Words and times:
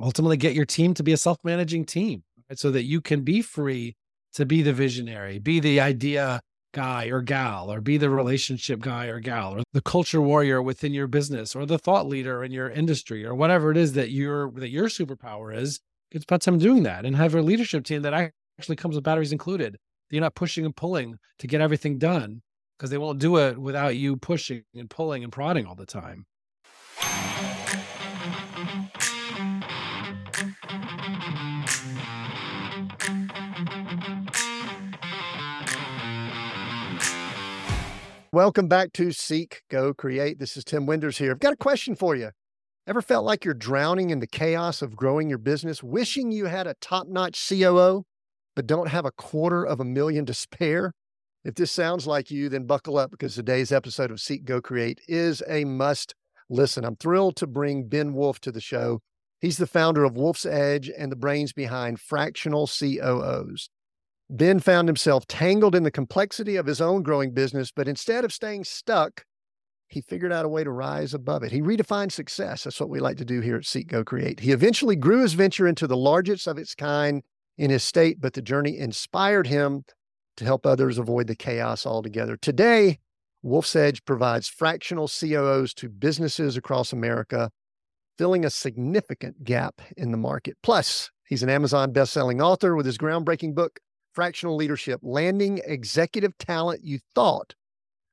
ultimately 0.00 0.36
get 0.36 0.54
your 0.54 0.64
team 0.64 0.94
to 0.94 1.02
be 1.02 1.12
a 1.12 1.16
self 1.16 1.38
managing 1.44 1.84
team 1.84 2.22
right? 2.48 2.58
so 2.58 2.70
that 2.70 2.84
you 2.84 3.00
can 3.00 3.22
be 3.22 3.42
free 3.42 3.96
to 4.34 4.44
be 4.44 4.62
the 4.62 4.72
visionary, 4.72 5.38
be 5.38 5.60
the 5.60 5.80
idea 5.80 6.40
guy 6.74 7.06
or 7.06 7.22
gal, 7.22 7.72
or 7.72 7.80
be 7.80 7.96
the 7.96 8.10
relationship 8.10 8.80
guy 8.80 9.06
or 9.06 9.18
gal, 9.18 9.54
or 9.54 9.62
the 9.72 9.80
culture 9.80 10.20
warrior 10.20 10.60
within 10.60 10.92
your 10.92 11.06
business, 11.06 11.56
or 11.56 11.64
the 11.64 11.78
thought 11.78 12.06
leader 12.06 12.44
in 12.44 12.52
your 12.52 12.68
industry, 12.68 13.24
or 13.24 13.34
whatever 13.34 13.70
it 13.70 13.78
is 13.78 13.94
that 13.94 14.10
your 14.10 14.50
that 14.52 14.68
your 14.68 14.88
superpower 14.88 15.56
is. 15.56 15.80
It's 16.12 16.24
about 16.24 16.42
time 16.42 16.58
doing 16.58 16.82
that 16.84 17.04
and 17.04 17.16
have 17.16 17.34
a 17.34 17.42
leadership 17.42 17.84
team 17.84 18.02
that 18.02 18.32
actually 18.58 18.76
comes 18.76 18.94
with 18.94 19.04
batteries 19.04 19.32
included. 19.32 19.76
You're 20.10 20.20
not 20.20 20.36
pushing 20.36 20.64
and 20.64 20.76
pulling 20.76 21.16
to 21.40 21.46
get 21.46 21.60
everything 21.60 21.98
done 21.98 22.42
because 22.78 22.90
they 22.90 22.98
won't 22.98 23.18
do 23.18 23.38
it 23.38 23.58
without 23.58 23.96
you 23.96 24.16
pushing 24.16 24.62
and 24.74 24.88
pulling 24.88 25.24
and 25.24 25.32
prodding 25.32 25.66
all 25.66 25.74
the 25.74 25.86
time. 25.86 26.26
Welcome 38.36 38.68
back 38.68 38.92
to 38.92 39.12
Seek, 39.12 39.62
Go, 39.70 39.94
Create. 39.94 40.38
This 40.38 40.58
is 40.58 40.64
Tim 40.64 40.84
Winders 40.84 41.16
here. 41.16 41.30
I've 41.30 41.38
got 41.38 41.54
a 41.54 41.56
question 41.56 41.96
for 41.96 42.14
you. 42.14 42.32
Ever 42.86 43.00
felt 43.00 43.24
like 43.24 43.46
you're 43.46 43.54
drowning 43.54 44.10
in 44.10 44.18
the 44.20 44.26
chaos 44.26 44.82
of 44.82 44.94
growing 44.94 45.30
your 45.30 45.38
business, 45.38 45.82
wishing 45.82 46.30
you 46.30 46.44
had 46.44 46.66
a 46.66 46.74
top 46.82 47.08
notch 47.08 47.42
COO, 47.48 48.04
but 48.54 48.66
don't 48.66 48.90
have 48.90 49.06
a 49.06 49.10
quarter 49.10 49.64
of 49.64 49.80
a 49.80 49.86
million 49.86 50.26
to 50.26 50.34
spare? 50.34 50.92
If 51.46 51.54
this 51.54 51.72
sounds 51.72 52.06
like 52.06 52.30
you, 52.30 52.50
then 52.50 52.66
buckle 52.66 52.98
up 52.98 53.10
because 53.10 53.34
today's 53.34 53.72
episode 53.72 54.10
of 54.10 54.20
Seek, 54.20 54.44
Go, 54.44 54.60
Create 54.60 55.00
is 55.08 55.42
a 55.48 55.64
must 55.64 56.14
listen. 56.50 56.84
I'm 56.84 56.96
thrilled 56.96 57.36
to 57.36 57.46
bring 57.46 57.88
Ben 57.88 58.12
Wolf 58.12 58.38
to 58.40 58.52
the 58.52 58.60
show. 58.60 59.00
He's 59.40 59.56
the 59.56 59.66
founder 59.66 60.04
of 60.04 60.14
Wolf's 60.14 60.44
Edge 60.44 60.90
and 60.90 61.10
the 61.10 61.16
brains 61.16 61.54
behind 61.54 62.00
Fractional 62.00 62.66
COOs. 62.66 63.70
Ben 64.28 64.58
found 64.58 64.88
himself 64.88 65.26
tangled 65.26 65.74
in 65.74 65.84
the 65.84 65.90
complexity 65.90 66.56
of 66.56 66.66
his 66.66 66.80
own 66.80 67.02
growing 67.02 67.32
business, 67.32 67.70
but 67.70 67.88
instead 67.88 68.24
of 68.24 68.32
staying 68.32 68.64
stuck, 68.64 69.24
he 69.88 70.00
figured 70.00 70.32
out 70.32 70.44
a 70.44 70.48
way 70.48 70.64
to 70.64 70.70
rise 70.70 71.14
above 71.14 71.44
it. 71.44 71.52
He 71.52 71.62
redefined 71.62 72.10
success. 72.10 72.64
That's 72.64 72.80
what 72.80 72.88
we 72.88 72.98
like 72.98 73.18
to 73.18 73.24
do 73.24 73.40
here 73.40 73.56
at 73.56 73.64
Seek 73.64 73.86
Go 73.86 74.02
Create. 74.02 74.40
He 74.40 74.50
eventually 74.50 74.96
grew 74.96 75.22
his 75.22 75.34
venture 75.34 75.68
into 75.68 75.86
the 75.86 75.96
largest 75.96 76.48
of 76.48 76.58
its 76.58 76.74
kind 76.74 77.22
in 77.56 77.70
his 77.70 77.84
state, 77.84 78.20
but 78.20 78.32
the 78.32 78.42
journey 78.42 78.76
inspired 78.76 79.46
him 79.46 79.84
to 80.36 80.44
help 80.44 80.66
others 80.66 80.98
avoid 80.98 81.28
the 81.28 81.36
chaos 81.36 81.86
altogether. 81.86 82.36
Today, 82.36 82.98
Wolf's 83.42 83.76
Edge 83.76 84.04
provides 84.04 84.48
fractional 84.48 85.08
COOs 85.08 85.72
to 85.74 85.88
businesses 85.88 86.56
across 86.56 86.92
America, 86.92 87.50
filling 88.18 88.44
a 88.44 88.50
significant 88.50 89.44
gap 89.44 89.80
in 89.96 90.10
the 90.10 90.18
market. 90.18 90.56
Plus, 90.64 91.10
he's 91.28 91.44
an 91.44 91.48
Amazon 91.48 91.92
best-selling 91.92 92.42
author 92.42 92.74
with 92.74 92.86
his 92.86 92.98
groundbreaking 92.98 93.54
book, 93.54 93.78
fractional 94.16 94.56
leadership, 94.56 94.98
landing 95.02 95.60
executive 95.66 96.36
talent 96.38 96.82
you 96.82 96.98
thought 97.14 97.54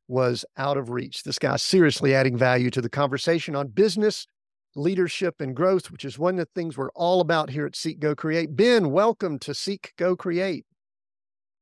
was 0.09 0.43
out 0.57 0.75
of 0.75 0.89
reach. 0.89 1.23
This 1.23 1.39
guy's 1.39 1.63
seriously 1.63 2.13
adding 2.13 2.37
value 2.37 2.69
to 2.71 2.81
the 2.81 2.89
conversation 2.89 3.55
on 3.55 3.69
business, 3.69 4.27
leadership, 4.75 5.39
and 5.39 5.55
growth, 5.55 5.89
which 5.89 6.03
is 6.03 6.19
one 6.19 6.33
of 6.37 6.45
the 6.45 6.49
things 6.53 6.77
we're 6.77 6.91
all 6.91 7.21
about 7.21 7.49
here 7.49 7.65
at 7.65 7.77
Seek 7.77 8.01
Go 8.01 8.13
Create. 8.15 8.53
Ben, 8.53 8.91
welcome 8.91 9.39
to 9.39 9.53
Seek 9.53 9.93
Go 9.97 10.17
Create. 10.17 10.65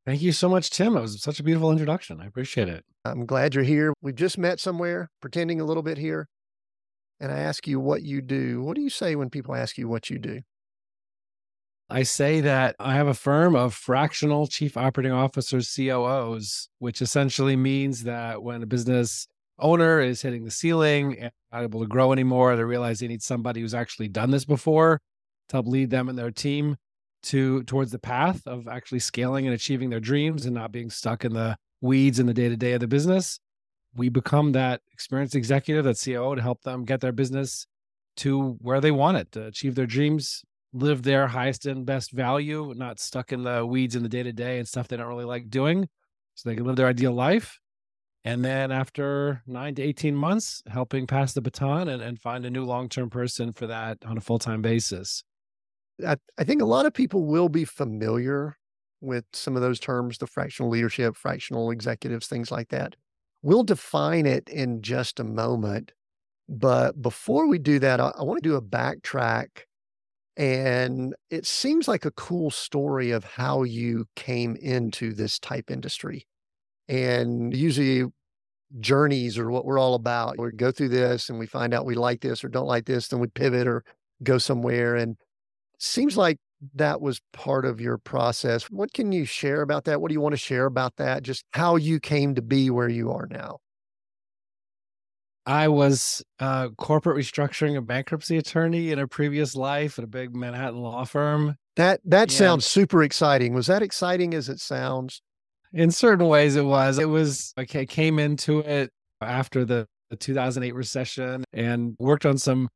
Thank 0.07 0.23
you 0.23 0.31
so 0.31 0.49
much, 0.49 0.71
Tim. 0.71 0.97
It 0.97 1.01
was 1.01 1.21
such 1.21 1.39
a 1.39 1.43
beautiful 1.43 1.71
introduction. 1.71 2.19
I 2.19 2.25
appreciate 2.25 2.67
it. 2.67 2.83
I'm 3.05 3.27
glad 3.27 3.53
you're 3.53 3.63
here. 3.63 3.93
We've 4.01 4.15
just 4.15 4.39
met 4.39 4.59
somewhere, 4.59 5.11
pretending 5.21 5.61
a 5.61 5.65
little 5.65 5.83
bit 5.83 5.99
here. 5.99 6.27
And 7.19 7.31
I 7.31 7.37
ask 7.37 7.67
you 7.67 7.79
what 7.79 8.01
you 8.01 8.23
do. 8.23 8.63
What 8.63 8.75
do 8.75 8.81
you 8.81 8.89
say 8.89 9.15
when 9.15 9.29
people 9.29 9.53
ask 9.53 9.77
you 9.77 9.87
what 9.87 10.09
you 10.09 10.17
do? 10.17 10.41
I 11.91 12.03
say 12.03 12.39
that 12.39 12.77
I 12.79 12.93
have 12.93 13.07
a 13.07 13.13
firm 13.13 13.53
of 13.53 13.73
fractional 13.73 14.47
chief 14.47 14.77
operating 14.77 15.11
officers, 15.11 15.75
COOs, 15.75 16.69
which 16.79 17.01
essentially 17.01 17.57
means 17.57 18.03
that 18.03 18.41
when 18.41 18.63
a 18.63 18.65
business 18.65 19.27
owner 19.59 19.99
is 19.99 20.21
hitting 20.21 20.45
the 20.45 20.51
ceiling 20.51 21.19
and 21.19 21.31
not 21.51 21.63
able 21.63 21.81
to 21.81 21.87
grow 21.87 22.13
anymore, 22.13 22.55
they 22.55 22.63
realize 22.63 22.99
they 22.99 23.09
need 23.09 23.21
somebody 23.21 23.59
who's 23.59 23.73
actually 23.73 24.07
done 24.07 24.31
this 24.31 24.45
before 24.45 25.01
to 25.49 25.57
help 25.57 25.67
lead 25.67 25.89
them 25.89 26.07
and 26.07 26.17
their 26.17 26.31
team 26.31 26.77
to 27.23 27.61
towards 27.63 27.91
the 27.91 27.99
path 27.99 28.47
of 28.47 28.69
actually 28.69 28.99
scaling 28.99 29.45
and 29.45 29.53
achieving 29.53 29.89
their 29.89 29.99
dreams 29.99 30.45
and 30.45 30.55
not 30.55 30.71
being 30.71 30.89
stuck 30.89 31.25
in 31.25 31.33
the 31.33 31.57
weeds 31.81 32.19
in 32.19 32.25
the 32.25 32.33
day 32.33 32.47
to 32.47 32.55
day 32.55 32.71
of 32.71 32.79
the 32.79 32.87
business. 32.87 33.37
We 33.93 34.07
become 34.07 34.53
that 34.53 34.79
experienced 34.93 35.35
executive, 35.35 35.83
that 35.83 36.01
COO 36.01 36.35
to 36.35 36.41
help 36.41 36.61
them 36.61 36.85
get 36.85 37.01
their 37.01 37.11
business 37.11 37.67
to 38.15 38.53
where 38.61 38.79
they 38.79 38.91
want 38.91 39.17
it 39.17 39.29
to 39.33 39.47
achieve 39.47 39.75
their 39.75 39.85
dreams 39.85 40.45
live 40.73 41.03
their 41.03 41.27
highest 41.27 41.65
and 41.65 41.85
best 41.85 42.11
value, 42.11 42.73
not 42.75 42.99
stuck 42.99 43.31
in 43.31 43.43
the 43.43 43.65
weeds 43.65 43.95
in 43.95 44.03
the 44.03 44.09
day 44.09 44.23
to 44.23 44.31
day 44.31 44.57
and 44.57 44.67
stuff 44.67 44.87
they 44.87 44.97
don't 44.97 45.07
really 45.07 45.25
like 45.25 45.49
doing. 45.49 45.87
So 46.35 46.49
they 46.49 46.55
can 46.55 46.65
live 46.65 46.77
their 46.77 46.87
ideal 46.87 47.11
life. 47.11 47.59
And 48.23 48.45
then 48.45 48.71
after 48.71 49.41
nine 49.47 49.75
to 49.75 49.81
18 49.81 50.15
months, 50.15 50.61
helping 50.67 51.07
pass 51.07 51.33
the 51.33 51.41
baton 51.41 51.87
and, 51.87 52.01
and 52.01 52.19
find 52.19 52.45
a 52.45 52.49
new 52.51 52.63
long 52.63 52.87
term 52.87 53.09
person 53.09 53.51
for 53.51 53.67
that 53.67 53.97
on 54.05 54.17
a 54.17 54.21
full 54.21 54.39
time 54.39 54.61
basis. 54.61 55.23
I, 56.05 56.17
I 56.37 56.43
think 56.43 56.61
a 56.61 56.65
lot 56.65 56.85
of 56.85 56.93
people 56.93 57.25
will 57.25 57.49
be 57.49 57.65
familiar 57.65 58.57
with 59.01 59.25
some 59.33 59.55
of 59.55 59.61
those 59.61 59.79
terms 59.79 60.19
the 60.19 60.27
fractional 60.27 60.69
leadership, 60.69 61.15
fractional 61.15 61.71
executives, 61.71 62.27
things 62.27 62.51
like 62.51 62.69
that. 62.69 62.95
We'll 63.41 63.63
define 63.63 64.27
it 64.27 64.47
in 64.47 64.83
just 64.83 65.19
a 65.19 65.23
moment. 65.23 65.91
But 66.47 67.01
before 67.01 67.47
we 67.47 67.57
do 67.57 67.79
that, 67.79 67.99
I, 67.99 68.11
I 68.17 68.23
want 68.23 68.41
to 68.41 68.49
do 68.49 68.55
a 68.55 68.61
backtrack 68.61 69.47
and 70.37 71.13
it 71.29 71.45
seems 71.45 71.87
like 71.87 72.05
a 72.05 72.11
cool 72.11 72.51
story 72.51 73.11
of 73.11 73.23
how 73.23 73.63
you 73.63 74.05
came 74.15 74.55
into 74.55 75.13
this 75.13 75.37
type 75.39 75.69
industry. 75.69 76.25
And 76.87 77.55
usually 77.55 78.05
journeys 78.79 79.37
are 79.37 79.51
what 79.51 79.65
we're 79.65 79.79
all 79.79 79.95
about. 79.95 80.39
We 80.39 80.51
go 80.51 80.71
through 80.71 80.89
this 80.89 81.29
and 81.29 81.37
we 81.37 81.45
find 81.45 81.73
out 81.73 81.85
we 81.85 81.95
like 81.95 82.21
this 82.21 82.43
or 82.43 82.49
don't 82.49 82.67
like 82.67 82.85
this, 82.85 83.09
then 83.09 83.19
we 83.19 83.27
pivot 83.27 83.67
or 83.67 83.83
go 84.23 84.37
somewhere. 84.37 84.95
And 84.95 85.17
seems 85.79 86.15
like 86.15 86.37
that 86.75 87.01
was 87.01 87.21
part 87.33 87.65
of 87.65 87.81
your 87.81 87.97
process. 87.97 88.63
What 88.69 88.93
can 88.93 89.11
you 89.11 89.25
share 89.25 89.61
about 89.61 89.85
that? 89.85 89.99
What 89.99 90.09
do 90.09 90.13
you 90.13 90.21
want 90.21 90.33
to 90.33 90.37
share 90.37 90.65
about 90.65 90.95
that? 90.97 91.23
Just 91.23 91.43
how 91.51 91.75
you 91.75 91.99
came 91.99 92.35
to 92.35 92.41
be 92.41 92.69
where 92.69 92.89
you 92.89 93.11
are 93.11 93.27
now. 93.29 93.57
I 95.45 95.67
was 95.69 96.23
a 96.39 96.69
corporate 96.77 97.17
restructuring 97.17 97.77
and 97.77 97.87
bankruptcy 97.87 98.37
attorney 98.37 98.91
in 98.91 98.99
a 98.99 99.07
previous 99.07 99.55
life 99.55 99.97
at 99.97 100.03
a 100.03 100.07
big 100.07 100.35
Manhattan 100.35 100.79
law 100.79 101.03
firm. 101.05 101.55
That 101.77 102.01
that 102.05 102.23
and 102.23 102.31
sounds 102.31 102.65
super 102.65 103.01
exciting. 103.03 103.53
Was 103.53 103.67
that 103.67 103.81
exciting 103.81 104.33
as 104.33 104.49
it 104.49 104.59
sounds? 104.59 105.21
In 105.73 105.89
certain 105.89 106.27
ways, 106.27 106.55
it 106.55 106.65
was. 106.65 106.99
It 106.99 107.09
was. 107.09 107.53
I 107.57 107.65
came 107.65 108.19
into 108.19 108.59
it 108.59 108.91
after 109.21 109.65
the, 109.65 109.87
the 110.09 110.17
2008 110.17 110.75
recession 110.75 111.43
and 111.53 111.95
worked 111.97 112.25
on 112.25 112.37
some 112.37 112.67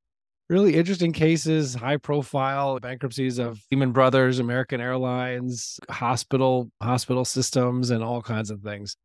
really 0.49 0.75
interesting 0.75 1.11
cases, 1.11 1.75
high 1.75 1.97
profile 1.97 2.79
bankruptcies 2.79 3.39
of 3.39 3.59
Lehman 3.71 3.91
Brothers, 3.91 4.39
American 4.39 4.79
Airlines, 4.79 5.79
hospital 5.89 6.69
hospital 6.81 7.25
systems, 7.25 7.89
and 7.89 8.03
all 8.03 8.21
kinds 8.21 8.49
of 8.49 8.61
things. 8.61 8.95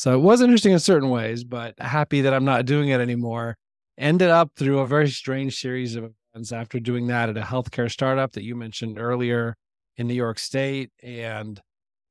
So 0.00 0.14
it 0.14 0.22
was 0.22 0.40
interesting 0.40 0.72
in 0.72 0.78
certain 0.78 1.10
ways, 1.10 1.44
but 1.44 1.78
happy 1.78 2.22
that 2.22 2.32
I'm 2.32 2.46
not 2.46 2.64
doing 2.64 2.88
it 2.88 3.02
anymore. 3.02 3.58
Ended 3.98 4.30
up 4.30 4.52
through 4.56 4.78
a 4.78 4.86
very 4.86 5.10
strange 5.10 5.60
series 5.60 5.94
of 5.94 6.14
events 6.32 6.52
after 6.52 6.80
doing 6.80 7.08
that 7.08 7.28
at 7.28 7.36
a 7.36 7.42
healthcare 7.42 7.90
startup 7.90 8.32
that 8.32 8.42
you 8.42 8.56
mentioned 8.56 8.98
earlier 8.98 9.58
in 9.98 10.06
New 10.06 10.14
York 10.14 10.38
State 10.38 10.90
and 11.02 11.60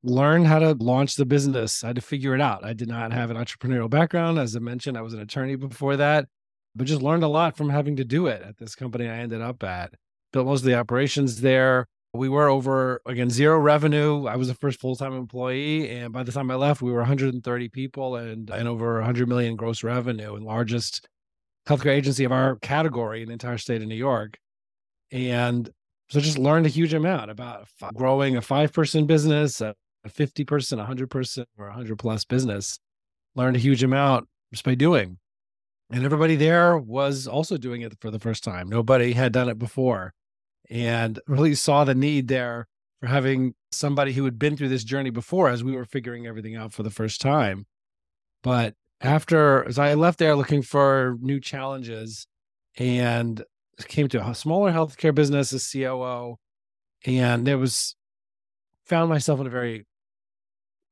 learned 0.04 0.46
how 0.46 0.60
to 0.60 0.74
launch 0.74 1.16
the 1.16 1.26
business. 1.26 1.82
I 1.82 1.88
had 1.88 1.96
to 1.96 2.00
figure 2.00 2.32
it 2.32 2.40
out. 2.40 2.64
I 2.64 2.74
did 2.74 2.86
not 2.86 3.12
have 3.12 3.28
an 3.28 3.36
entrepreneurial 3.36 3.90
background. 3.90 4.38
As 4.38 4.54
I 4.54 4.60
mentioned, 4.60 4.96
I 4.96 5.02
was 5.02 5.14
an 5.14 5.20
attorney 5.20 5.56
before 5.56 5.96
that, 5.96 6.28
but 6.76 6.86
just 6.86 7.02
learned 7.02 7.24
a 7.24 7.28
lot 7.28 7.56
from 7.56 7.70
having 7.70 7.96
to 7.96 8.04
do 8.04 8.28
it 8.28 8.40
at 8.40 8.56
this 8.58 8.76
company 8.76 9.08
I 9.08 9.16
ended 9.16 9.40
up 9.40 9.64
at. 9.64 9.94
Built 10.32 10.46
most 10.46 10.60
of 10.60 10.66
the 10.66 10.78
operations 10.78 11.40
there, 11.40 11.88
we 12.12 12.28
were 12.28 12.48
over 12.48 13.00
again 13.06 13.30
zero 13.30 13.58
revenue. 13.58 14.26
I 14.26 14.36
was 14.36 14.48
the 14.48 14.54
first 14.54 14.80
full 14.80 14.96
time 14.96 15.12
employee, 15.12 15.88
and 15.90 16.12
by 16.12 16.22
the 16.22 16.32
time 16.32 16.50
I 16.50 16.56
left, 16.56 16.82
we 16.82 16.90
were 16.90 16.98
130 16.98 17.68
people 17.68 18.16
and 18.16 18.50
and 18.50 18.68
over 18.68 18.94
100 18.94 19.28
million 19.28 19.56
gross 19.56 19.84
revenue, 19.84 20.34
and 20.34 20.44
largest 20.44 21.08
healthcare 21.68 21.92
agency 21.92 22.24
of 22.24 22.32
our 22.32 22.56
category 22.56 23.22
in 23.22 23.28
the 23.28 23.34
entire 23.34 23.58
state 23.58 23.82
of 23.82 23.88
New 23.88 23.94
York. 23.94 24.38
And 25.12 25.70
so, 26.08 26.20
just 26.20 26.38
learned 26.38 26.66
a 26.66 26.70
huge 26.70 26.94
amount 26.94 27.30
about 27.30 27.68
growing 27.94 28.36
a 28.36 28.42
five 28.42 28.72
person 28.72 29.06
business, 29.06 29.60
a 29.60 29.74
50 30.08 30.44
person, 30.44 30.78
100 30.78 31.10
person, 31.10 31.44
or 31.58 31.66
100 31.66 31.96
plus 31.98 32.24
business. 32.24 32.80
Learned 33.36 33.56
a 33.56 33.60
huge 33.60 33.84
amount 33.84 34.28
just 34.52 34.64
by 34.64 34.74
doing. 34.74 35.18
And 35.92 36.04
everybody 36.04 36.36
there 36.36 36.76
was 36.78 37.26
also 37.28 37.56
doing 37.56 37.82
it 37.82 37.94
for 38.00 38.10
the 38.10 38.18
first 38.18 38.42
time. 38.42 38.68
Nobody 38.68 39.12
had 39.12 39.32
done 39.32 39.48
it 39.48 39.58
before 39.58 40.12
and 40.70 41.18
really 41.26 41.54
saw 41.54 41.84
the 41.84 41.94
need 41.94 42.28
there 42.28 42.68
for 43.00 43.08
having 43.08 43.54
somebody 43.72 44.12
who 44.12 44.24
had 44.24 44.38
been 44.38 44.56
through 44.56 44.68
this 44.68 44.84
journey 44.84 45.10
before 45.10 45.48
as 45.48 45.64
we 45.64 45.72
were 45.72 45.84
figuring 45.84 46.26
everything 46.26 46.54
out 46.56 46.72
for 46.72 46.82
the 46.82 46.90
first 46.90 47.20
time. 47.20 47.66
But 48.42 48.74
after, 49.00 49.66
as 49.66 49.78
I 49.78 49.94
left 49.94 50.18
there 50.18 50.36
looking 50.36 50.62
for 50.62 51.16
new 51.20 51.40
challenges 51.40 52.26
and 52.78 53.42
came 53.88 54.08
to 54.08 54.26
a 54.26 54.34
smaller 54.34 54.72
healthcare 54.72 55.14
business 55.14 55.52
as 55.52 55.70
COO, 55.70 56.36
and 57.04 57.46
there 57.46 57.58
was 57.58 57.96
found 58.84 59.08
myself 59.08 59.40
in 59.40 59.46
a 59.46 59.50
very 59.50 59.86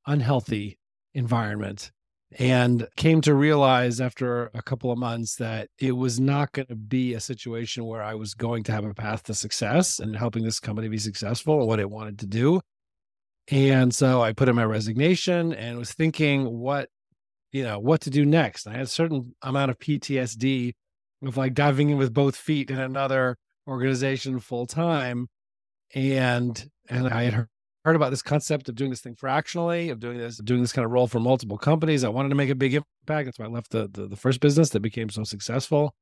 unhealthy 0.06 0.78
environment 1.14 1.92
and 2.36 2.86
came 2.96 3.20
to 3.22 3.34
realize 3.34 4.00
after 4.00 4.50
a 4.52 4.62
couple 4.62 4.92
of 4.92 4.98
months 4.98 5.36
that 5.36 5.68
it 5.78 5.92
was 5.92 6.20
not 6.20 6.52
going 6.52 6.66
to 6.66 6.76
be 6.76 7.14
a 7.14 7.20
situation 7.20 7.86
where 7.86 8.02
I 8.02 8.14
was 8.14 8.34
going 8.34 8.64
to 8.64 8.72
have 8.72 8.84
a 8.84 8.92
path 8.92 9.22
to 9.24 9.34
success 9.34 9.98
and 9.98 10.14
helping 10.14 10.44
this 10.44 10.60
company 10.60 10.88
be 10.88 10.98
successful 10.98 11.60
and 11.60 11.66
what 11.66 11.80
it 11.80 11.90
wanted 11.90 12.18
to 12.18 12.26
do. 12.26 12.60
And 13.50 13.94
so 13.94 14.20
I 14.20 14.34
put 14.34 14.48
in 14.48 14.56
my 14.56 14.64
resignation 14.64 15.54
and 15.54 15.78
was 15.78 15.92
thinking 15.92 16.58
what, 16.58 16.90
you 17.50 17.62
know, 17.62 17.78
what 17.78 18.02
to 18.02 18.10
do 18.10 18.26
next. 18.26 18.66
I 18.66 18.72
had 18.72 18.82
a 18.82 18.86
certain 18.86 19.34
amount 19.40 19.70
of 19.70 19.78
PTSD 19.78 20.74
of 21.22 21.36
like 21.38 21.54
diving 21.54 21.88
in 21.88 21.96
with 21.96 22.12
both 22.12 22.36
feet 22.36 22.70
in 22.70 22.78
another 22.78 23.36
organization 23.66 24.38
full 24.38 24.66
time. 24.66 25.28
And 25.94 26.68
and 26.90 27.08
I 27.08 27.22
had 27.24 27.46
heard 27.88 27.96
about 27.96 28.10
this 28.10 28.22
concept 28.22 28.68
of 28.68 28.74
doing 28.74 28.90
this 28.90 29.00
thing 29.00 29.14
fractionally, 29.14 29.88
of 29.88 29.98
doing 29.98 30.18
this, 30.18 30.36
doing 30.38 30.60
this 30.60 30.72
kind 30.72 30.84
of 30.84 30.92
role 30.92 31.06
for 31.06 31.20
multiple 31.20 31.58
companies. 31.58 32.04
I 32.04 32.08
wanted 32.10 32.28
to 32.28 32.34
make 32.34 32.50
a 32.50 32.54
big 32.54 32.74
impact. 32.74 33.26
That's 33.26 33.38
why 33.38 33.46
I 33.46 33.48
left 33.48 33.70
the, 33.70 33.88
the, 33.90 34.06
the 34.06 34.16
first 34.16 34.40
business 34.40 34.70
that 34.70 34.80
became 34.80 35.08
so 35.08 35.24
successful, 35.24 35.94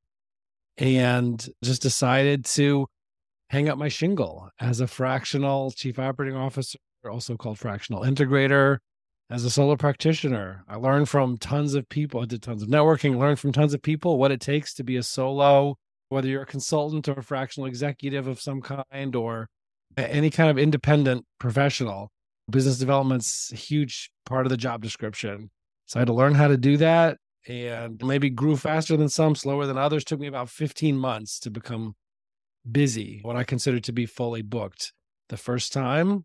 and 0.77 1.49
just 1.63 1.83
decided 1.83 2.45
to 2.47 2.87
hang 3.51 3.69
up 3.69 3.79
my 3.79 3.89
shingle 3.89 4.51
as 4.61 4.81
a 4.81 4.89
fractional 4.89 5.71
chief 5.71 5.99
operating 5.99 6.37
officer, 6.37 6.79
also 7.09 7.37
called 7.37 7.59
fractional 7.59 8.03
integrator. 8.03 8.79
As 9.31 9.45
a 9.45 9.51
solo 9.51 9.77
practitioner, 9.77 10.65
I 10.69 10.77
learned 10.77 11.09
from 11.09 11.37
tons 11.39 11.75
of 11.75 11.89
people. 11.89 12.21
I 12.21 12.27
did 12.27 12.43
tons 12.43 12.63
of 12.63 12.69
networking, 12.69 13.19
learned 13.19 13.39
from 13.39 13.53
tons 13.53 13.75
of 13.75 13.83
people 13.83 14.19
what 14.19 14.33
it 14.33 14.41
takes 14.41 14.75
to 14.75 14.85
be 14.85 14.97
a 14.97 15.03
solo, 15.03 15.79
whether 16.09 16.29
you're 16.29 16.43
a 16.43 16.47
consultant 16.47 17.09
or 17.09 17.15
a 17.15 17.23
fractional 17.23 17.67
executive 17.67 18.27
of 18.27 18.41
some 18.41 18.61
kind, 18.61 19.17
or 19.17 19.49
any 19.97 20.31
kind 20.31 20.51
of 20.51 20.59
independent 20.59 21.25
professional. 21.39 22.11
Business 22.51 22.79
development's 22.79 23.51
huge 23.51 24.11
part 24.25 24.47
of 24.47 24.51
the 24.51 24.57
job 24.57 24.83
description. 24.83 25.51
So 25.87 25.99
I 25.99 26.01
had 26.03 26.07
to 26.07 26.15
learn 26.15 26.35
how 26.35 26.49
to 26.49 26.57
do 26.57 26.77
that 26.77 27.19
and 27.49 28.01
maybe 28.05 28.31
grew 28.31 28.57
faster 28.57 28.97
than 28.97 29.09
some, 29.09 29.35
slower 29.35 29.67
than 29.67 29.79
others. 29.79 30.05
Took 30.05 30.21
me 30.21 30.27
about 30.27 30.51
15 30.51 30.97
months 30.97 31.39
to 31.41 31.51
become 31.51 31.95
busy, 32.71 33.21
what 33.23 33.37
I 33.37 33.45
considered 33.45 33.85
to 33.85 33.93
be 33.93 34.07
fully 34.07 34.43
booked 34.43 34.93
the 35.29 35.37
first 35.37 35.73
time. 35.73 36.25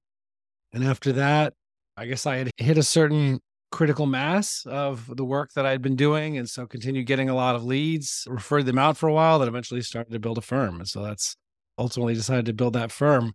And 0.74 0.84
after 0.84 1.12
that, 1.14 1.54
I 1.98 2.06
guess 2.06 2.26
I 2.26 2.38
had 2.38 2.52
hit 2.58 2.78
a 2.78 2.84
certain 2.84 3.40
critical 3.72 4.06
mass 4.06 4.66
of 4.66 5.16
the 5.16 5.26
work 5.26 5.52
that 5.54 5.66
I'd 5.66 5.82
been 5.82 5.96
doing. 5.96 6.38
And 6.38 6.50
so 6.50 6.66
continued 6.66 7.06
getting 7.06 7.30
a 7.30 7.36
lot 7.36 7.56
of 7.56 7.64
leads, 7.64 8.26
referred 8.28 8.66
them 8.66 8.78
out 8.78 8.98
for 8.98 9.08
a 9.08 9.14
while, 9.14 9.40
that 9.40 9.48
eventually 9.48 9.82
started 9.82 10.12
to 10.12 10.20
build 10.20 10.38
a 10.38 10.42
firm. 10.42 10.80
And 10.80 10.88
so 10.88 11.04
that's 11.04 11.36
ultimately 11.78 12.14
decided 12.14 12.46
to 12.48 12.54
build 12.54 12.74
that 12.74 12.92
firm. 12.92 13.34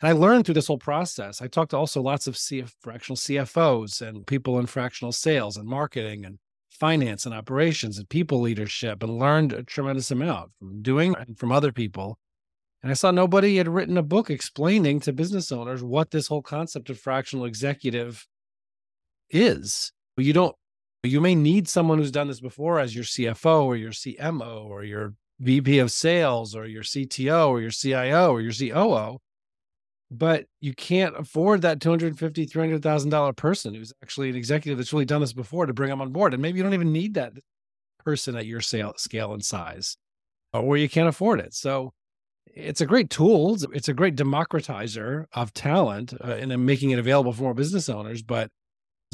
And 0.00 0.08
I 0.08 0.12
learned 0.12 0.46
through 0.46 0.54
this 0.54 0.66
whole 0.66 0.78
process. 0.78 1.42
I 1.42 1.46
talked 1.46 1.72
to 1.72 1.76
also 1.76 2.00
lots 2.00 2.26
of 2.26 2.34
CF, 2.34 2.72
fractional 2.80 3.16
CFOs 3.16 4.00
and 4.00 4.26
people 4.26 4.58
in 4.58 4.66
fractional 4.66 5.12
sales 5.12 5.56
and 5.56 5.68
marketing 5.68 6.24
and 6.24 6.38
finance 6.70 7.26
and 7.26 7.34
operations 7.34 7.98
and 7.98 8.08
people 8.08 8.40
leadership 8.40 9.02
and 9.02 9.18
learned 9.18 9.52
a 9.52 9.62
tremendous 9.62 10.10
amount 10.10 10.52
from 10.58 10.80
doing 10.80 11.14
and 11.18 11.38
from 11.38 11.52
other 11.52 11.72
people. 11.72 12.18
And 12.82 12.90
I 12.90 12.94
saw 12.94 13.10
nobody 13.10 13.58
had 13.58 13.68
written 13.68 13.98
a 13.98 14.02
book 14.02 14.30
explaining 14.30 15.00
to 15.00 15.12
business 15.12 15.52
owners 15.52 15.82
what 15.82 16.10
this 16.10 16.28
whole 16.28 16.40
concept 16.40 16.88
of 16.88 16.98
fractional 16.98 17.44
executive 17.44 18.26
is. 19.28 19.92
You 20.16 20.32
don't, 20.32 20.56
you 21.02 21.20
may 21.20 21.34
need 21.34 21.68
someone 21.68 21.98
who's 21.98 22.10
done 22.10 22.28
this 22.28 22.40
before 22.40 22.80
as 22.80 22.94
your 22.94 23.04
CFO 23.04 23.64
or 23.64 23.76
your 23.76 23.90
CMO 23.90 24.64
or 24.64 24.82
your 24.82 25.14
VP 25.40 25.78
of 25.78 25.90
sales 25.90 26.54
or 26.54 26.66
your 26.66 26.82
CTO 26.82 27.48
or 27.48 27.60
your 27.60 27.70
CIO 27.70 28.32
or 28.32 28.40
your 28.40 28.52
COO 28.52 29.20
but 30.10 30.46
you 30.60 30.74
can't 30.74 31.16
afford 31.16 31.62
that 31.62 31.78
$250 31.78 32.50
$300000 32.50 33.36
person 33.36 33.74
who's 33.74 33.92
actually 34.02 34.30
an 34.30 34.36
executive 34.36 34.78
that's 34.78 34.92
really 34.92 35.04
done 35.04 35.20
this 35.20 35.32
before 35.32 35.66
to 35.66 35.72
bring 35.72 35.90
them 35.90 36.00
on 36.00 36.10
board 36.10 36.32
and 36.34 36.42
maybe 36.42 36.56
you 36.56 36.62
don't 36.62 36.74
even 36.74 36.92
need 36.92 37.14
that 37.14 37.32
person 38.04 38.34
at 38.34 38.46
your 38.46 38.60
sale, 38.60 38.94
scale 38.96 39.32
and 39.32 39.44
size 39.44 39.96
or 40.52 40.76
you 40.76 40.88
can't 40.88 41.08
afford 41.08 41.38
it. 41.38 41.54
So 41.54 41.92
it's 42.46 42.80
a 42.80 42.86
great 42.86 43.10
tool 43.10 43.56
it's 43.72 43.88
a 43.88 43.94
great 43.94 44.16
democratizer 44.16 45.26
of 45.34 45.52
talent 45.52 46.12
uh, 46.24 46.32
and 46.32 46.66
making 46.66 46.90
it 46.90 46.98
available 46.98 47.32
for 47.32 47.44
more 47.44 47.54
business 47.54 47.88
owners 47.88 48.22
but 48.22 48.50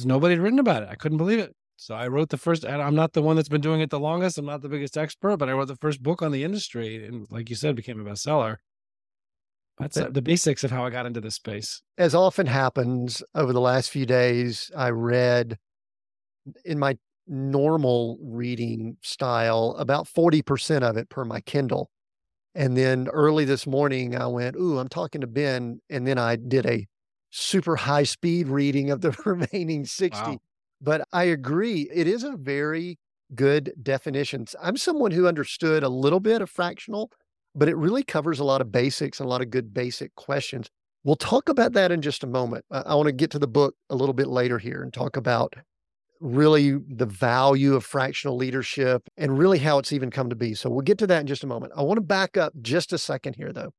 nobody 0.04 0.34
had 0.34 0.42
written 0.42 0.58
about 0.58 0.82
it. 0.82 0.88
I 0.90 0.94
couldn't 0.94 1.18
believe 1.18 1.38
it. 1.38 1.54
So 1.76 1.94
i 1.94 2.08
wrote 2.08 2.30
the 2.30 2.38
first 2.38 2.64
i'm 2.64 2.94
not 2.94 3.12
the 3.12 3.20
one 3.20 3.36
that's 3.36 3.50
been 3.50 3.60
doing 3.60 3.82
it 3.82 3.90
the 3.90 4.00
longest 4.00 4.38
i'm 4.38 4.46
not 4.46 4.62
the 4.62 4.68
biggest 4.70 4.96
expert 4.96 5.36
but 5.36 5.50
i 5.50 5.52
wrote 5.52 5.68
the 5.68 5.76
first 5.76 6.02
book 6.02 6.22
on 6.22 6.32
the 6.32 6.42
industry 6.42 7.06
and 7.06 7.26
like 7.30 7.50
you 7.50 7.56
said 7.56 7.76
became 7.76 8.00
a 8.00 8.10
bestseller 8.10 8.56
that's 9.78 9.96
the 9.96 10.22
basics 10.22 10.64
of 10.64 10.70
how 10.70 10.84
I 10.84 10.90
got 10.90 11.06
into 11.06 11.20
this 11.20 11.34
space. 11.34 11.82
As 11.98 12.14
often 12.14 12.46
happens 12.46 13.22
over 13.34 13.52
the 13.52 13.60
last 13.60 13.90
few 13.90 14.06
days, 14.06 14.70
I 14.76 14.90
read 14.90 15.58
in 16.64 16.78
my 16.78 16.96
normal 17.26 18.18
reading 18.22 18.96
style 19.02 19.74
about 19.78 20.06
40% 20.06 20.82
of 20.82 20.96
it 20.96 21.08
per 21.08 21.24
my 21.24 21.40
Kindle. 21.40 21.90
And 22.54 22.76
then 22.76 23.08
early 23.08 23.44
this 23.44 23.66
morning, 23.66 24.16
I 24.16 24.26
went, 24.28 24.56
Ooh, 24.56 24.78
I'm 24.78 24.88
talking 24.88 25.20
to 25.20 25.26
Ben. 25.26 25.80
And 25.90 26.06
then 26.06 26.18
I 26.18 26.36
did 26.36 26.64
a 26.64 26.86
super 27.30 27.76
high 27.76 28.04
speed 28.04 28.48
reading 28.48 28.90
of 28.90 29.02
the 29.02 29.10
remaining 29.24 29.84
60. 29.84 30.22
Wow. 30.22 30.38
But 30.80 31.06
I 31.12 31.24
agree, 31.24 31.88
it 31.92 32.06
is 32.06 32.24
a 32.24 32.36
very 32.36 32.98
good 33.34 33.72
definition. 33.82 34.46
I'm 34.62 34.76
someone 34.76 35.10
who 35.10 35.26
understood 35.26 35.82
a 35.82 35.88
little 35.88 36.20
bit 36.20 36.40
of 36.42 36.48
fractional 36.48 37.10
but 37.56 37.68
it 37.68 37.76
really 37.76 38.04
covers 38.04 38.38
a 38.38 38.44
lot 38.44 38.60
of 38.60 38.70
basics 38.70 39.18
and 39.18 39.26
a 39.26 39.30
lot 39.30 39.40
of 39.42 39.50
good 39.50 39.72
basic 39.72 40.14
questions. 40.14 40.68
We'll 41.04 41.16
talk 41.16 41.48
about 41.48 41.72
that 41.72 41.90
in 41.90 42.02
just 42.02 42.22
a 42.22 42.26
moment. 42.26 42.64
I, 42.70 42.80
I 42.80 42.94
want 42.94 43.06
to 43.06 43.12
get 43.12 43.30
to 43.32 43.38
the 43.38 43.48
book 43.48 43.74
a 43.90 43.96
little 43.96 44.12
bit 44.12 44.28
later 44.28 44.58
here 44.58 44.82
and 44.82 44.92
talk 44.92 45.16
about 45.16 45.54
really 46.20 46.78
the 46.88 47.06
value 47.06 47.74
of 47.74 47.84
fractional 47.84 48.36
leadership 48.36 49.02
and 49.16 49.38
really 49.38 49.58
how 49.58 49.78
it's 49.78 49.92
even 49.92 50.10
come 50.10 50.30
to 50.30 50.36
be. 50.36 50.54
So 50.54 50.70
we'll 50.70 50.80
get 50.82 50.98
to 50.98 51.06
that 51.06 51.20
in 51.20 51.26
just 51.26 51.44
a 51.44 51.46
moment. 51.46 51.72
I 51.76 51.82
want 51.82 51.98
to 51.98 52.02
back 52.02 52.36
up 52.36 52.52
just 52.60 52.92
a 52.92 52.98
second 52.98 53.36
here, 53.36 53.52
though, 53.52 53.72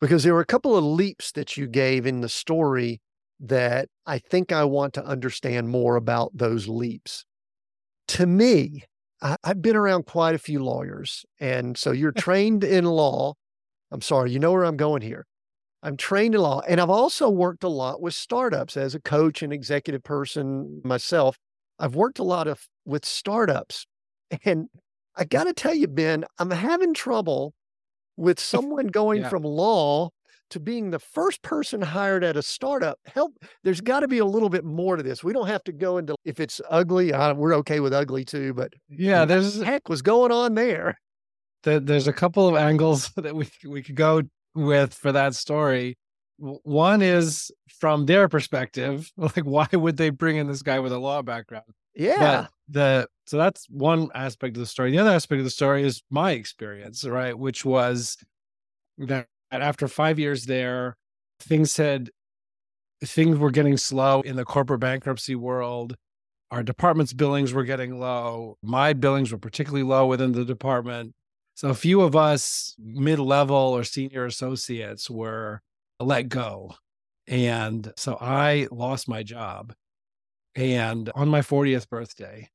because 0.00 0.24
there 0.24 0.34
were 0.34 0.40
a 0.40 0.46
couple 0.46 0.76
of 0.76 0.84
leaps 0.84 1.32
that 1.32 1.56
you 1.56 1.66
gave 1.66 2.06
in 2.06 2.20
the 2.20 2.28
story 2.28 3.00
that 3.40 3.88
I 4.06 4.18
think 4.18 4.50
I 4.50 4.64
want 4.64 4.94
to 4.94 5.04
understand 5.04 5.68
more 5.68 5.96
about 5.96 6.32
those 6.34 6.66
leaps. 6.66 7.24
To 8.08 8.26
me, 8.26 8.84
I, 9.20 9.36
have 9.44 9.62
been 9.62 9.76
around 9.76 10.06
quite 10.06 10.34
a 10.34 10.38
few 10.38 10.62
lawyers. 10.62 11.24
And 11.40 11.76
so 11.76 11.92
you're 11.92 12.12
trained 12.16 12.64
in 12.64 12.84
law. 12.84 13.34
I'm 13.90 14.00
sorry, 14.00 14.30
you 14.30 14.38
know 14.38 14.52
where 14.52 14.64
I'm 14.64 14.76
going 14.76 15.02
here. 15.02 15.26
I'm 15.82 15.96
trained 15.96 16.34
in 16.34 16.40
law. 16.40 16.60
And 16.68 16.80
I've 16.80 16.90
also 16.90 17.28
worked 17.28 17.64
a 17.64 17.68
lot 17.68 18.00
with 18.00 18.14
startups 18.14 18.76
as 18.76 18.94
a 18.94 19.00
coach 19.00 19.42
and 19.42 19.52
executive 19.52 20.02
person 20.02 20.80
myself. 20.84 21.38
I've 21.78 21.94
worked 21.94 22.18
a 22.18 22.24
lot 22.24 22.48
of 22.48 22.66
with 22.84 23.04
startups. 23.04 23.86
And 24.44 24.68
I 25.16 25.24
got 25.24 25.44
to 25.44 25.54
tell 25.54 25.74
you, 25.74 25.88
Ben, 25.88 26.26
I'm 26.38 26.50
having 26.50 26.92
trouble 26.92 27.54
with 28.18 28.38
someone 28.54 28.88
going 28.88 29.22
yeah. 29.22 29.28
from 29.30 29.42
law 29.42 30.10
to 30.50 30.60
being 30.60 30.90
the 30.90 30.98
first 30.98 31.42
person 31.42 31.80
hired 31.80 32.24
at 32.24 32.36
a 32.36 32.42
startup. 32.42 32.98
Help, 33.06 33.34
there's 33.64 33.80
got 33.80 34.00
to 34.00 34.08
be 34.08 34.18
a 34.18 34.24
little 34.24 34.48
bit 34.48 34.64
more 34.64 34.96
to 34.96 35.02
this. 35.02 35.22
We 35.22 35.32
don't 35.32 35.46
have 35.46 35.64
to 35.64 35.72
go 35.72 35.98
into 35.98 36.14
if 36.24 36.40
it's 36.40 36.60
ugly. 36.70 37.12
Uh, 37.12 37.34
we're 37.34 37.54
okay 37.56 37.80
with 37.80 37.92
ugly 37.92 38.24
too, 38.24 38.54
but 38.54 38.72
yeah, 38.88 39.24
there's 39.24 39.60
heck 39.60 39.88
was 39.88 40.02
going 40.02 40.32
on 40.32 40.54
there. 40.54 40.98
The, 41.62 41.80
there's 41.80 42.06
a 42.06 42.12
couple 42.12 42.48
of 42.48 42.56
angles 42.56 43.10
that 43.16 43.34
we 43.34 43.48
we 43.66 43.82
could 43.82 43.96
go 43.96 44.22
with 44.54 44.94
for 44.94 45.12
that 45.12 45.34
story. 45.34 45.96
One 46.38 47.02
is 47.02 47.50
from 47.80 48.06
their 48.06 48.28
perspective, 48.28 49.10
like 49.16 49.44
why 49.44 49.68
would 49.72 49.96
they 49.96 50.10
bring 50.10 50.36
in 50.36 50.46
this 50.46 50.62
guy 50.62 50.78
with 50.78 50.92
a 50.92 50.98
law 50.98 51.22
background? 51.22 51.64
Yeah. 51.94 52.16
But 52.18 52.50
the 52.68 53.08
so 53.26 53.36
that's 53.36 53.66
one 53.68 54.08
aspect 54.14 54.56
of 54.56 54.60
the 54.60 54.66
story. 54.66 54.90
The 54.92 54.98
other 54.98 55.10
aspect 55.10 55.38
of 55.38 55.44
the 55.44 55.50
story 55.50 55.82
is 55.82 56.02
my 56.10 56.32
experience, 56.32 57.04
right? 57.04 57.36
Which 57.36 57.64
was 57.64 58.16
that 58.98 59.26
after 59.50 59.88
five 59.88 60.18
years 60.18 60.44
there, 60.46 60.96
things 61.40 61.76
had 61.76 62.10
things 63.04 63.38
were 63.38 63.50
getting 63.50 63.76
slow 63.76 64.20
in 64.22 64.36
the 64.36 64.44
corporate 64.44 64.80
bankruptcy 64.80 65.34
world. 65.34 65.96
Our 66.50 66.62
department's 66.62 67.12
billings 67.12 67.52
were 67.52 67.64
getting 67.64 67.98
low. 67.98 68.56
My 68.62 68.92
billings 68.92 69.30
were 69.30 69.38
particularly 69.38 69.84
low 69.84 70.06
within 70.06 70.32
the 70.32 70.44
department. 70.44 71.14
So 71.54 71.68
a 71.68 71.74
few 71.74 72.00
of 72.00 72.16
us 72.16 72.74
mid-level 72.78 73.56
or 73.56 73.84
senior 73.84 74.24
associates 74.24 75.10
were 75.10 75.60
let 76.00 76.28
go. 76.28 76.74
And 77.26 77.92
so 77.96 78.16
I 78.20 78.68
lost 78.70 79.08
my 79.08 79.22
job 79.22 79.74
and 80.54 81.10
on 81.14 81.28
my 81.28 81.40
40th 81.40 81.88
birthday. 81.88 82.48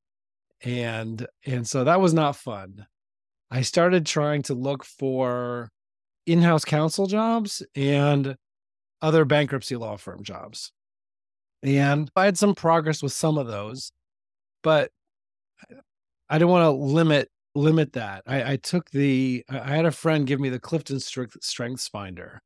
And 0.63 1.27
and 1.45 1.67
so 1.67 1.83
that 1.83 1.99
was 1.99 2.13
not 2.13 2.35
fun. 2.35 2.87
I 3.51 3.61
started 3.61 4.05
trying 4.05 4.43
to 4.43 4.53
look 4.53 4.83
for 4.83 5.69
in-house 6.25 6.65
counsel 6.65 7.07
jobs 7.07 7.61
and 7.75 8.35
other 9.01 9.25
bankruptcy 9.25 9.75
law 9.75 9.97
firm 9.97 10.23
jobs. 10.23 10.71
And 11.61 12.09
I 12.15 12.25
had 12.25 12.37
some 12.37 12.55
progress 12.55 13.01
with 13.01 13.13
some 13.13 13.37
of 13.37 13.47
those, 13.47 13.91
but 14.63 14.91
I 16.29 16.37
don't 16.37 16.51
want 16.51 16.63
to 16.63 16.71
limit 16.71 17.29
limit 17.55 17.93
that. 17.93 18.23
I, 18.25 18.53
I 18.53 18.55
took 18.55 18.89
the, 18.89 19.45
I 19.47 19.75
had 19.75 19.85
a 19.85 19.91
friend 19.91 20.25
give 20.25 20.39
me 20.39 20.49
the 20.49 20.59
Clifton 20.59 20.99
Strengths 20.99 21.87
Finder. 21.87 22.41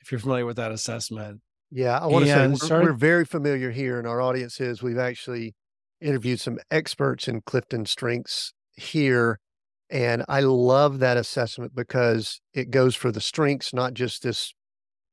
If 0.00 0.12
you're 0.12 0.20
familiar 0.20 0.46
with 0.46 0.56
that 0.56 0.70
assessment. 0.70 1.40
Yeah, 1.72 1.98
I 1.98 2.06
want 2.06 2.26
to 2.26 2.30
say 2.30 2.46
we're, 2.46 2.54
started, 2.54 2.86
we're 2.86 2.92
very 2.92 3.24
familiar 3.24 3.72
here, 3.72 3.98
and 3.98 4.06
our 4.06 4.20
audience 4.20 4.60
is. 4.60 4.84
We've 4.84 4.98
actually 4.98 5.56
interviewed 6.00 6.38
some 6.38 6.60
experts 6.70 7.26
in 7.26 7.40
Clifton 7.40 7.86
Strengths 7.86 8.52
here. 8.76 9.40
And 9.90 10.24
I 10.28 10.40
love 10.40 10.98
that 10.98 11.16
assessment 11.16 11.74
because 11.74 12.40
it 12.54 12.70
goes 12.70 12.94
for 12.94 13.12
the 13.12 13.20
strengths, 13.20 13.72
not 13.72 13.94
just 13.94 14.22
this 14.22 14.52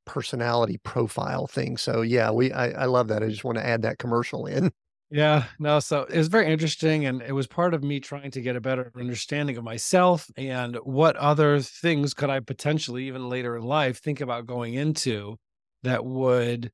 personality 0.06 0.80
profile 0.84 1.48
thing. 1.48 1.78
So 1.78 2.02
yeah, 2.02 2.32
we 2.32 2.52
I, 2.52 2.84
I 2.84 2.86
love 2.86 3.08
that. 3.10 3.24
I 3.24 3.30
just 3.30 3.44
want 3.44 3.58
to 3.58 3.66
add 3.66 3.84
that 3.84 4.00
commercial 4.00 4.46
in. 4.46 4.72
Yeah, 5.10 5.46
no, 5.60 5.80
so 5.80 6.04
it 6.04 6.18
was 6.18 6.28
very 6.28 6.52
interesting. 6.52 7.06
And 7.06 7.22
it 7.22 7.34
was 7.34 7.46
part 7.46 7.76
of 7.76 7.84
me 7.84 8.00
trying 8.00 8.32
to 8.32 8.42
get 8.42 8.56
a 8.56 8.62
better 8.62 8.92
understanding 8.98 9.58
of 9.58 9.64
myself 9.64 10.28
and 10.38 10.76
what 10.78 11.16
other 11.18 11.60
things 11.60 12.16
could 12.16 12.32
I 12.32 12.40
potentially, 12.40 13.06
even 13.06 13.30
later 13.30 13.56
in 13.56 13.64
life, 13.64 14.00
think 14.00 14.22
about 14.22 14.48
going 14.48 14.74
into 14.74 15.38
that 15.84 16.04
would 16.04 16.72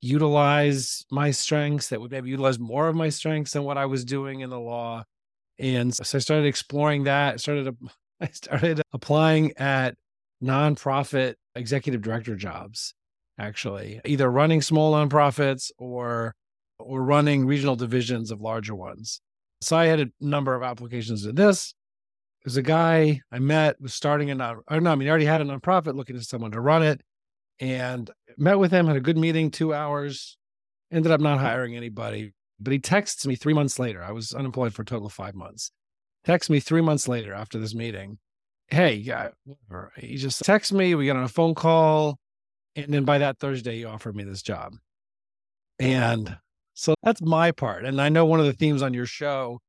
utilize 0.00 1.04
my 1.10 1.32
strengths, 1.32 1.88
that 1.88 2.00
would 2.00 2.12
maybe 2.12 2.30
utilize 2.30 2.60
more 2.60 2.86
of 2.86 2.94
my 2.94 3.08
strengths 3.08 3.54
than 3.54 3.64
what 3.64 3.76
I 3.76 3.86
was 3.86 4.04
doing 4.04 4.40
in 4.40 4.50
the 4.50 4.60
law. 4.60 5.02
And 5.60 5.94
so 5.94 6.16
I 6.16 6.20
started 6.20 6.46
exploring 6.46 7.04
that. 7.04 7.40
started 7.40 7.76
I 8.20 8.28
started 8.28 8.82
applying 8.92 9.52
at 9.56 9.94
nonprofit 10.42 11.34
executive 11.54 12.02
director 12.02 12.36
jobs, 12.36 12.94
actually, 13.38 14.00
either 14.04 14.30
running 14.30 14.62
small 14.62 14.92
nonprofits 14.92 15.70
or 15.78 16.34
or 16.78 17.02
running 17.02 17.46
regional 17.46 17.76
divisions 17.76 18.30
of 18.30 18.40
larger 18.40 18.74
ones. 18.74 19.20
So 19.60 19.76
I 19.76 19.86
had 19.86 20.00
a 20.00 20.06
number 20.20 20.54
of 20.54 20.62
applications 20.62 21.24
to 21.24 21.32
this. 21.32 21.74
There's 22.44 22.56
a 22.56 22.62
guy 22.62 23.20
I 23.30 23.38
met 23.38 23.80
was 23.80 23.92
starting 23.92 24.30
a 24.30 24.34
non, 24.34 24.62
or 24.70 24.80
no, 24.80 24.92
I 24.92 24.94
mean, 24.94 25.06
he 25.06 25.10
already 25.10 25.26
had 25.26 25.42
a 25.42 25.44
nonprofit 25.44 25.94
looking 25.94 26.16
for 26.16 26.22
someone 26.24 26.52
to 26.52 26.60
run 26.60 26.82
it 26.82 27.02
and 27.60 28.10
met 28.38 28.58
with 28.58 28.72
him, 28.72 28.86
had 28.86 28.96
a 28.96 29.00
good 29.00 29.18
meeting, 29.18 29.50
two 29.50 29.74
hours, 29.74 30.38
ended 30.90 31.12
up 31.12 31.20
not 31.20 31.36
mm-hmm. 31.36 31.46
hiring 31.46 31.76
anybody. 31.76 32.32
But 32.60 32.72
he 32.72 32.78
texts 32.78 33.26
me 33.26 33.36
three 33.36 33.54
months 33.54 33.78
later. 33.78 34.02
I 34.02 34.12
was 34.12 34.32
unemployed 34.32 34.74
for 34.74 34.82
a 34.82 34.84
total 34.84 35.06
of 35.06 35.12
five 35.12 35.34
months. 35.34 35.70
Texts 36.24 36.50
me 36.50 36.60
three 36.60 36.82
months 36.82 37.08
later 37.08 37.32
after 37.32 37.58
this 37.58 37.74
meeting. 37.74 38.18
Hey, 38.68 38.94
yeah. 38.94 39.30
He 39.96 40.16
just 40.16 40.44
texts 40.44 40.72
me. 40.72 40.94
We 40.94 41.06
got 41.06 41.16
on 41.16 41.24
a 41.24 41.28
phone 41.28 41.54
call. 41.54 42.18
And 42.76 42.92
then 42.92 43.04
by 43.04 43.18
that 43.18 43.38
Thursday, 43.38 43.78
he 43.78 43.84
offered 43.84 44.14
me 44.14 44.24
this 44.24 44.42
job. 44.42 44.74
And 45.78 46.36
so 46.74 46.94
that's 47.02 47.22
my 47.22 47.50
part. 47.50 47.84
And 47.84 48.00
I 48.00 48.10
know 48.10 48.26
one 48.26 48.40
of 48.40 48.46
the 48.46 48.52
themes 48.52 48.82
on 48.82 48.94
your 48.94 49.06
show 49.06 49.60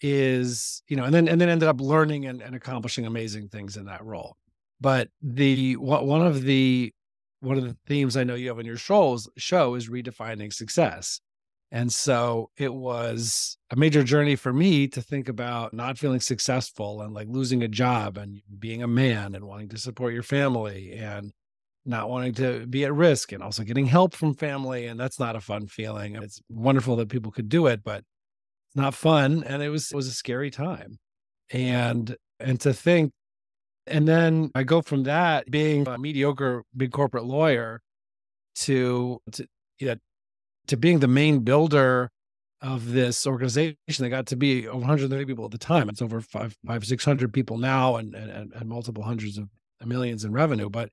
is, 0.00 0.82
you 0.88 0.96
know, 0.96 1.04
and 1.04 1.14
then 1.14 1.28
and 1.28 1.40
then 1.40 1.48
ended 1.48 1.68
up 1.68 1.80
learning 1.80 2.26
and, 2.26 2.42
and 2.42 2.54
accomplishing 2.54 3.06
amazing 3.06 3.48
things 3.48 3.76
in 3.76 3.86
that 3.86 4.04
role. 4.04 4.36
But 4.80 5.08
the 5.22 5.76
one 5.76 6.26
of 6.26 6.42
the 6.42 6.92
one 7.40 7.56
of 7.56 7.64
the 7.64 7.76
themes 7.86 8.16
I 8.16 8.24
know 8.24 8.34
you 8.34 8.48
have 8.48 8.58
on 8.58 8.64
your 8.66 8.76
shows 8.76 9.28
show 9.36 9.74
is 9.74 9.88
redefining 9.88 10.52
success. 10.52 11.20
And 11.74 11.92
so 11.92 12.50
it 12.56 12.72
was 12.72 13.58
a 13.70 13.74
major 13.74 14.04
journey 14.04 14.36
for 14.36 14.52
me 14.52 14.86
to 14.86 15.02
think 15.02 15.28
about 15.28 15.74
not 15.74 15.98
feeling 15.98 16.20
successful 16.20 17.02
and 17.02 17.12
like 17.12 17.26
losing 17.28 17.64
a 17.64 17.68
job 17.68 18.16
and 18.16 18.40
being 18.60 18.84
a 18.84 18.86
man 18.86 19.34
and 19.34 19.44
wanting 19.44 19.70
to 19.70 19.78
support 19.78 20.14
your 20.14 20.22
family 20.22 20.92
and 20.92 21.32
not 21.84 22.08
wanting 22.08 22.32
to 22.34 22.64
be 22.68 22.84
at 22.84 22.94
risk 22.94 23.32
and 23.32 23.42
also 23.42 23.64
getting 23.64 23.86
help 23.86 24.14
from 24.14 24.34
family. 24.34 24.86
And 24.86 25.00
that's 25.00 25.18
not 25.18 25.34
a 25.34 25.40
fun 25.40 25.66
feeling. 25.66 26.14
It's 26.14 26.40
wonderful 26.48 26.94
that 26.94 27.08
people 27.08 27.32
could 27.32 27.48
do 27.48 27.66
it, 27.66 27.82
but 27.82 28.04
it's 28.68 28.76
not 28.76 28.94
fun. 28.94 29.42
And 29.42 29.60
it 29.60 29.68
was, 29.68 29.90
it 29.90 29.96
was 29.96 30.06
a 30.06 30.12
scary 30.12 30.52
time. 30.52 31.00
And, 31.50 32.16
and 32.38 32.60
to 32.60 32.72
think, 32.72 33.10
and 33.88 34.06
then 34.06 34.52
I 34.54 34.62
go 34.62 34.80
from 34.80 35.02
that 35.02 35.50
being 35.50 35.88
a 35.88 35.98
mediocre 35.98 36.62
big 36.76 36.92
corporate 36.92 37.24
lawyer 37.24 37.80
to, 38.60 39.20
to 39.32 39.48
you 39.80 39.88
know, 39.88 39.96
to 40.66 40.76
being 40.76 41.00
the 41.00 41.08
main 41.08 41.40
builder 41.40 42.10
of 42.60 42.92
this 42.92 43.26
organization 43.26 43.76
that 43.98 44.08
got 44.08 44.26
to 44.26 44.36
be 44.36 44.66
over 44.66 44.78
130 44.78 45.26
people 45.26 45.44
at 45.44 45.50
the 45.50 45.58
time. 45.58 45.88
It's 45.88 46.00
over 46.00 46.20
five, 46.20 46.56
five, 46.66 46.84
600 46.84 47.32
people 47.32 47.58
now 47.58 47.96
and, 47.96 48.14
and, 48.14 48.52
and 48.54 48.68
multiple 48.68 49.02
hundreds 49.02 49.36
of 49.36 49.48
millions 49.84 50.24
in 50.24 50.32
revenue. 50.32 50.70
But 50.70 50.88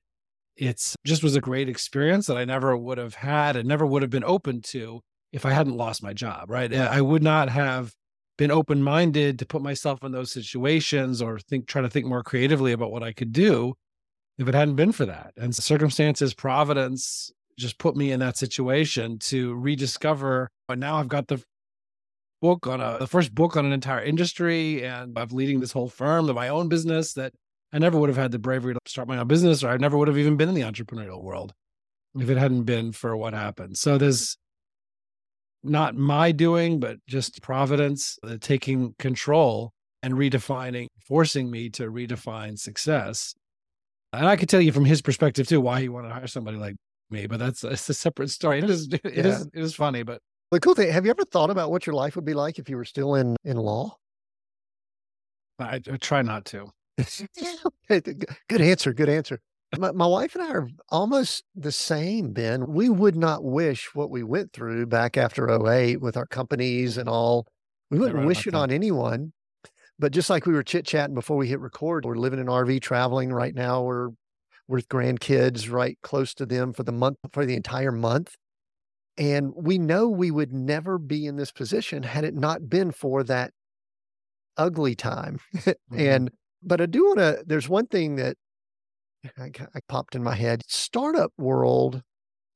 it's 0.56 0.96
just 1.06 1.22
was 1.22 1.34
a 1.34 1.40
great 1.40 1.70
experience 1.70 2.26
that 2.26 2.36
I 2.36 2.44
never 2.44 2.76
would 2.76 2.98
have 2.98 3.14
had 3.14 3.56
and 3.56 3.66
never 3.66 3.86
would 3.86 4.02
have 4.02 4.10
been 4.10 4.24
open 4.24 4.60
to 4.62 5.00
if 5.32 5.46
I 5.46 5.52
hadn't 5.52 5.76
lost 5.76 6.02
my 6.02 6.12
job, 6.12 6.50
right? 6.50 6.72
I 6.74 7.00
would 7.00 7.22
not 7.22 7.48
have 7.48 7.94
been 8.36 8.50
open 8.50 8.82
minded 8.82 9.38
to 9.38 9.46
put 9.46 9.62
myself 9.62 10.04
in 10.04 10.12
those 10.12 10.30
situations 10.30 11.22
or 11.22 11.38
think, 11.38 11.66
try 11.66 11.80
to 11.80 11.88
think 11.88 12.04
more 12.04 12.22
creatively 12.22 12.72
about 12.72 12.92
what 12.92 13.02
I 13.02 13.12
could 13.12 13.32
do 13.32 13.74
if 14.36 14.46
it 14.46 14.54
hadn't 14.54 14.76
been 14.76 14.92
for 14.92 15.06
that. 15.06 15.32
And 15.36 15.54
circumstances, 15.54 16.34
providence, 16.34 17.30
just 17.58 17.78
put 17.78 17.96
me 17.96 18.12
in 18.12 18.20
that 18.20 18.36
situation 18.36 19.18
to 19.18 19.54
rediscover. 19.54 20.48
But 20.68 20.78
now 20.78 20.96
I've 20.96 21.08
got 21.08 21.28
the 21.28 21.42
book 22.40 22.66
on 22.66 22.80
a 22.80 22.98
the 22.98 23.06
first 23.06 23.34
book 23.34 23.56
on 23.56 23.64
an 23.64 23.72
entire 23.72 24.02
industry, 24.02 24.84
and 24.84 25.18
I'm 25.18 25.28
leading 25.28 25.60
this 25.60 25.72
whole 25.72 25.88
firm 25.88 26.26
my 26.26 26.48
own 26.48 26.68
business 26.68 27.12
that 27.14 27.32
I 27.72 27.78
never 27.78 27.98
would 27.98 28.08
have 28.08 28.18
had 28.18 28.32
the 28.32 28.38
bravery 28.38 28.74
to 28.74 28.80
start 28.86 29.08
my 29.08 29.18
own 29.18 29.28
business, 29.28 29.64
or 29.64 29.68
I 29.68 29.76
never 29.78 29.96
would 29.96 30.08
have 30.08 30.18
even 30.18 30.36
been 30.36 30.48
in 30.48 30.54
the 30.54 30.62
entrepreneurial 30.62 31.22
world 31.22 31.52
if 32.18 32.28
it 32.28 32.36
hadn't 32.36 32.64
been 32.64 32.92
for 32.92 33.16
what 33.16 33.32
happened. 33.32 33.78
So 33.78 33.96
there's 33.96 34.36
not 35.62 35.94
my 35.94 36.32
doing, 36.32 36.80
but 36.80 36.98
just 37.06 37.40
providence 37.40 38.18
uh, 38.24 38.36
taking 38.40 38.94
control 38.98 39.72
and 40.02 40.14
redefining, 40.14 40.88
forcing 41.00 41.50
me 41.50 41.70
to 41.70 41.84
redefine 41.84 42.58
success. 42.58 43.34
And 44.12 44.26
I 44.26 44.36
could 44.36 44.48
tell 44.48 44.60
you 44.60 44.72
from 44.72 44.84
his 44.84 45.00
perspective 45.00 45.46
too 45.46 45.60
why 45.60 45.80
he 45.80 45.88
wanted 45.88 46.08
to 46.08 46.14
hire 46.14 46.26
somebody 46.26 46.58
like 46.58 46.76
me, 47.12 47.26
but 47.26 47.38
that's 47.38 47.62
it's 47.62 47.88
a 47.88 47.94
separate 47.94 48.30
story. 48.30 48.58
It 48.58 48.70
is 48.70 48.88
it 48.92 49.00
yeah. 49.04 49.26
is 49.26 49.42
it 49.42 49.62
is 49.62 49.74
funny, 49.74 50.02
but 50.02 50.20
the 50.50 50.60
cool 50.60 50.74
thing. 50.74 50.90
Have 50.90 51.04
you 51.04 51.10
ever 51.10 51.24
thought 51.24 51.50
about 51.50 51.70
what 51.70 51.86
your 51.86 51.94
life 51.94 52.16
would 52.16 52.24
be 52.24 52.34
like 52.34 52.58
if 52.58 52.68
you 52.68 52.76
were 52.76 52.84
still 52.84 53.14
in 53.14 53.36
in 53.44 53.56
law? 53.56 53.96
I, 55.58 55.76
I 55.76 55.96
try 55.98 56.22
not 56.22 56.44
to. 56.46 56.66
good 57.88 58.60
answer. 58.60 58.92
Good 58.92 59.08
answer. 59.08 59.40
My, 59.78 59.92
my, 59.92 60.06
wife 60.06 60.34
and 60.34 60.44
I 60.44 60.50
are 60.50 60.68
almost 60.90 61.44
the 61.54 61.72
same, 61.72 62.32
Ben. 62.32 62.66
We 62.66 62.90
would 62.90 63.16
not 63.16 63.42
wish 63.42 63.94
what 63.94 64.10
we 64.10 64.22
went 64.22 64.52
through 64.52 64.86
back 64.86 65.16
after 65.16 65.48
08 65.48 66.02
with 66.02 66.16
our 66.16 66.26
companies 66.26 66.98
and 66.98 67.08
all. 67.08 67.46
We 67.90 67.98
wouldn't 67.98 68.26
wish 68.26 68.46
it 68.46 68.54
on 68.54 68.70
anyone. 68.70 69.32
But 69.98 70.12
just 70.12 70.28
like 70.28 70.46
we 70.46 70.52
were 70.52 70.62
chit 70.62 70.84
chatting 70.84 71.14
before 71.14 71.36
we 71.36 71.48
hit 71.48 71.60
record, 71.60 72.04
we're 72.04 72.16
living 72.16 72.40
in 72.40 72.46
RV 72.46 72.82
traveling 72.82 73.32
right 73.32 73.54
now. 73.54 73.82
We're 73.82 74.10
with 74.72 74.88
grandkids 74.88 75.70
right 75.70 75.98
close 76.02 76.34
to 76.34 76.46
them 76.46 76.72
for 76.72 76.82
the 76.82 76.92
month, 76.92 77.18
for 77.32 77.44
the 77.44 77.54
entire 77.54 77.92
month. 77.92 78.34
And 79.18 79.52
we 79.54 79.78
know 79.78 80.08
we 80.08 80.30
would 80.30 80.52
never 80.52 80.98
be 80.98 81.26
in 81.26 81.36
this 81.36 81.52
position 81.52 82.02
had 82.02 82.24
it 82.24 82.34
not 82.34 82.68
been 82.68 82.90
for 82.90 83.22
that 83.24 83.52
ugly 84.56 84.94
time. 84.94 85.38
mm-hmm. 85.54 85.98
And, 85.98 86.30
but 86.62 86.80
I 86.80 86.86
do 86.86 87.04
want 87.04 87.18
to, 87.18 87.44
there's 87.46 87.68
one 87.68 87.86
thing 87.86 88.16
that 88.16 88.36
I, 89.38 89.50
I 89.74 89.80
popped 89.88 90.14
in 90.14 90.22
my 90.22 90.34
head 90.34 90.62
startup 90.66 91.32
world. 91.36 92.02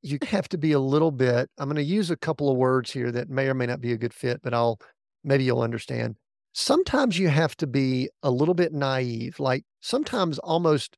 You 0.02 0.18
have 0.28 0.48
to 0.48 0.58
be 0.58 0.72
a 0.72 0.80
little 0.80 1.10
bit, 1.10 1.50
I'm 1.58 1.68
going 1.68 1.76
to 1.76 1.82
use 1.82 2.10
a 2.10 2.16
couple 2.16 2.50
of 2.50 2.56
words 2.56 2.90
here 2.90 3.12
that 3.12 3.28
may 3.28 3.48
or 3.48 3.54
may 3.54 3.66
not 3.66 3.80
be 3.80 3.92
a 3.92 3.98
good 3.98 4.14
fit, 4.14 4.40
but 4.42 4.54
I'll, 4.54 4.78
maybe 5.22 5.44
you'll 5.44 5.60
understand. 5.60 6.16
Sometimes 6.54 7.18
you 7.18 7.28
have 7.28 7.54
to 7.56 7.66
be 7.66 8.08
a 8.22 8.30
little 8.30 8.54
bit 8.54 8.72
naive, 8.72 9.38
like 9.38 9.64
sometimes 9.80 10.38
almost 10.38 10.96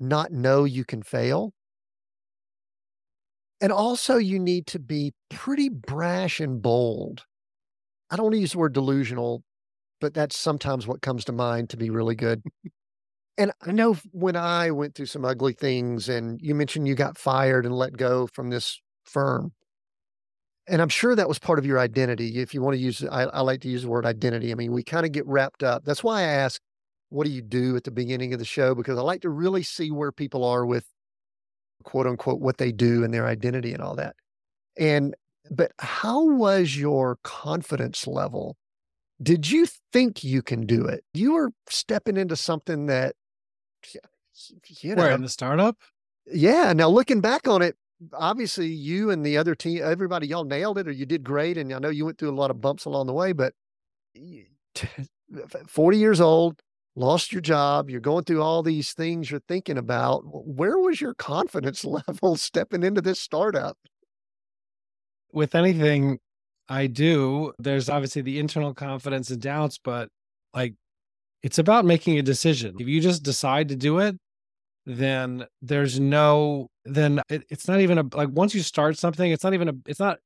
not 0.00 0.32
know 0.32 0.64
you 0.64 0.84
can 0.84 1.02
fail. 1.02 1.52
And 3.60 3.72
also, 3.72 4.16
you 4.16 4.38
need 4.38 4.66
to 4.68 4.78
be 4.78 5.12
pretty 5.30 5.68
brash 5.68 6.38
and 6.38 6.62
bold. 6.62 7.24
I 8.10 8.16
don't 8.16 8.24
want 8.24 8.34
to 8.34 8.40
use 8.40 8.52
the 8.52 8.58
word 8.58 8.72
delusional, 8.72 9.42
but 10.00 10.14
that's 10.14 10.36
sometimes 10.36 10.86
what 10.86 11.02
comes 11.02 11.24
to 11.24 11.32
mind 11.32 11.70
to 11.70 11.76
be 11.76 11.90
really 11.90 12.14
good. 12.14 12.42
and 13.36 13.50
I 13.66 13.72
know 13.72 13.96
when 14.12 14.36
I 14.36 14.70
went 14.70 14.94
through 14.94 15.06
some 15.06 15.24
ugly 15.24 15.54
things, 15.54 16.08
and 16.08 16.40
you 16.40 16.54
mentioned 16.54 16.86
you 16.86 16.94
got 16.94 17.18
fired 17.18 17.66
and 17.66 17.74
let 17.74 17.96
go 17.96 18.28
from 18.32 18.50
this 18.50 18.80
firm. 19.04 19.52
And 20.68 20.80
I'm 20.80 20.90
sure 20.90 21.16
that 21.16 21.28
was 21.28 21.38
part 21.38 21.58
of 21.58 21.66
your 21.66 21.78
identity. 21.78 22.40
If 22.40 22.54
you 22.54 22.62
want 22.62 22.74
to 22.74 22.80
use, 22.80 23.04
I, 23.04 23.22
I 23.22 23.40
like 23.40 23.62
to 23.62 23.68
use 23.68 23.82
the 23.82 23.88
word 23.88 24.06
identity. 24.06 24.52
I 24.52 24.54
mean, 24.54 24.70
we 24.70 24.84
kind 24.84 25.06
of 25.06 25.12
get 25.12 25.26
wrapped 25.26 25.62
up. 25.62 25.84
That's 25.84 26.04
why 26.04 26.20
I 26.20 26.24
ask 26.24 26.60
what 27.10 27.24
do 27.24 27.32
you 27.32 27.42
do 27.42 27.76
at 27.76 27.84
the 27.84 27.90
beginning 27.90 28.32
of 28.32 28.38
the 28.38 28.44
show? 28.44 28.74
Because 28.74 28.98
I 28.98 29.02
like 29.02 29.22
to 29.22 29.30
really 29.30 29.62
see 29.62 29.90
where 29.90 30.12
people 30.12 30.44
are 30.44 30.66
with 30.66 30.84
quote 31.84 32.06
unquote 32.06 32.40
what 32.40 32.58
they 32.58 32.72
do 32.72 33.04
and 33.04 33.12
their 33.12 33.26
identity 33.26 33.72
and 33.72 33.82
all 33.82 33.96
that. 33.96 34.14
And, 34.78 35.14
but 35.50 35.72
how 35.78 36.24
was 36.24 36.76
your 36.76 37.18
confidence 37.22 38.06
level? 38.06 38.56
Did 39.22 39.50
you 39.50 39.66
think 39.92 40.22
you 40.22 40.42
can 40.42 40.66
do 40.66 40.84
it? 40.84 41.04
You 41.14 41.32
were 41.32 41.50
stepping 41.68 42.16
into 42.16 42.36
something 42.36 42.86
that, 42.86 43.16
you 44.80 44.94
know, 44.94 45.02
Where, 45.02 45.12
in 45.12 45.22
the 45.22 45.28
startup? 45.28 45.76
Yeah. 46.26 46.72
Now 46.72 46.88
looking 46.88 47.20
back 47.20 47.48
on 47.48 47.62
it, 47.62 47.76
obviously 48.12 48.68
you 48.68 49.10
and 49.10 49.24
the 49.24 49.36
other 49.36 49.54
team, 49.54 49.82
everybody, 49.82 50.28
y'all 50.28 50.44
nailed 50.44 50.78
it 50.78 50.86
or 50.86 50.92
you 50.92 51.06
did 51.06 51.24
great. 51.24 51.58
And 51.58 51.72
I 51.72 51.78
know 51.78 51.88
you 51.88 52.04
went 52.04 52.18
through 52.18 52.30
a 52.30 52.32
lot 52.32 52.50
of 52.50 52.60
bumps 52.60 52.84
along 52.84 53.06
the 53.06 53.12
way, 53.12 53.32
but 53.32 53.54
40 55.66 55.98
years 55.98 56.20
old, 56.20 56.60
lost 56.98 57.32
your 57.32 57.40
job, 57.40 57.88
you're 57.88 58.00
going 58.00 58.24
through 58.24 58.42
all 58.42 58.62
these 58.62 58.92
things 58.92 59.30
you're 59.30 59.40
thinking 59.48 59.78
about. 59.78 60.22
Where 60.24 60.78
was 60.78 61.00
your 61.00 61.14
confidence 61.14 61.84
level 62.08 62.36
stepping 62.36 62.82
into 62.82 63.00
this 63.00 63.20
startup? 63.20 63.78
With 65.32 65.54
anything 65.54 66.18
I 66.68 66.86
do, 66.88 67.52
there's 67.58 67.88
obviously 67.88 68.22
the 68.22 68.38
internal 68.38 68.74
confidence 68.74 69.30
and 69.30 69.40
doubts, 69.40 69.78
but 69.82 70.08
like 70.52 70.74
it's 71.42 71.58
about 71.58 71.84
making 71.84 72.18
a 72.18 72.22
decision. 72.22 72.76
If 72.78 72.88
you 72.88 73.00
just 73.00 73.22
decide 73.22 73.68
to 73.68 73.76
do 73.76 73.98
it, 74.00 74.16
then 74.84 75.46
there's 75.62 76.00
no, 76.00 76.68
then 76.84 77.20
it, 77.28 77.44
it's 77.48 77.68
not 77.68 77.80
even 77.80 77.98
a, 77.98 78.04
like 78.14 78.30
once 78.30 78.54
you 78.54 78.62
start 78.62 78.98
something, 78.98 79.30
it's 79.30 79.44
not 79.44 79.54
even 79.54 79.68
a, 79.68 79.72
it's 79.86 80.00
not 80.00 80.18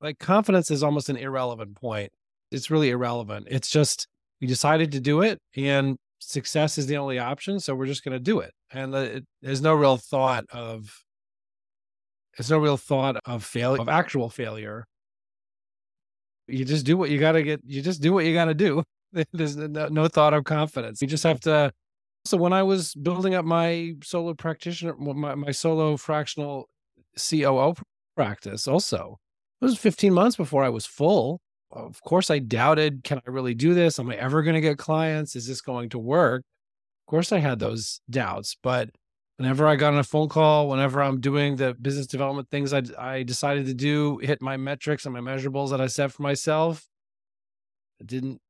like 0.00 0.18
confidence 0.18 0.70
is 0.70 0.82
almost 0.82 1.08
an 1.08 1.16
irrelevant 1.16 1.76
point. 1.76 2.10
It's 2.50 2.70
really 2.70 2.90
irrelevant. 2.90 3.46
It's 3.50 3.70
just, 3.70 4.08
we 4.40 4.46
decided 4.46 4.92
to 4.92 5.00
do 5.00 5.22
it 5.22 5.38
and 5.56 5.96
success 6.18 6.78
is 6.78 6.86
the 6.86 6.96
only 6.96 7.18
option. 7.18 7.60
So 7.60 7.74
we're 7.74 7.86
just 7.86 8.04
going 8.04 8.12
to 8.12 8.20
do 8.20 8.40
it. 8.40 8.52
And 8.72 8.94
it, 8.94 9.24
there's 9.42 9.62
no 9.62 9.74
real 9.74 9.96
thought 9.96 10.44
of, 10.50 11.04
there's 12.36 12.50
no 12.50 12.58
real 12.58 12.76
thought 12.76 13.16
of 13.24 13.44
failure, 13.44 13.80
of 13.80 13.88
actual 13.88 14.28
failure. 14.28 14.84
You 16.46 16.64
just 16.64 16.86
do 16.86 16.96
what 16.96 17.10
you 17.10 17.18
got 17.18 17.32
to 17.32 17.42
get, 17.42 17.60
you 17.64 17.82
just 17.82 18.00
do 18.00 18.12
what 18.12 18.24
you 18.24 18.34
got 18.34 18.46
to 18.46 18.54
do. 18.54 18.82
There's 19.32 19.56
no, 19.56 19.88
no 19.88 20.08
thought 20.08 20.34
of 20.34 20.44
confidence. 20.44 21.00
You 21.00 21.08
just 21.08 21.24
have 21.24 21.40
to. 21.40 21.72
So 22.24 22.36
when 22.36 22.52
I 22.52 22.62
was 22.62 22.94
building 22.94 23.34
up 23.34 23.44
my 23.44 23.94
solo 24.02 24.34
practitioner, 24.34 24.94
my, 24.96 25.34
my 25.34 25.50
solo 25.50 25.96
fractional 25.96 26.68
COO 27.16 27.74
practice, 28.16 28.68
also, 28.68 29.18
it 29.60 29.64
was 29.64 29.78
15 29.78 30.12
months 30.12 30.36
before 30.36 30.62
I 30.62 30.68
was 30.68 30.84
full. 30.84 31.40
Of 31.70 32.00
course, 32.02 32.30
I 32.30 32.38
doubted, 32.38 33.04
can 33.04 33.18
I 33.26 33.30
really 33.30 33.54
do 33.54 33.74
this? 33.74 33.98
Am 33.98 34.10
I 34.10 34.16
ever 34.16 34.42
going 34.42 34.54
to 34.54 34.60
get 34.60 34.78
clients? 34.78 35.36
Is 35.36 35.46
this 35.46 35.60
going 35.60 35.90
to 35.90 35.98
work? 35.98 36.42
Of 37.06 37.10
course, 37.10 37.32
I 37.32 37.38
had 37.38 37.58
those 37.58 38.00
doubts, 38.08 38.56
but 38.62 38.90
whenever 39.36 39.66
I 39.66 39.76
got 39.76 39.92
on 39.92 39.98
a 39.98 40.04
phone 40.04 40.28
call, 40.28 40.68
whenever 40.68 41.02
I'm 41.02 41.20
doing 41.20 41.56
the 41.56 41.74
business 41.74 42.06
development 42.06 42.48
things 42.50 42.72
I, 42.72 42.82
I 42.98 43.22
decided 43.22 43.66
to 43.66 43.74
do, 43.74 44.18
hit 44.18 44.42
my 44.42 44.56
metrics 44.56 45.04
and 45.06 45.14
my 45.14 45.20
measurables 45.20 45.70
that 45.70 45.80
I 45.80 45.86
set 45.86 46.12
for 46.12 46.22
myself, 46.22 46.86
it 48.00 48.06
didn't 48.06 48.40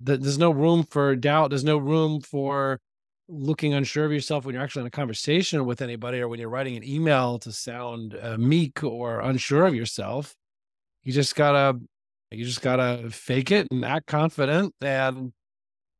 there's 0.00 0.38
no 0.38 0.50
room 0.50 0.84
for 0.84 1.16
doubt. 1.16 1.50
There's 1.50 1.64
no 1.64 1.78
room 1.78 2.20
for 2.20 2.80
looking 3.28 3.74
unsure 3.74 4.04
of 4.04 4.12
yourself 4.12 4.44
when 4.44 4.54
you're 4.54 4.62
actually 4.62 4.82
in 4.82 4.86
a 4.86 4.90
conversation 4.90 5.64
with 5.64 5.82
anybody 5.82 6.20
or 6.20 6.28
when 6.28 6.38
you're 6.38 6.48
writing 6.48 6.76
an 6.76 6.84
email 6.84 7.38
to 7.40 7.50
sound 7.50 8.16
uh, 8.20 8.36
meek 8.38 8.84
or 8.84 9.20
unsure 9.20 9.66
of 9.66 9.74
yourself. 9.74 10.36
You 11.02 11.12
just 11.12 11.34
gotta, 11.34 11.80
you 12.30 12.44
just 12.44 12.62
gotta 12.62 13.10
fake 13.10 13.50
it 13.50 13.68
and 13.70 13.84
act 13.84 14.06
confident. 14.06 14.74
And 14.80 15.32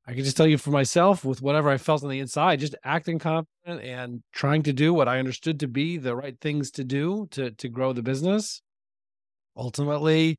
I 0.06 0.14
can 0.14 0.25
just 0.25 0.37
tell 0.37 0.47
you 0.47 0.59
for 0.59 0.71
myself, 0.71 1.25
with 1.25 1.42
whatever 1.42 1.68
I 1.68 1.78
felt 1.78 2.04
on 2.04 2.11
the 2.11 2.21
inside, 2.21 2.61
just 2.61 2.76
acting 2.85 3.18
confident 3.18 3.83
and 3.83 4.23
trying 4.33 4.62
to 4.64 4.73
do 4.73 4.95
what 4.95 5.09
I 5.09 5.18
understood 5.18 5.61
to 5.61 5.68
be 5.68 5.97
the 5.97 6.14
right 6.14 6.38
things 6.40 6.71
to 6.73 6.85
do 6.85 7.26
to 7.33 7.50
to 7.50 7.68
grow 7.68 7.92
the 7.92 8.02
business. 8.02 8.62
Ultimately, 9.56 10.37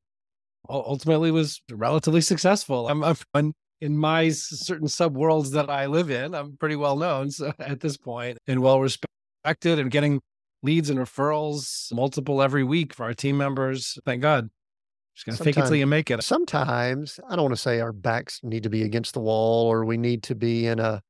ultimately 0.70 1.32
was 1.32 1.62
relatively 1.72 2.22
successful. 2.22 2.88
I'm, 2.88 3.04
I'm 3.34 3.54
in 3.82 3.98
my 3.98 4.30
certain 4.30 4.88
sub 4.88 5.16
worlds 5.16 5.52
that 5.52 5.70
I 5.70 5.86
live 5.86 6.10
in. 6.10 6.34
I'm 6.34 6.58
pretty 6.58 6.76
well 6.76 6.98
known 6.98 7.30
so 7.30 7.54
at 7.60 7.80
this 7.80 7.98
point 7.98 8.38
and 8.48 8.62
well 8.62 8.80
respected 8.82 9.80
and 9.80 9.92
getting 9.92 10.22
leads 10.64 10.90
and 10.90 11.00
referrals 11.00 11.94
multiple 11.94 12.42
every 12.42 12.64
week 12.64 12.94
for 12.94 13.04
our 13.04 13.14
team 13.14 13.38
members. 13.38 13.98
Thank 14.06 14.22
God. 14.22 14.50
Just 15.18 15.40
gotta 15.40 15.44
fake 15.44 15.58
it 15.58 15.66
till 15.66 15.76
you 15.76 15.88
make 15.88 16.12
it. 16.12 16.22
Sometimes 16.22 17.20
I 17.28 17.36
don't 17.36 17.46
want 17.46 17.56
to 17.56 17.62
say 17.62 17.80
our 17.80 17.92
backs 17.92 18.40
need 18.44 18.64
to 18.64 18.70
be 18.70 18.84
against 18.84 19.16
the 19.16 19.20
wall 19.20 19.66
or 19.66 19.84
we 19.84 19.98
need 19.98 20.22
to 20.24 20.36
be 20.36 20.68
in 20.68 20.80
a 20.80 21.02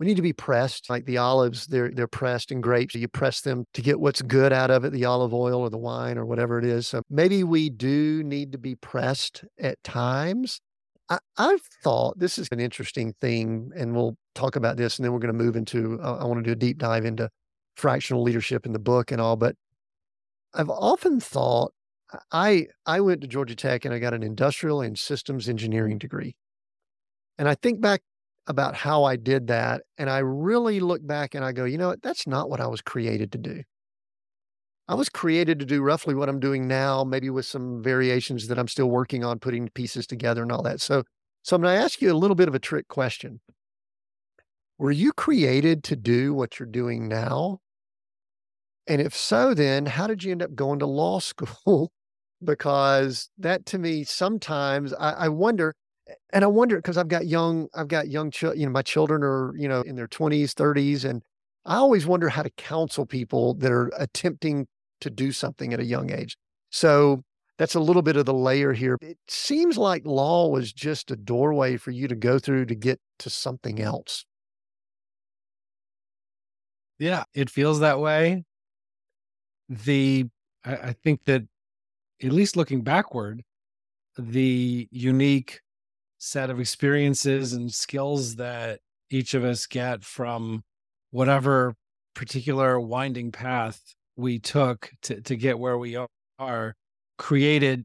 we 0.00 0.06
need 0.06 0.16
to 0.16 0.22
be 0.22 0.32
pressed 0.32 0.90
like 0.90 1.06
the 1.06 1.18
olives 1.18 1.68
they're 1.68 1.92
they're 1.92 2.08
pressed 2.08 2.50
in 2.50 2.60
grapes 2.60 2.92
you 2.96 3.06
press 3.06 3.42
them 3.42 3.64
to 3.72 3.80
get 3.80 4.00
what's 4.00 4.20
good 4.22 4.52
out 4.52 4.68
of 4.68 4.84
it 4.84 4.90
the 4.90 5.04
olive 5.04 5.32
oil 5.32 5.60
or 5.60 5.70
the 5.70 5.78
wine 5.78 6.18
or 6.18 6.26
whatever 6.26 6.58
it 6.58 6.64
is 6.64 6.88
so 6.88 7.02
maybe 7.08 7.44
we 7.44 7.70
do 7.70 8.24
need 8.24 8.50
to 8.50 8.58
be 8.58 8.74
pressed 8.74 9.44
at 9.60 9.80
times 9.84 10.60
I, 11.08 11.18
have 11.38 11.60
thought 11.84 12.18
this 12.18 12.36
is 12.36 12.48
an 12.50 12.58
interesting 12.58 13.14
thing 13.20 13.70
and 13.76 13.94
we'll 13.94 14.16
talk 14.34 14.56
about 14.56 14.76
this 14.76 14.98
and 14.98 15.04
then 15.04 15.12
we're 15.12 15.20
going 15.20 15.38
to 15.38 15.44
move 15.44 15.54
into 15.54 16.00
uh, 16.02 16.16
i 16.16 16.24
want 16.24 16.38
to 16.38 16.42
do 16.42 16.52
a 16.52 16.56
deep 16.56 16.78
dive 16.78 17.04
into 17.04 17.30
fractional 17.76 18.24
leadership 18.24 18.66
in 18.66 18.72
the 18.72 18.80
book 18.80 19.12
and 19.12 19.20
all 19.20 19.36
but 19.36 19.54
i've 20.54 20.70
often 20.70 21.20
thought 21.20 21.72
i 22.30 22.66
i 22.86 23.00
went 23.00 23.20
to 23.20 23.26
georgia 23.26 23.56
tech 23.56 23.84
and 23.84 23.94
i 23.94 23.98
got 23.98 24.14
an 24.14 24.22
industrial 24.22 24.80
and 24.80 24.98
systems 24.98 25.48
engineering 25.48 25.98
degree 25.98 26.34
and 27.38 27.48
I 27.48 27.54
think 27.54 27.80
back 27.80 28.02
about 28.46 28.74
how 28.74 29.04
I 29.04 29.16
did 29.16 29.46
that. 29.48 29.82
And 29.98 30.10
I 30.10 30.18
really 30.18 30.80
look 30.80 31.04
back 31.06 31.34
and 31.34 31.44
I 31.44 31.52
go, 31.52 31.64
you 31.64 31.78
know 31.78 31.88
what? 31.88 32.02
That's 32.02 32.26
not 32.26 32.50
what 32.50 32.60
I 32.60 32.66
was 32.66 32.80
created 32.80 33.32
to 33.32 33.38
do. 33.38 33.62
I 34.88 34.94
was 34.94 35.08
created 35.08 35.58
to 35.60 35.66
do 35.66 35.80
roughly 35.80 36.14
what 36.14 36.28
I'm 36.28 36.40
doing 36.40 36.66
now, 36.66 37.04
maybe 37.04 37.30
with 37.30 37.46
some 37.46 37.82
variations 37.82 38.48
that 38.48 38.58
I'm 38.58 38.68
still 38.68 38.90
working 38.90 39.24
on 39.24 39.38
putting 39.38 39.68
pieces 39.70 40.06
together 40.06 40.42
and 40.42 40.52
all 40.52 40.62
that. 40.62 40.80
So, 40.80 41.04
so 41.42 41.56
I'm 41.56 41.62
going 41.62 41.76
to 41.76 41.82
ask 41.82 42.02
you 42.02 42.12
a 42.12 42.14
little 42.14 42.34
bit 42.34 42.48
of 42.48 42.54
a 42.54 42.58
trick 42.58 42.88
question. 42.88 43.40
Were 44.78 44.90
you 44.90 45.12
created 45.12 45.84
to 45.84 45.96
do 45.96 46.34
what 46.34 46.58
you're 46.58 46.66
doing 46.66 47.08
now? 47.08 47.60
And 48.86 49.00
if 49.00 49.16
so, 49.16 49.54
then 49.54 49.86
how 49.86 50.08
did 50.08 50.24
you 50.24 50.32
end 50.32 50.42
up 50.42 50.54
going 50.54 50.80
to 50.80 50.86
law 50.86 51.18
school? 51.20 51.92
Because 52.44 53.28
that 53.38 53.66
to 53.66 53.78
me, 53.78 54.04
sometimes 54.04 54.92
I, 54.94 55.12
I 55.12 55.28
wonder 55.28 55.74
and 56.32 56.44
I 56.44 56.48
wonder 56.48 56.76
because 56.76 56.96
I've 56.96 57.08
got 57.08 57.26
young, 57.26 57.68
I've 57.74 57.88
got 57.88 58.08
young, 58.08 58.30
ch- 58.30 58.42
you 58.42 58.66
know, 58.66 58.70
my 58.70 58.82
children 58.82 59.22
are, 59.22 59.54
you 59.56 59.68
know, 59.68 59.82
in 59.82 59.96
their 59.96 60.08
20s, 60.08 60.54
30s. 60.54 61.04
And 61.04 61.22
I 61.64 61.76
always 61.76 62.06
wonder 62.06 62.28
how 62.28 62.42
to 62.42 62.50
counsel 62.50 63.06
people 63.06 63.54
that 63.54 63.70
are 63.70 63.90
attempting 63.98 64.66
to 65.00 65.10
do 65.10 65.32
something 65.32 65.72
at 65.72 65.80
a 65.80 65.84
young 65.84 66.10
age. 66.10 66.36
So 66.70 67.22
that's 67.58 67.74
a 67.74 67.80
little 67.80 68.02
bit 68.02 68.16
of 68.16 68.26
the 68.26 68.34
layer 68.34 68.72
here. 68.72 68.96
It 69.00 69.18
seems 69.28 69.78
like 69.78 70.04
law 70.04 70.48
was 70.48 70.72
just 70.72 71.10
a 71.10 71.16
doorway 71.16 71.76
for 71.76 71.90
you 71.90 72.08
to 72.08 72.14
go 72.16 72.38
through 72.38 72.66
to 72.66 72.74
get 72.74 73.00
to 73.20 73.30
something 73.30 73.80
else. 73.80 74.24
Yeah, 76.98 77.24
it 77.34 77.50
feels 77.50 77.80
that 77.80 78.00
way. 78.00 78.44
The, 79.68 80.26
I, 80.64 80.76
I 80.76 80.92
think 80.92 81.24
that 81.24 81.42
at 82.22 82.32
least 82.32 82.56
looking 82.56 82.82
backward, 82.82 83.42
the 84.18 84.88
unique 84.90 85.60
set 86.18 86.50
of 86.50 86.60
experiences 86.60 87.52
and 87.52 87.72
skills 87.72 88.36
that 88.36 88.80
each 89.10 89.34
of 89.34 89.44
us 89.44 89.66
get 89.66 90.04
from 90.04 90.62
whatever 91.10 91.74
particular 92.14 92.78
winding 92.78 93.32
path 93.32 93.80
we 94.16 94.38
took 94.38 94.90
to, 95.02 95.20
to 95.22 95.36
get 95.36 95.58
where 95.58 95.78
we 95.78 95.98
are 96.38 96.74
created 97.18 97.84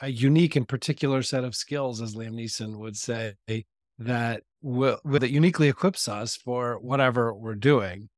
a 0.00 0.08
unique 0.08 0.56
and 0.56 0.68
particular 0.68 1.22
set 1.22 1.44
of 1.44 1.54
skills, 1.54 2.00
as 2.00 2.14
Liam 2.14 2.34
Neeson 2.34 2.78
would 2.78 2.96
say, 2.96 3.34
that 3.98 4.42
will 4.62 5.00
that 5.04 5.30
uniquely 5.30 5.68
equips 5.68 6.08
us 6.08 6.36
for 6.36 6.78
whatever 6.80 7.34
we're 7.34 7.54
doing. 7.54 8.08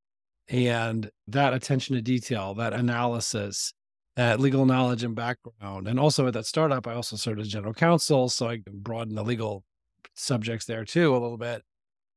And 0.47 1.09
that 1.27 1.53
attention 1.53 1.95
to 1.95 2.01
detail, 2.01 2.53
that 2.55 2.73
analysis, 2.73 3.73
that 4.15 4.39
legal 4.39 4.65
knowledge 4.65 5.03
and 5.03 5.15
background. 5.15 5.87
And 5.87 5.99
also 5.99 6.27
at 6.27 6.33
that 6.33 6.45
startup, 6.45 6.87
I 6.87 6.93
also 6.93 7.15
served 7.15 7.39
as 7.39 7.47
general 7.47 7.73
counsel. 7.73 8.29
So 8.29 8.49
I 8.49 8.61
broadened 8.67 9.17
the 9.17 9.23
legal 9.23 9.63
subjects 10.15 10.65
there 10.65 10.83
too 10.83 11.11
a 11.11 11.17
little 11.17 11.37
bit, 11.37 11.63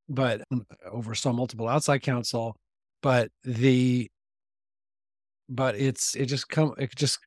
but 0.08 0.42
mm, 0.52 0.64
oversaw 0.90 1.32
multiple 1.32 1.68
outside 1.68 1.98
counsel. 1.98 2.56
But 3.02 3.30
the, 3.44 4.10
but 5.48 5.76
it's, 5.76 6.16
it 6.16 6.26
just 6.26 6.48
come, 6.48 6.74
it 6.78 6.94
just 6.96 7.18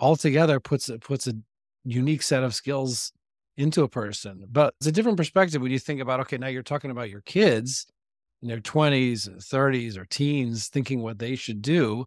altogether 0.00 0.58
puts, 0.58 0.88
it 0.88 1.02
puts 1.02 1.26
a 1.28 1.34
unique 1.84 2.22
set 2.22 2.42
of 2.42 2.54
skills 2.54 3.12
into 3.56 3.82
a 3.82 3.88
person. 3.88 4.44
But 4.50 4.74
it's 4.80 4.86
a 4.86 4.92
different 4.92 5.18
perspective 5.18 5.62
when 5.62 5.70
you 5.70 5.78
think 5.78 6.00
about, 6.00 6.20
okay, 6.20 6.38
now 6.38 6.48
you're 6.48 6.62
talking 6.62 6.90
about 6.90 7.10
your 7.10 7.20
kids 7.20 7.86
in 8.42 8.48
their 8.48 8.60
20s, 8.60 9.28
30s, 9.28 9.96
or 9.96 10.06
teens 10.06 10.68
thinking 10.68 11.02
what 11.02 11.18
they 11.18 11.36
should 11.36 11.62
do. 11.62 12.06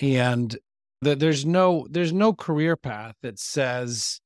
And 0.00 0.56
that 1.04 1.20
there's 1.20 1.44
no 1.44 1.86
there's 1.90 2.12
no 2.12 2.32
career 2.32 2.76
path 2.76 3.14
that 3.22 3.38
says 3.38 4.20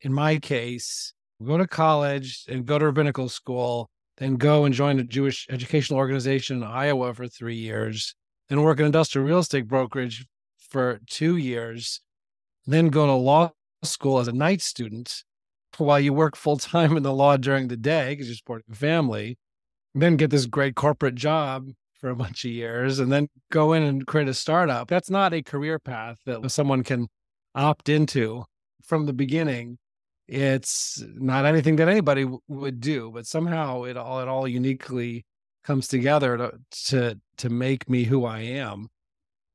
in 0.00 0.12
my 0.12 0.38
case 0.38 1.12
go 1.44 1.58
to 1.58 1.66
college 1.66 2.44
and 2.48 2.66
go 2.66 2.78
to 2.78 2.86
rabbinical 2.86 3.28
school 3.28 3.90
then 4.18 4.36
go 4.36 4.64
and 4.64 4.74
join 4.74 4.98
a 4.98 5.04
jewish 5.04 5.46
educational 5.50 5.98
organization 5.98 6.58
in 6.58 6.62
iowa 6.62 7.12
for 7.14 7.26
three 7.26 7.56
years 7.56 8.14
then 8.48 8.62
work 8.62 8.78
in 8.78 8.86
industrial 8.86 9.26
real 9.26 9.38
estate 9.38 9.66
brokerage 9.66 10.26
for 10.58 11.00
two 11.08 11.36
years 11.36 12.00
then 12.66 12.88
go 12.88 13.06
to 13.06 13.12
law 13.12 13.50
school 13.82 14.18
as 14.18 14.28
a 14.28 14.32
night 14.32 14.60
student 14.60 15.24
while 15.78 15.98
you 15.98 16.12
work 16.12 16.36
full 16.36 16.56
time 16.58 16.96
in 16.96 17.02
the 17.02 17.12
law 17.12 17.36
during 17.36 17.68
the 17.68 17.76
day 17.76 18.10
because 18.10 18.28
you're 18.28 18.36
supporting 18.36 18.74
family 18.74 19.38
then 19.94 20.16
get 20.16 20.30
this 20.30 20.46
great 20.46 20.74
corporate 20.74 21.14
job 21.14 21.68
for 22.02 22.10
a 22.10 22.16
bunch 22.16 22.44
of 22.44 22.50
years 22.50 22.98
and 22.98 23.10
then 23.10 23.28
go 23.50 23.72
in 23.72 23.82
and 23.82 24.06
create 24.06 24.28
a 24.28 24.34
startup. 24.34 24.88
That's 24.88 25.08
not 25.08 25.32
a 25.32 25.42
career 25.42 25.78
path 25.78 26.18
that 26.26 26.50
someone 26.50 26.82
can 26.82 27.08
opt 27.54 27.88
into 27.88 28.44
from 28.82 29.06
the 29.06 29.14
beginning 29.14 29.78
it's 30.28 31.02
not 31.14 31.44
anything 31.44 31.76
that 31.76 31.88
anybody 31.88 32.22
w- 32.22 32.40
would 32.48 32.80
do, 32.80 33.10
but 33.12 33.26
somehow 33.26 33.82
it 33.84 33.96
all 33.96 34.20
it 34.20 34.28
all 34.28 34.46
uniquely 34.46 35.26
comes 35.64 35.88
together 35.88 36.36
to 36.36 36.52
to 36.86 37.20
to 37.38 37.50
make 37.50 37.88
me 37.88 38.04
who 38.04 38.24
I 38.24 38.40
am. 38.40 38.88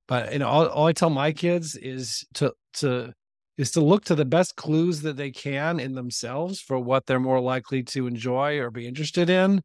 But 0.07 0.33
you 0.33 0.39
know, 0.39 0.47
all, 0.47 0.67
all 0.67 0.88
I 0.88 0.93
tell 0.93 1.10
my 1.10 1.31
kids 1.31 1.75
is 1.75 2.25
to 2.36 2.53
to 2.73 3.13
is 3.57 3.71
to 3.71 3.81
look 3.81 4.05
to 4.05 4.15
the 4.15 4.25
best 4.25 4.55
clues 4.55 5.01
that 5.01 5.17
they 5.17 5.31
can 5.31 5.79
in 5.79 5.95
themselves 5.95 6.62
for 6.62 6.77
what 6.77 7.05
they're 7.07 7.19
more 7.19 7.41
likely 7.41 7.81
to 7.83 8.05
enjoy 8.05 8.60
or 8.60 8.69
be 8.69 8.88
interested 8.88 9.29
in 9.29 9.62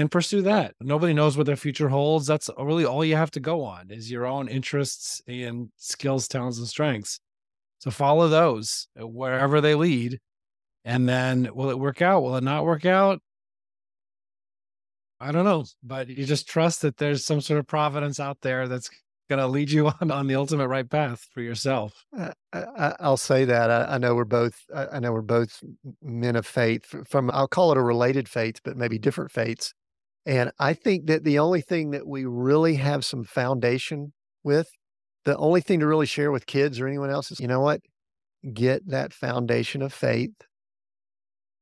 and 0.00 0.10
pursue 0.10 0.42
that. 0.42 0.74
Nobody 0.80 1.12
knows 1.12 1.36
what 1.36 1.46
their 1.46 1.56
future 1.56 1.88
holds. 1.88 2.26
That's 2.26 2.50
really 2.58 2.84
all 2.84 3.04
you 3.04 3.16
have 3.16 3.30
to 3.32 3.40
go 3.40 3.64
on 3.64 3.90
is 3.90 4.10
your 4.10 4.26
own 4.26 4.48
interests 4.48 5.22
and 5.26 5.70
skills, 5.76 6.28
talents, 6.28 6.58
and 6.58 6.68
strengths. 6.68 7.20
So 7.78 7.90
follow 7.90 8.28
those 8.28 8.88
uh, 9.00 9.06
wherever 9.06 9.60
they 9.60 9.74
lead. 9.74 10.20
And 10.84 11.08
then 11.08 11.48
will 11.54 11.70
it 11.70 11.78
work 11.78 12.02
out? 12.02 12.22
Will 12.22 12.36
it 12.36 12.44
not 12.44 12.64
work 12.64 12.84
out? 12.84 13.20
I 15.20 15.32
don't 15.32 15.44
know, 15.44 15.64
but 15.82 16.08
you 16.08 16.24
just 16.24 16.48
trust 16.48 16.82
that 16.82 16.96
there's 16.96 17.24
some 17.24 17.40
sort 17.40 17.58
of 17.58 17.66
providence 17.66 18.20
out 18.20 18.38
there 18.42 18.68
that's 18.68 18.90
going 19.28 19.38
to 19.38 19.46
lead 19.46 19.70
you 19.70 19.88
on 20.00 20.10
on 20.10 20.26
the 20.26 20.34
ultimate 20.34 20.68
right 20.68 20.88
path 20.88 21.26
for 21.32 21.40
yourself. 21.40 22.04
Uh, 22.16 22.32
I, 22.52 22.94
will 23.00 23.16
say 23.16 23.44
that 23.44 23.70
I, 23.70 23.94
I, 23.94 23.98
know 23.98 24.14
we're 24.14 24.24
both. 24.24 24.58
I 24.74 25.00
know 25.00 25.12
we're 25.12 25.22
both 25.22 25.62
men 26.02 26.36
of 26.36 26.46
faith. 26.46 26.94
From 27.08 27.30
I'll 27.30 27.48
call 27.48 27.72
it 27.72 27.78
a 27.78 27.82
related 27.82 28.28
faith, 28.28 28.60
but 28.64 28.76
maybe 28.76 28.98
different 28.98 29.30
faiths. 29.30 29.72
And 30.26 30.52
I 30.58 30.72
think 30.72 31.06
that 31.06 31.24
the 31.24 31.38
only 31.38 31.60
thing 31.60 31.90
that 31.90 32.06
we 32.06 32.24
really 32.24 32.76
have 32.76 33.04
some 33.04 33.24
foundation 33.24 34.12
with, 34.42 34.68
the 35.24 35.36
only 35.36 35.60
thing 35.60 35.80
to 35.80 35.86
really 35.86 36.06
share 36.06 36.32
with 36.32 36.46
kids 36.46 36.80
or 36.80 36.86
anyone 36.86 37.10
else 37.10 37.30
is, 37.30 37.40
you 37.40 37.48
know 37.48 37.60
what, 37.60 37.80
get 38.52 38.88
that 38.88 39.12
foundation 39.12 39.82
of 39.82 39.92
faith 39.92 40.32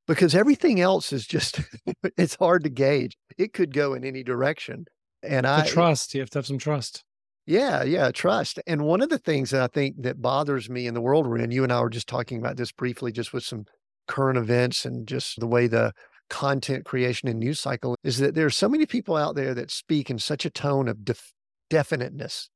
because 0.07 0.35
everything 0.35 0.81
else 0.81 1.13
is 1.13 1.27
just 1.27 1.61
it's 2.17 2.37
hard 2.37 2.65
to 2.65 2.71
gauge. 2.71 3.17
It 3.39 3.53
could 3.53 3.73
go 3.73 3.95
in 3.95 4.05
any 4.05 4.23
direction. 4.23 4.85
And 5.23 5.47
the 5.47 5.51
I 5.51 5.67
trust, 5.67 6.15
you 6.15 6.21
have 6.21 6.31
to 6.31 6.39
have 6.39 6.47
some 6.47 6.59
trust. 6.59 7.05
Yeah, 7.47 7.83
yeah, 7.83 8.11
trust. 8.13 8.61
And 8.67 8.83
one 8.83 9.01
of 9.01 9.09
the 9.09 9.19
things 9.19 9.51
that 9.51 9.63
I 9.63 9.67
think 9.67 10.03
that 10.03 10.23
bothers 10.23 10.71
me 10.71 10.87
in 10.87 10.95
the 10.95 11.01
world 11.01 11.27
we're 11.27 11.39
in, 11.39 11.51
you 11.51 11.65
and 11.65 11.73
I 11.73 11.81
were 11.81 11.91
just 11.91 12.09
talking 12.09 12.39
about 12.39 12.57
this 12.57 12.71
briefly, 12.71 13.11
just 13.11 13.33
with 13.33 13.43
some 13.43 13.65
current 14.07 14.39
events 14.39 14.85
and 14.85 15.07
just 15.07 15.41
the 15.41 15.47
way 15.47 15.67
the 15.67 15.93
content 16.33 16.87
creation 16.87 17.29
and 17.29 17.39
news 17.39 17.61
cycle 17.61 17.95
is 18.03 18.17
that 18.17 18.35
there 18.35 18.47
are 18.47 18.51
so 18.51 18.67
many 18.67 18.87
people 18.87 19.17
out 19.17 19.37
there 19.37 19.53
that 19.53 19.71
speak 19.71 20.09
in 20.09 20.19
such 20.19 20.47
a 20.47 20.51
tone 20.51 20.89
of 20.89 21.05
def- 21.05 21.35
definiteness, 21.69 22.49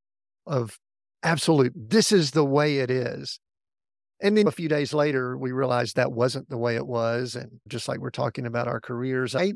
of 0.46 0.78
absolute, 1.22 1.74
this 1.76 2.10
is 2.10 2.30
the 2.30 2.44
way 2.44 2.78
it 2.78 2.90
is. 2.90 3.38
And 4.22 4.34
then 4.34 4.48
a 4.48 4.50
few 4.50 4.66
days 4.66 4.94
later, 4.94 5.36
we 5.36 5.52
realized 5.52 5.96
that 5.96 6.10
wasn't 6.10 6.48
the 6.48 6.56
way 6.56 6.74
it 6.74 6.86
was. 6.86 7.36
And 7.36 7.60
just 7.68 7.86
like 7.86 8.00
we're 8.00 8.08
talking 8.08 8.46
about 8.46 8.66
our 8.66 8.80
careers, 8.80 9.36
I 9.36 9.52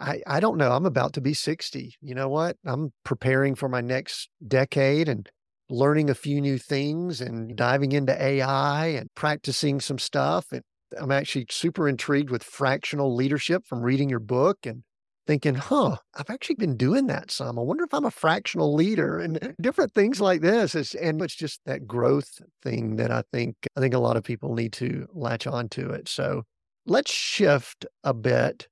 I, 0.00 0.22
I 0.26 0.40
don't 0.40 0.56
know. 0.56 0.72
I'm 0.72 0.86
about 0.86 1.12
to 1.14 1.20
be 1.20 1.34
60. 1.34 1.94
You 2.00 2.14
know 2.14 2.28
what? 2.28 2.56
I'm 2.64 2.92
preparing 3.04 3.54
for 3.54 3.68
my 3.68 3.82
next 3.82 4.30
decade 4.46 5.08
and 5.08 5.28
learning 5.68 6.08
a 6.08 6.14
few 6.14 6.40
new 6.40 6.56
things 6.56 7.20
and 7.20 7.54
diving 7.54 7.92
into 7.92 8.20
AI 8.20 8.86
and 8.86 9.08
practicing 9.14 9.80
some 9.80 9.98
stuff. 9.98 10.46
And 10.52 10.62
I'm 10.98 11.12
actually 11.12 11.46
super 11.50 11.88
intrigued 11.88 12.30
with 12.30 12.42
fractional 12.42 13.14
leadership 13.14 13.66
from 13.66 13.80
reading 13.80 14.08
your 14.08 14.20
book 14.20 14.58
and 14.64 14.82
thinking, 15.26 15.54
huh, 15.54 15.96
I've 16.14 16.30
actually 16.30 16.56
been 16.56 16.76
doing 16.76 17.06
that 17.06 17.30
some. 17.30 17.58
I 17.58 17.62
wonder 17.62 17.84
if 17.84 17.94
I'm 17.94 18.04
a 18.04 18.10
fractional 18.10 18.74
leader 18.74 19.18
and 19.18 19.54
different 19.60 19.92
things 19.94 20.20
like 20.20 20.40
this. 20.40 20.74
It's, 20.74 20.94
and 20.94 21.20
it's 21.22 21.36
just 21.36 21.60
that 21.66 21.86
growth 21.86 22.40
thing 22.62 22.96
that 22.96 23.10
I 23.10 23.22
think 23.32 23.56
I 23.76 23.80
think 23.80 23.94
a 23.94 23.98
lot 23.98 24.16
of 24.16 24.24
people 24.24 24.54
need 24.54 24.72
to 24.74 25.06
latch 25.12 25.46
on 25.46 25.68
to 25.70 25.90
it. 25.90 26.08
So 26.08 26.42
let's 26.86 27.12
shift 27.12 27.86
a 28.02 28.14
bit 28.14 28.68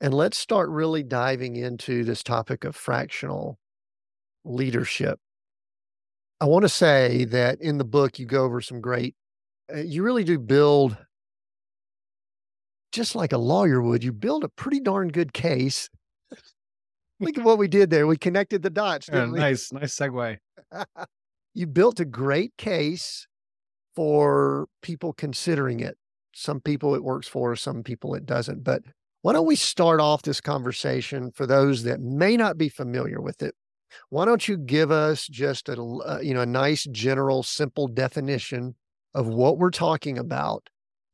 and 0.00 0.12
let's 0.12 0.36
start 0.36 0.68
really 0.68 1.02
diving 1.02 1.56
into 1.56 2.04
this 2.04 2.22
topic 2.22 2.64
of 2.64 2.74
fractional 2.74 3.58
leadership. 4.44 5.18
I 6.40 6.46
want 6.46 6.64
to 6.64 6.68
say 6.68 7.24
that 7.26 7.60
in 7.60 7.78
the 7.78 7.84
book, 7.84 8.18
you 8.18 8.26
go 8.26 8.44
over 8.44 8.60
some 8.60 8.80
great, 8.80 9.14
uh, 9.72 9.78
you 9.78 10.02
really 10.02 10.24
do 10.24 10.38
build, 10.38 10.96
just 12.94 13.16
like 13.16 13.32
a 13.32 13.38
lawyer 13.38 13.82
would, 13.82 14.04
you 14.04 14.12
build 14.12 14.44
a 14.44 14.48
pretty 14.48 14.80
darn 14.80 15.08
good 15.08 15.32
case. 15.32 15.90
Look 17.20 17.36
at 17.36 17.44
what 17.44 17.58
we 17.58 17.68
did 17.68 17.90
there. 17.90 18.06
We 18.06 18.16
connected 18.16 18.62
the 18.62 18.70
dots. 18.70 19.08
Yeah, 19.12 19.26
nice, 19.26 19.72
nice 19.72 19.96
segue. 19.96 20.38
you 21.54 21.66
built 21.66 22.00
a 22.00 22.04
great 22.04 22.56
case 22.56 23.26
for 23.96 24.68
people 24.82 25.12
considering 25.12 25.80
it. 25.80 25.96
Some 26.34 26.60
people 26.60 26.94
it 26.94 27.02
works 27.02 27.28
for, 27.28 27.54
some 27.56 27.82
people 27.82 28.14
it 28.14 28.26
doesn't. 28.26 28.64
But 28.64 28.82
why 29.22 29.32
don't 29.32 29.46
we 29.46 29.56
start 29.56 30.00
off 30.00 30.22
this 30.22 30.40
conversation 30.40 31.30
for 31.32 31.46
those 31.46 31.82
that 31.84 32.00
may 32.00 32.36
not 32.36 32.58
be 32.58 32.68
familiar 32.68 33.20
with 33.20 33.42
it? 33.42 33.54
Why 34.10 34.24
don't 34.24 34.46
you 34.46 34.56
give 34.56 34.90
us 34.90 35.26
just 35.26 35.68
a 35.68 35.80
uh, 35.80 36.18
you 36.20 36.34
know 36.34 36.40
a 36.40 36.46
nice 36.46 36.84
general 36.90 37.44
simple 37.44 37.86
definition 37.86 38.74
of 39.14 39.28
what 39.28 39.58
we're 39.58 39.70
talking 39.70 40.18
about 40.18 40.68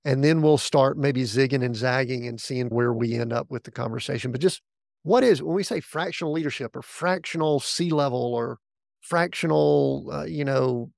and 0.05 0.25
then 0.25 0.43
we'll 0.43 0.59
start 0.59 0.97
maybe 0.97 1.23
zigging 1.23 1.65
and 1.65 1.77
zagging 1.77 2.27
and 2.27 2.41
seeing 2.41 2.69
where 2.69 2.93
we 2.93 3.15
end 3.15 3.33
up 3.33 3.47
with 3.51 3.65
the 3.65 3.71
conversation. 3.71 4.33
But 4.33 4.41
just 4.41 4.63
what 5.03 5.25
is 5.25 5.43
when 5.43 5.55
we 5.55 5.63
say 5.63 5.81
fractional 5.81 6.33
leadership 6.33 6.77
or 6.77 6.83
fractional 6.83 7.61
C 7.61 7.91
level 7.91 8.35
or 8.35 8.59
fractional, 9.01 10.09
uh, 10.13 10.25
you 10.25 10.45
know, 10.45 10.91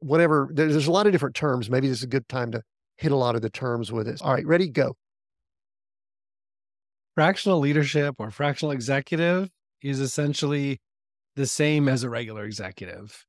whatever. 0.00 0.48
There's, 0.52 0.72
there's 0.72 0.86
a 0.86 0.92
lot 0.92 1.06
of 1.06 1.12
different 1.12 1.34
terms. 1.34 1.70
Maybe 1.70 1.88
this 1.88 1.98
is 1.98 2.04
a 2.04 2.08
good 2.08 2.28
time 2.28 2.52
to 2.52 2.62
hit 2.96 3.12
a 3.12 3.16
lot 3.16 3.34
of 3.34 3.42
the 3.42 3.50
terms 3.50 3.92
with 3.92 4.08
it. 4.08 4.20
All 4.22 4.32
right, 4.32 4.46
ready, 4.46 4.68
go 4.68 4.94
fractional 7.20 7.58
leadership 7.58 8.14
or 8.18 8.30
fractional 8.30 8.72
executive 8.72 9.50
is 9.82 10.00
essentially 10.00 10.80
the 11.36 11.46
same 11.46 11.88
as 11.88 12.02
a 12.02 12.08
regular 12.08 12.44
executive 12.44 13.26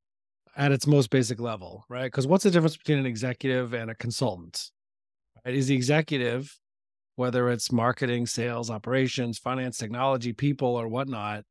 at 0.55 0.71
its 0.71 0.87
most 0.87 1.09
basic 1.09 1.39
level, 1.39 1.85
right? 1.89 2.05
Because 2.05 2.27
what's 2.27 2.43
the 2.43 2.51
difference 2.51 2.77
between 2.77 2.99
an 2.99 3.05
executive 3.05 3.73
and 3.73 3.89
a 3.89 3.95
consultant? 3.95 4.71
Right? 5.45 5.55
Is 5.55 5.67
the 5.67 5.75
executive, 5.75 6.57
whether 7.15 7.49
it's 7.49 7.71
marketing, 7.71 8.25
sales, 8.27 8.69
operations, 8.69 9.37
finance, 9.37 9.77
technology, 9.77 10.33
people, 10.33 10.75
or 10.75 10.87
whatnot, 10.87 11.43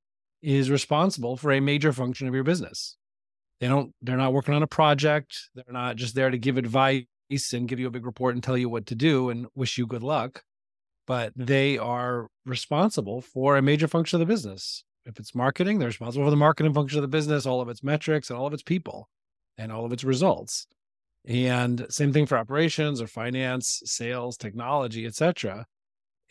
is 0.42 0.70
responsible 0.70 1.36
for 1.36 1.52
a 1.52 1.60
major 1.60 1.92
function 1.92 2.28
of 2.28 2.34
your 2.34 2.44
business. 2.44 2.96
They 3.60 3.68
don't, 3.68 3.92
they're 4.00 4.16
not 4.16 4.32
working 4.32 4.54
on 4.54 4.62
a 4.62 4.66
project. 4.66 5.36
They're 5.54 5.64
not 5.68 5.96
just 5.96 6.14
there 6.14 6.30
to 6.30 6.38
give 6.38 6.56
advice 6.56 7.04
and 7.52 7.68
give 7.68 7.78
you 7.78 7.86
a 7.86 7.90
big 7.90 8.06
report 8.06 8.34
and 8.34 8.42
tell 8.42 8.56
you 8.56 8.68
what 8.68 8.86
to 8.86 8.94
do 8.94 9.30
and 9.30 9.46
wish 9.54 9.78
you 9.78 9.86
good 9.86 10.02
luck 10.02 10.42
but 11.10 11.32
they 11.34 11.76
are 11.76 12.28
responsible 12.46 13.20
for 13.20 13.56
a 13.56 13.62
major 13.62 13.88
function 13.88 14.20
of 14.20 14.20
the 14.20 14.32
business. 14.32 14.84
If 15.06 15.18
it's 15.18 15.34
marketing, 15.34 15.78
they're 15.78 15.88
responsible 15.88 16.26
for 16.26 16.30
the 16.30 16.36
marketing 16.36 16.74
function 16.74 16.98
of 16.98 17.02
the 17.02 17.08
business, 17.08 17.46
all 17.46 17.60
of 17.60 17.68
its 17.68 17.82
metrics 17.82 18.30
and 18.30 18.38
all 18.38 18.46
of 18.46 18.52
its 18.52 18.62
people 18.62 19.08
and 19.56 19.72
all 19.72 19.84
of 19.84 19.92
its 19.92 20.04
results. 20.04 20.66
And 21.26 21.86
same 21.90 22.12
thing 22.12 22.26
for 22.26 22.38
operations 22.38 23.00
or 23.00 23.06
finance, 23.06 23.82
sales, 23.84 24.36
technology, 24.36 25.06
etc. 25.06 25.66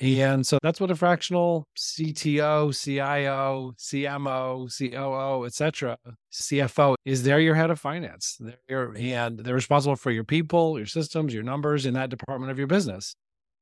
And 0.01 0.47
so 0.47 0.57
that's 0.63 0.79
what 0.79 0.91
a 0.91 0.95
fractional 0.95 1.67
CTO, 1.77 2.73
CIO, 2.73 3.73
CMO, 3.77 4.69
COO, 4.77 5.45
etc., 5.45 5.97
CFO 6.31 6.95
is. 7.03 7.23
They're 7.23 7.41
your 7.41 7.55
head 7.55 7.69
of 7.69 7.79
finance. 7.79 8.39
They're 8.39 8.93
and 8.95 9.39
they're 9.39 9.53
responsible 9.53 9.97
for 9.97 10.11
your 10.11 10.23
people, 10.23 10.77
your 10.77 10.85
systems, 10.85 11.33
your 11.33 11.43
numbers 11.43 11.85
in 11.85 11.95
that 11.95 12.09
department 12.09 12.49
of 12.49 12.57
your 12.57 12.67
business. 12.67 13.13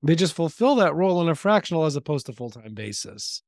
They 0.03 0.15
just 0.15 0.35
fulfill 0.35 0.75
that 0.75 0.93
role 0.93 1.17
on 1.17 1.27
a 1.27 1.33
fractional 1.33 1.85
as 1.85 1.95
opposed 1.95 2.27
to 2.27 2.33
full 2.33 2.51
time 2.51 2.75
basis. 2.75 3.41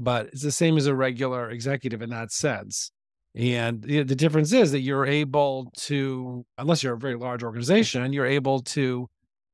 But 0.00 0.28
it's 0.28 0.42
the 0.42 0.50
same 0.50 0.78
as 0.78 0.86
a 0.86 0.94
regular 0.94 1.50
executive 1.50 2.00
in 2.00 2.10
that 2.10 2.32
sense. 2.32 2.90
And 3.34 3.82
the, 3.82 4.02
difference 4.04 4.52
is 4.52 4.72
that 4.72 4.80
you're 4.80 5.06
able 5.06 5.70
to, 5.76 6.44
unless 6.58 6.82
you're 6.82 6.94
a 6.94 6.98
very 6.98 7.14
large 7.14 7.44
organization, 7.44 8.12
you're 8.12 8.26
able 8.26 8.60
to 8.60 9.08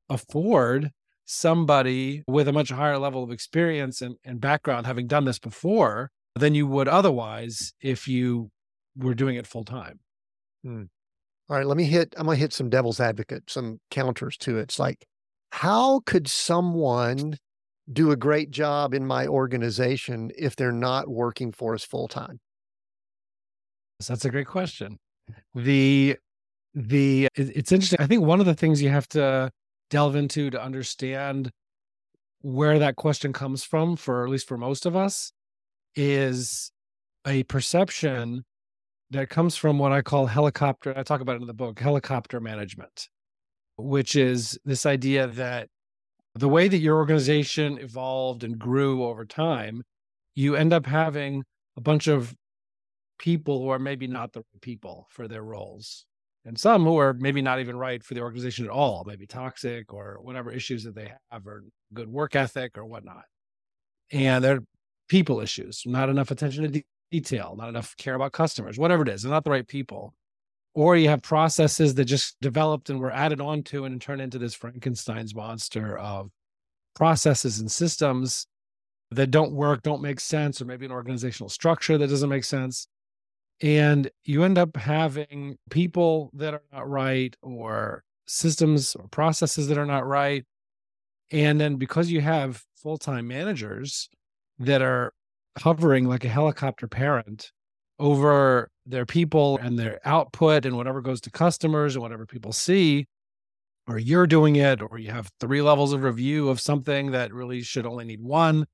afford 0.09 0.93
somebody 1.27 2.23
with 2.27 2.49
a 2.49 2.53
much 2.53 2.71
higher 2.71 2.97
level 2.97 3.23
of 3.23 3.31
experience 3.31 4.01
and, 4.01 4.15
and 4.25 4.41
background 4.41 4.87
having 4.87 5.07
done 5.07 5.25
this 5.25 5.39
before 5.39 6.11
than 6.37 6.55
you 6.55 6.67
would 6.67 6.89
otherwise 6.89 7.75
if 7.83 8.09
you 8.09 8.51
were 8.97 9.15
doing 9.15 9.37
it 9.37 9.47
full 9.47 9.65
time. 9.65 9.99
Hmm. 10.63 10.85
All 11.49 11.57
right, 11.57 11.67
let 11.67 11.77
me 11.77 11.85
hit. 11.85 12.15
I'm 12.17 12.27
gonna 12.27 12.37
hit 12.37 12.53
some 12.53 12.71
devil's 12.71 12.99
advocate, 12.99 13.45
some 13.49 13.79
counters 13.91 14.37
to 14.39 14.59
it. 14.59 14.63
It's 14.63 14.79
like 14.79 15.07
how 15.53 16.01
could 16.01 16.29
someone 16.29 17.37
do 17.93 18.11
a 18.11 18.17
great 18.17 18.51
job 18.51 18.95
in 18.95 19.07
my 19.07 19.27
organization 19.27 20.31
if 20.37 20.57
they're 20.57 20.73
not 20.73 21.09
working 21.09 21.53
for 21.53 21.75
us 21.75 21.85
full 21.85 22.09
time? 22.09 22.41
That's 24.07 24.25
a 24.25 24.31
great 24.31 24.47
question. 24.47 24.99
The 25.55 26.17
the 26.75 27.29
it's 27.35 27.73
interesting. 27.73 27.99
I 28.01 28.07
think 28.07 28.23
one 28.23 28.41
of 28.41 28.47
the 28.47 28.55
things 28.55 28.83
you 28.83 28.91
have 28.91 29.09
to 29.09 29.51
delve 29.91 30.17
into 30.17 30.51
to 30.51 30.63
understand 30.63 31.51
where 32.43 32.79
that 32.79 32.97
question 32.97 33.33
comes 33.33 33.65
from 33.65 33.97
for 33.97 34.25
at 34.25 34.31
least 34.31 34.47
for 34.47 34.59
most 34.59 34.87
of 34.87 34.95
us 34.95 35.33
is 35.95 36.71
a 37.27 37.43
perception 37.45 38.45
that 39.11 39.31
comes 39.31 39.57
from 39.57 39.79
what 39.79 39.93
I 39.93 40.03
call 40.03 40.27
helicopter. 40.27 40.93
I 40.97 41.03
talk 41.03 41.21
about 41.21 41.37
it 41.37 41.41
in 41.41 41.47
the 41.47 41.55
book, 41.55 41.81
helicopter 41.81 42.41
management 42.41 43.09
which 43.77 44.17
is 44.17 44.59
this 44.65 44.87
idea 44.87 45.27
that 45.27 45.69
the 46.39 46.49
way 46.49 46.69
that 46.69 46.79
your 46.79 46.97
organization 46.97 47.79
evolved 47.79 48.45
and 48.45 48.59
grew 48.59 49.05
over 49.05 49.25
time, 49.25 49.83
you 50.35 50.55
end 50.55 50.73
up 50.73 50.87
having 50.87 51.45
a 51.77 51.81
bunch 51.81 52.07
of 52.07 52.35
people 53.19 53.63
who 53.63 53.71
are 53.71 53.79
maybe 53.79 54.07
not 54.07 54.33
the 54.33 54.41
right 54.41 54.61
people 54.61 55.07
for 55.11 55.29
their 55.29 55.43
roles. 55.43 56.05
And 56.45 56.59
some 56.59 56.85
who 56.85 56.99
are 56.99 57.13
maybe 57.13 57.43
not 57.43 57.61
even 57.61 57.77
right 57.77 58.03
for 58.05 58.15
the 58.15 58.21
organization 58.21 58.67
at 58.67 58.71
all, 58.71 59.05
maybe 59.07 59.27
toxic 59.27 59.93
or 59.93 60.19
whatever 60.23 60.53
issues 60.53 60.85
that 60.85 60.95
they 60.95 61.13
have, 61.31 61.47
or 61.47 61.65
good 61.93 62.09
work 62.09 62.37
ethic 62.37 62.79
or 62.79 62.85
whatnot. 62.85 63.25
And 64.13 64.45
they're 64.45 64.61
people 65.09 65.41
issues, 65.41 65.83
not 65.87 66.09
enough 66.09 66.31
attention 66.31 66.65
to 66.65 66.69
de- 66.69 66.87
detail, 67.11 67.57
not 67.59 67.69
enough 67.69 67.97
care 67.97 68.15
about 68.15 68.33
customers, 68.33 68.79
whatever 68.79 69.03
it 69.03 69.09
is, 69.09 69.23
they're 69.23 69.33
not 69.33 69.45
the 69.45 69.51
right 69.51 69.67
people. 69.67 70.15
Or 70.77 70.95
you 70.95 71.09
have 71.09 71.23
processes 71.23 71.95
that 71.95 72.05
just 72.05 72.37
developed 72.43 72.91
and 72.91 73.01
were 73.01 73.11
added 73.11 73.41
onto 73.41 73.87
and 73.87 73.99
turned 73.99 74.21
into 74.21 74.39
this 74.39 74.55
Frankenstein's 74.55 75.35
monster 75.35 75.97
of 75.97 76.31
processes 76.95 77.61
and 77.61 77.73
systems 77.73 78.47
that 79.11 79.31
don't 79.31 79.53
work, 79.53 79.83
don't 79.83 80.03
make 80.03 80.21
sense, 80.21 80.61
or 80.61 80.67
maybe 80.67 80.85
an 80.85 80.93
organizational 80.93 81.49
structure 81.49 81.97
that 81.97 82.09
doesn't 82.09 82.29
make 82.29 82.45
sense. 82.45 82.89
And 83.63 84.11
you 84.25 84.45
end 84.45 84.59
up 84.59 84.77
having 84.77 85.57
people 85.71 86.31
that 86.35 86.53
are 86.53 86.63
not 86.71 86.91
right, 86.91 87.35
or 87.41 88.05
systems 88.27 88.95
or 88.97 89.09
processes 89.09 89.69
that 89.69 89.79
are 89.79 89.87
not 89.87 90.07
right. 90.07 90.45
And 91.31 91.59
then 91.59 91.77
because 91.77 92.11
you 92.11 92.21
have 92.21 92.63
full 92.75 92.99
time 92.99 93.27
managers 93.27 94.11
that 94.59 94.83
are 94.83 95.15
hovering 95.57 96.05
like 96.05 96.27
a 96.27 96.29
helicopter 96.29 96.87
parent 96.87 97.51
over 97.99 98.71
their 98.85 99.07
people 99.07 99.59
and 99.59 99.79
their 99.79 100.01
output 100.05 100.65
and 100.67 100.77
whatever 100.77 101.01
goes 101.01 101.21
to 101.23 101.31
customers 101.31 101.95
and 101.95 102.03
whatever 102.03 102.27
people 102.27 102.53
see, 102.53 103.07
or 103.89 103.99
you're 103.99 104.27
doing 104.27 104.57
it, 104.57 104.83
or 104.83 104.99
you 104.99 105.11
have 105.11 105.31
three 105.41 105.63
levels 105.63 105.93
of 105.93 106.03
review 106.03 106.49
of 106.49 106.61
something 106.61 107.13
that 107.13 107.33
really 107.33 107.63
should 107.63 107.87
only 107.87 108.05
need 108.05 108.21
one. 108.23 108.67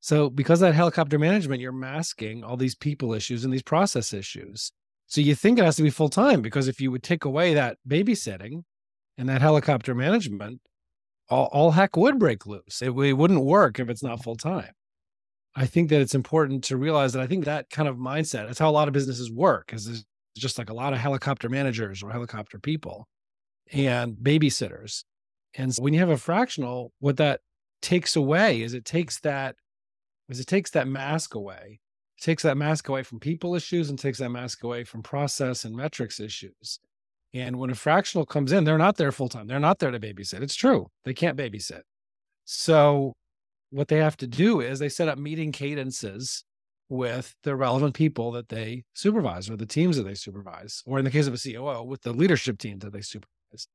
So, 0.00 0.28
because 0.28 0.60
that 0.60 0.74
helicopter 0.74 1.18
management, 1.18 1.60
you're 1.60 1.70
masking 1.70 2.42
all 2.42 2.56
these 2.56 2.74
people 2.74 3.14
issues 3.14 3.44
and 3.44 3.52
these 3.52 3.62
process 3.62 4.12
issues. 4.12 4.72
So, 5.06 5.20
you 5.20 5.36
think 5.36 5.58
it 5.58 5.64
has 5.64 5.76
to 5.76 5.82
be 5.82 5.90
full 5.90 6.08
time 6.08 6.42
because 6.42 6.66
if 6.66 6.80
you 6.80 6.90
would 6.90 7.04
take 7.04 7.24
away 7.24 7.54
that 7.54 7.78
babysitting 7.88 8.64
and 9.16 9.28
that 9.28 9.42
helicopter 9.42 9.94
management, 9.94 10.60
all, 11.28 11.48
all 11.52 11.70
heck 11.70 11.96
would 11.96 12.18
break 12.18 12.46
loose. 12.46 12.82
It, 12.82 12.90
it 12.90 13.12
wouldn't 13.12 13.44
work 13.44 13.78
if 13.78 13.88
it's 13.88 14.02
not 14.02 14.22
full 14.24 14.36
time. 14.36 14.72
I 15.54 15.66
think 15.66 15.90
that 15.90 16.00
it's 16.00 16.14
important 16.14 16.64
to 16.64 16.76
realize 16.76 17.12
that 17.12 17.22
I 17.22 17.26
think 17.26 17.44
that 17.44 17.68
kind 17.70 17.88
of 17.88 17.96
mindset, 17.96 18.46
that's 18.46 18.58
how 18.58 18.70
a 18.70 18.72
lot 18.72 18.88
of 18.88 18.94
businesses 18.94 19.30
work, 19.30 19.72
is 19.72 20.04
just 20.36 20.58
like 20.58 20.70
a 20.70 20.74
lot 20.74 20.92
of 20.92 20.98
helicopter 20.98 21.48
managers 21.48 22.02
or 22.02 22.10
helicopter 22.10 22.58
people 22.58 23.06
and 23.72 24.16
babysitters. 24.16 25.04
And 25.54 25.74
so 25.74 25.82
when 25.82 25.92
you 25.92 26.00
have 26.00 26.08
a 26.08 26.16
fractional, 26.16 26.92
what 27.00 27.18
that 27.18 27.40
takes 27.82 28.16
away 28.16 28.62
is 28.62 28.74
it 28.74 28.84
takes 28.84 29.20
that 29.20 29.56
is 30.28 30.40
it 30.40 30.46
takes 30.46 30.70
that 30.70 30.88
mask 30.88 31.34
away. 31.34 31.80
It 32.18 32.22
takes 32.22 32.42
that 32.44 32.56
mask 32.56 32.88
away 32.88 33.02
from 33.02 33.20
people 33.20 33.54
issues 33.54 33.90
and 33.90 33.98
takes 33.98 34.18
that 34.18 34.30
mask 34.30 34.64
away 34.64 34.84
from 34.84 35.02
process 35.02 35.64
and 35.64 35.76
metrics 35.76 36.20
issues. 36.20 36.78
And 37.34 37.58
when 37.58 37.70
a 37.70 37.74
fractional 37.74 38.24
comes 38.24 38.52
in, 38.52 38.64
they're 38.64 38.78
not 38.78 38.96
there 38.96 39.12
full 39.12 39.28
time. 39.28 39.46
They're 39.46 39.58
not 39.58 39.78
there 39.78 39.90
to 39.90 40.00
babysit. 40.00 40.42
It's 40.42 40.54
true. 40.54 40.88
They 41.04 41.12
can't 41.12 41.36
babysit. 41.36 41.82
So 42.44 43.14
what 43.72 43.88
they 43.88 43.98
have 43.98 44.16
to 44.18 44.26
do 44.26 44.60
is 44.60 44.78
they 44.78 44.88
set 44.88 45.08
up 45.08 45.18
meeting 45.18 45.50
cadences 45.50 46.44
with 46.90 47.34
the 47.42 47.56
relevant 47.56 47.94
people 47.94 48.30
that 48.32 48.50
they 48.50 48.84
supervise 48.92 49.48
or 49.48 49.56
the 49.56 49.64
teams 49.64 49.96
that 49.96 50.02
they 50.02 50.14
supervise, 50.14 50.82
or 50.84 50.98
in 50.98 51.06
the 51.06 51.10
case 51.10 51.26
of 51.26 51.32
a 51.32 51.38
COO, 51.38 51.82
with 51.82 52.02
the 52.02 52.12
leadership 52.12 52.58
team 52.58 52.78
that 52.80 52.92
they 52.92 53.00
supervise. 53.00 53.66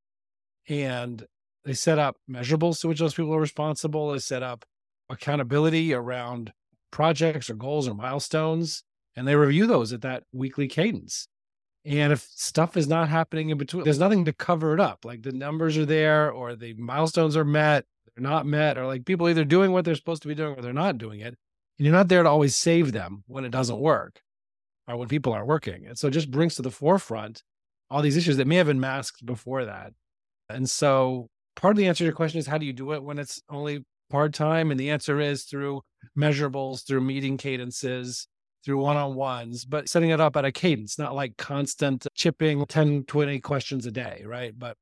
And 0.69 1.25
they 1.65 1.73
set 1.73 1.97
up 1.97 2.15
measurables 2.29 2.79
to 2.81 2.87
which 2.87 2.99
those 2.99 3.15
people 3.15 3.33
are 3.33 3.41
responsible. 3.41 4.11
They 4.11 4.19
set 4.19 4.43
up 4.43 4.65
accountability 5.09 5.95
around 5.95 6.53
projects 6.91 7.49
or 7.49 7.55
goals 7.55 7.87
or 7.87 7.95
milestones, 7.95 8.83
and 9.15 9.27
they 9.27 9.35
review 9.35 9.65
those 9.65 9.93
at 9.93 10.01
that 10.01 10.23
weekly 10.31 10.67
cadence. 10.67 11.27
And 11.85 12.13
if 12.13 12.19
stuff 12.19 12.77
is 12.77 12.87
not 12.87 13.09
happening 13.09 13.49
in 13.49 13.57
between, 13.57 13.83
there's 13.83 13.97
nothing 13.97 14.25
to 14.25 14.33
cover 14.33 14.75
it 14.75 14.79
up. 14.79 15.05
Like 15.05 15.23
the 15.23 15.31
numbers 15.31 15.75
are 15.75 15.85
there 15.85 16.31
or 16.31 16.55
the 16.55 16.75
milestones 16.75 17.35
are 17.35 17.45
met 17.45 17.85
they're 18.15 18.23
not 18.23 18.45
met, 18.45 18.77
or 18.77 18.85
like 18.85 19.05
people 19.05 19.29
either 19.29 19.45
doing 19.45 19.71
what 19.71 19.85
they're 19.85 19.95
supposed 19.95 20.21
to 20.23 20.27
be 20.27 20.35
doing 20.35 20.57
or 20.57 20.61
they're 20.61 20.73
not 20.73 20.97
doing 20.97 21.19
it. 21.19 21.35
And 21.77 21.85
you're 21.85 21.95
not 21.95 22.07
there 22.07 22.23
to 22.23 22.29
always 22.29 22.55
save 22.55 22.91
them 22.91 23.23
when 23.27 23.45
it 23.45 23.51
doesn't 23.51 23.79
work 23.79 24.21
or 24.87 24.97
when 24.97 25.07
people 25.07 25.33
aren't 25.33 25.47
working. 25.47 25.85
And 25.85 25.97
so 25.97 26.07
it 26.07 26.11
just 26.11 26.31
brings 26.31 26.55
to 26.55 26.61
the 26.61 26.71
forefront 26.71 27.43
all 27.89 28.01
these 28.01 28.17
issues 28.17 28.37
that 28.37 28.47
may 28.47 28.55
have 28.55 28.67
been 28.67 28.79
masked 28.79 29.25
before 29.25 29.65
that. 29.65 29.93
And 30.49 30.69
so 30.69 31.27
part 31.55 31.71
of 31.71 31.77
the 31.77 31.87
answer 31.87 31.99
to 31.99 32.05
your 32.05 32.13
question 32.13 32.39
is 32.39 32.47
how 32.47 32.57
do 32.57 32.65
you 32.65 32.73
do 32.73 32.93
it 32.93 33.03
when 33.03 33.19
it's 33.19 33.41
only 33.49 33.83
part 34.09 34.33
time? 34.33 34.71
And 34.71 34.79
the 34.79 34.89
answer 34.89 35.19
is 35.19 35.43
through 35.43 35.81
measurables, 36.17 36.85
through 36.85 37.01
meeting 37.01 37.37
cadences, 37.37 38.27
through 38.63 38.79
one 38.79 38.97
on 38.97 39.15
ones, 39.15 39.65
but 39.65 39.87
setting 39.87 40.09
it 40.09 40.19
up 40.19 40.35
at 40.35 40.45
a 40.45 40.51
cadence, 40.51 40.97
not 40.97 41.15
like 41.15 41.37
constant 41.37 42.07
chipping 42.15 42.65
10, 42.65 43.03
20 43.03 43.39
questions 43.39 43.85
a 43.85 43.91
day, 43.91 44.23
right? 44.25 44.57
But 44.57 44.77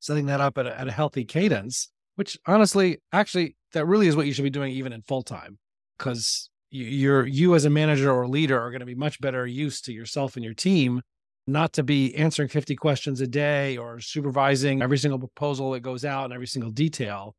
setting 0.00 0.26
that 0.26 0.40
up 0.40 0.58
at 0.58 0.66
a, 0.66 0.78
at 0.78 0.88
a 0.88 0.92
healthy 0.92 1.24
cadence 1.24 1.90
which 2.18 2.36
honestly, 2.46 2.98
actually, 3.12 3.54
that 3.74 3.86
really 3.86 4.08
is 4.08 4.16
what 4.16 4.26
you 4.26 4.32
should 4.32 4.42
be 4.42 4.50
doing 4.50 4.72
even 4.72 4.92
in 4.92 5.02
full 5.02 5.22
time, 5.22 5.56
because 5.96 6.50
you're 6.70 7.24
you 7.24 7.54
as 7.54 7.64
a 7.64 7.70
manager 7.70 8.10
or 8.10 8.26
leader 8.26 8.60
are 8.60 8.72
going 8.72 8.80
to 8.80 8.86
be 8.86 8.96
much 8.96 9.20
better 9.20 9.46
used 9.46 9.84
to 9.84 9.92
yourself 9.92 10.34
and 10.34 10.44
your 10.44 10.52
team 10.52 11.00
not 11.46 11.72
to 11.74 11.82
be 11.84 12.14
answering 12.16 12.48
50 12.48 12.74
questions 12.74 13.20
a 13.20 13.26
day 13.26 13.78
or 13.78 14.00
supervising 14.00 14.82
every 14.82 14.98
single 14.98 15.18
proposal 15.18 15.70
that 15.70 15.80
goes 15.80 16.04
out 16.04 16.24
and 16.24 16.34
every 16.34 16.46
single 16.46 16.72
detail 16.72 17.34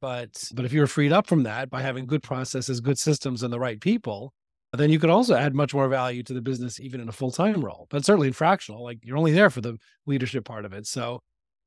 but 0.00 0.44
but 0.54 0.64
if 0.64 0.72
you're 0.72 0.86
freed 0.86 1.12
up 1.12 1.26
from 1.26 1.42
that 1.42 1.70
by 1.70 1.82
having 1.82 2.06
good 2.06 2.22
processes 2.22 2.80
good 2.80 2.98
systems 2.98 3.42
and 3.42 3.52
the 3.52 3.58
right 3.58 3.80
people 3.80 4.32
then 4.74 4.90
you 4.90 5.00
could 5.00 5.10
also 5.10 5.34
add 5.34 5.54
much 5.54 5.74
more 5.74 5.88
value 5.88 6.22
to 6.22 6.34
the 6.34 6.42
business 6.42 6.78
even 6.78 7.00
in 7.00 7.08
a 7.08 7.12
full-time 7.12 7.64
role 7.64 7.86
but 7.90 8.04
certainly 8.04 8.28
in 8.28 8.34
fractional 8.34 8.84
like 8.84 8.98
you're 9.02 9.16
only 9.16 9.32
there 9.32 9.50
for 9.50 9.62
the 9.62 9.76
leadership 10.06 10.44
part 10.44 10.64
of 10.64 10.72
it 10.72 10.86
so 10.86 11.18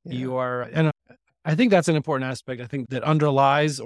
yeah. 0.06 0.14
you 0.14 0.36
are 0.36 0.62
and 0.62 0.92
I 1.44 1.56
think 1.56 1.72
that's 1.72 1.88
an 1.88 1.96
important 1.96 2.30
aspect. 2.30 2.62
I 2.62 2.68
think 2.68 2.90
that 2.90 3.04
underlies 3.04 3.82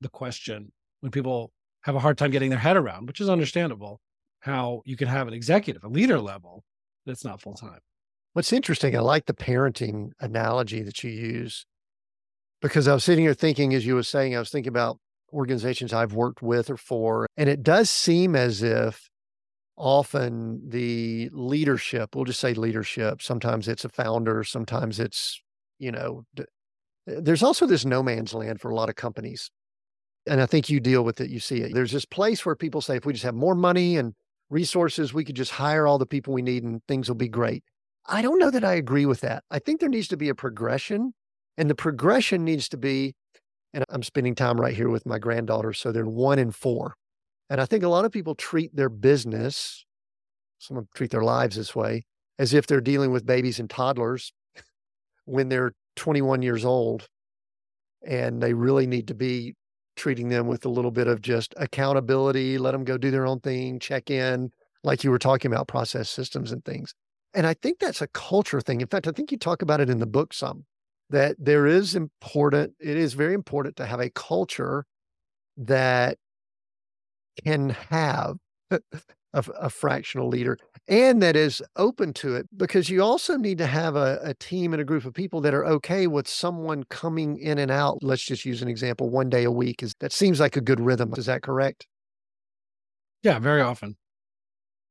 the 0.00 0.08
question 0.08 0.72
when 1.00 1.10
people 1.10 1.52
have 1.82 1.94
a 1.94 2.00
hard 2.00 2.18
time 2.18 2.30
getting 2.30 2.50
their 2.50 2.58
head 2.58 2.76
around, 2.76 3.06
which 3.06 3.20
is 3.20 3.28
understandable, 3.28 4.00
how 4.40 4.82
you 4.84 4.96
can 4.96 5.08
have 5.08 5.28
an 5.28 5.34
executive, 5.34 5.84
a 5.84 5.88
leader 5.88 6.18
level 6.18 6.62
that's 7.06 7.24
not 7.24 7.40
full 7.40 7.54
time. 7.54 7.80
What's 8.32 8.52
interesting, 8.52 8.94
I 8.94 9.00
like 9.00 9.26
the 9.26 9.34
parenting 9.34 10.10
analogy 10.20 10.82
that 10.82 11.02
you 11.02 11.10
use 11.10 11.66
because 12.60 12.86
I 12.86 12.94
was 12.94 13.04
sitting 13.04 13.24
here 13.24 13.34
thinking, 13.34 13.74
as 13.74 13.86
you 13.86 13.94
were 13.94 14.02
saying, 14.02 14.36
I 14.36 14.38
was 14.38 14.50
thinking 14.50 14.68
about 14.68 14.98
organizations 15.32 15.92
I've 15.92 16.12
worked 16.12 16.42
with 16.42 16.70
or 16.70 16.76
for, 16.76 17.26
and 17.36 17.48
it 17.48 17.62
does 17.62 17.90
seem 17.90 18.36
as 18.36 18.62
if 18.62 19.08
often 19.76 20.68
the 20.68 21.30
leadership, 21.32 22.14
we'll 22.14 22.24
just 22.24 22.40
say 22.40 22.52
leadership, 22.52 23.22
sometimes 23.22 23.66
it's 23.66 23.84
a 23.84 23.88
founder, 23.88 24.44
sometimes 24.44 25.00
it's 25.00 25.40
you 25.80 25.90
know, 25.90 26.24
d- 26.36 26.44
there's 27.06 27.42
also 27.42 27.66
this 27.66 27.84
no 27.84 28.02
man's 28.02 28.34
land 28.34 28.60
for 28.60 28.70
a 28.70 28.74
lot 28.74 28.88
of 28.88 28.94
companies. 28.94 29.50
And 30.26 30.40
I 30.40 30.46
think 30.46 30.68
you 30.68 30.78
deal 30.78 31.02
with 31.02 31.20
it. 31.20 31.30
You 31.30 31.40
see 31.40 31.62
it. 31.62 31.74
There's 31.74 31.90
this 31.90 32.04
place 32.04 32.44
where 32.44 32.54
people 32.54 32.80
say, 32.80 32.96
if 32.96 33.06
we 33.06 33.14
just 33.14 33.24
have 33.24 33.34
more 33.34 33.54
money 33.54 33.96
and 33.96 34.14
resources, 34.50 35.14
we 35.14 35.24
could 35.24 35.34
just 35.34 35.52
hire 35.52 35.86
all 35.86 35.98
the 35.98 36.06
people 36.06 36.34
we 36.34 36.42
need 36.42 36.62
and 36.62 36.82
things 36.86 37.08
will 37.08 37.16
be 37.16 37.28
great. 37.28 37.64
I 38.06 38.22
don't 38.22 38.38
know 38.38 38.50
that 38.50 38.64
I 38.64 38.74
agree 38.74 39.06
with 39.06 39.20
that. 39.22 39.44
I 39.50 39.58
think 39.58 39.80
there 39.80 39.88
needs 39.88 40.08
to 40.08 40.16
be 40.16 40.28
a 40.28 40.34
progression, 40.34 41.14
and 41.56 41.70
the 41.70 41.74
progression 41.74 42.44
needs 42.44 42.68
to 42.70 42.76
be, 42.76 43.14
and 43.72 43.84
I'm 43.88 44.02
spending 44.02 44.34
time 44.34 44.60
right 44.60 44.74
here 44.74 44.88
with 44.88 45.06
my 45.06 45.18
granddaughter. 45.18 45.72
So 45.72 45.92
they're 45.92 46.06
one 46.06 46.38
in 46.38 46.50
four. 46.50 46.96
And 47.48 47.60
I 47.60 47.66
think 47.66 47.82
a 47.82 47.88
lot 47.88 48.04
of 48.04 48.12
people 48.12 48.34
treat 48.34 48.74
their 48.74 48.88
business, 48.88 49.84
some 50.58 50.76
of 50.76 50.84
them 50.84 50.88
treat 50.94 51.10
their 51.10 51.24
lives 51.24 51.56
this 51.56 51.74
way, 51.74 52.04
as 52.38 52.54
if 52.54 52.66
they're 52.66 52.80
dealing 52.80 53.10
with 53.10 53.26
babies 53.26 53.58
and 53.58 53.68
toddlers 53.68 54.32
when 55.30 55.48
they're 55.48 55.72
21 55.96 56.42
years 56.42 56.64
old 56.64 57.08
and 58.06 58.42
they 58.42 58.54
really 58.54 58.86
need 58.86 59.08
to 59.08 59.14
be 59.14 59.54
treating 59.96 60.28
them 60.28 60.46
with 60.46 60.64
a 60.64 60.68
little 60.68 60.90
bit 60.90 61.06
of 61.06 61.20
just 61.20 61.54
accountability, 61.56 62.58
let 62.58 62.72
them 62.72 62.84
go 62.84 62.96
do 62.96 63.10
their 63.10 63.26
own 63.26 63.40
thing, 63.40 63.78
check 63.78 64.10
in, 64.10 64.50
like 64.82 65.04
you 65.04 65.10
were 65.10 65.18
talking 65.18 65.52
about 65.52 65.68
process 65.68 66.08
systems 66.08 66.52
and 66.52 66.64
things. 66.64 66.94
And 67.34 67.46
I 67.46 67.54
think 67.54 67.78
that's 67.78 68.02
a 68.02 68.08
culture 68.08 68.60
thing. 68.60 68.80
In 68.80 68.88
fact, 68.88 69.06
I 69.06 69.12
think 69.12 69.30
you 69.30 69.38
talk 69.38 69.62
about 69.62 69.80
it 69.80 69.90
in 69.90 69.98
the 69.98 70.06
book 70.06 70.32
some 70.32 70.64
that 71.10 71.36
there 71.38 71.66
is 71.66 71.94
important, 71.94 72.72
it 72.80 72.96
is 72.96 73.14
very 73.14 73.34
important 73.34 73.76
to 73.76 73.86
have 73.86 74.00
a 74.00 74.10
culture 74.10 74.84
that 75.56 76.16
can 77.44 77.70
have 77.70 78.36
a, 78.70 78.80
a 79.34 79.68
fractional 79.68 80.28
leader 80.28 80.56
and 80.90 81.22
that 81.22 81.36
is 81.36 81.62
open 81.76 82.12
to 82.12 82.34
it 82.34 82.46
because 82.56 82.90
you 82.90 83.02
also 83.02 83.36
need 83.36 83.56
to 83.56 83.66
have 83.66 83.96
a, 83.96 84.18
a, 84.22 84.34
team 84.34 84.74
and 84.74 84.82
a 84.82 84.84
group 84.84 85.04
of 85.04 85.14
people 85.14 85.40
that 85.40 85.54
are 85.54 85.64
okay 85.64 86.06
with 86.06 86.28
someone 86.28 86.82
coming 86.90 87.38
in 87.38 87.58
and 87.58 87.70
out 87.70 87.98
let's 88.02 88.24
just 88.24 88.44
use 88.44 88.60
an 88.60 88.68
example 88.68 89.08
one 89.08 89.30
day 89.30 89.44
a 89.44 89.50
week 89.50 89.82
is 89.82 89.94
that 90.00 90.12
seems 90.12 90.40
like 90.40 90.56
a 90.56 90.60
good 90.60 90.80
rhythm 90.80 91.14
is 91.16 91.26
that 91.26 91.42
correct 91.42 91.86
yeah 93.22 93.38
very 93.38 93.62
often 93.62 93.96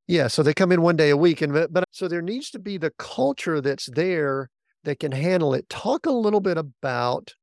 yeah 0.07 0.27
so 0.27 0.41
they 0.41 0.53
come 0.53 0.71
in 0.71 0.81
one 0.81 0.95
day 0.95 1.09
a 1.09 1.17
week 1.17 1.41
and 1.41 1.53
but 1.71 1.83
so 1.91 2.07
there 2.07 2.21
needs 2.21 2.49
to 2.49 2.59
be 2.59 2.77
the 2.77 2.91
culture 2.97 3.61
that's 3.61 3.87
there 3.91 4.49
that 4.83 4.99
can 4.99 5.11
handle 5.11 5.53
it. 5.53 5.67
Talk 5.69 6.05
a 6.05 6.11
little 6.11 6.39
bit 6.39 6.57
about, 6.57 7.33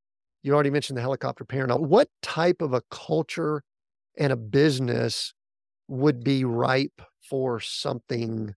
you 0.42 0.54
already 0.54 0.70
mentioned 0.70 0.96
the 0.96 1.02
helicopter 1.02 1.44
parent. 1.44 1.80
What 1.80 2.08
type 2.22 2.62
of 2.62 2.72
a 2.72 2.82
culture 2.90 3.62
and 4.18 4.32
a 4.32 4.36
business 4.36 5.34
would 5.88 6.24
be 6.24 6.44
ripe 6.44 7.02
for 7.28 7.60
something 7.60 8.54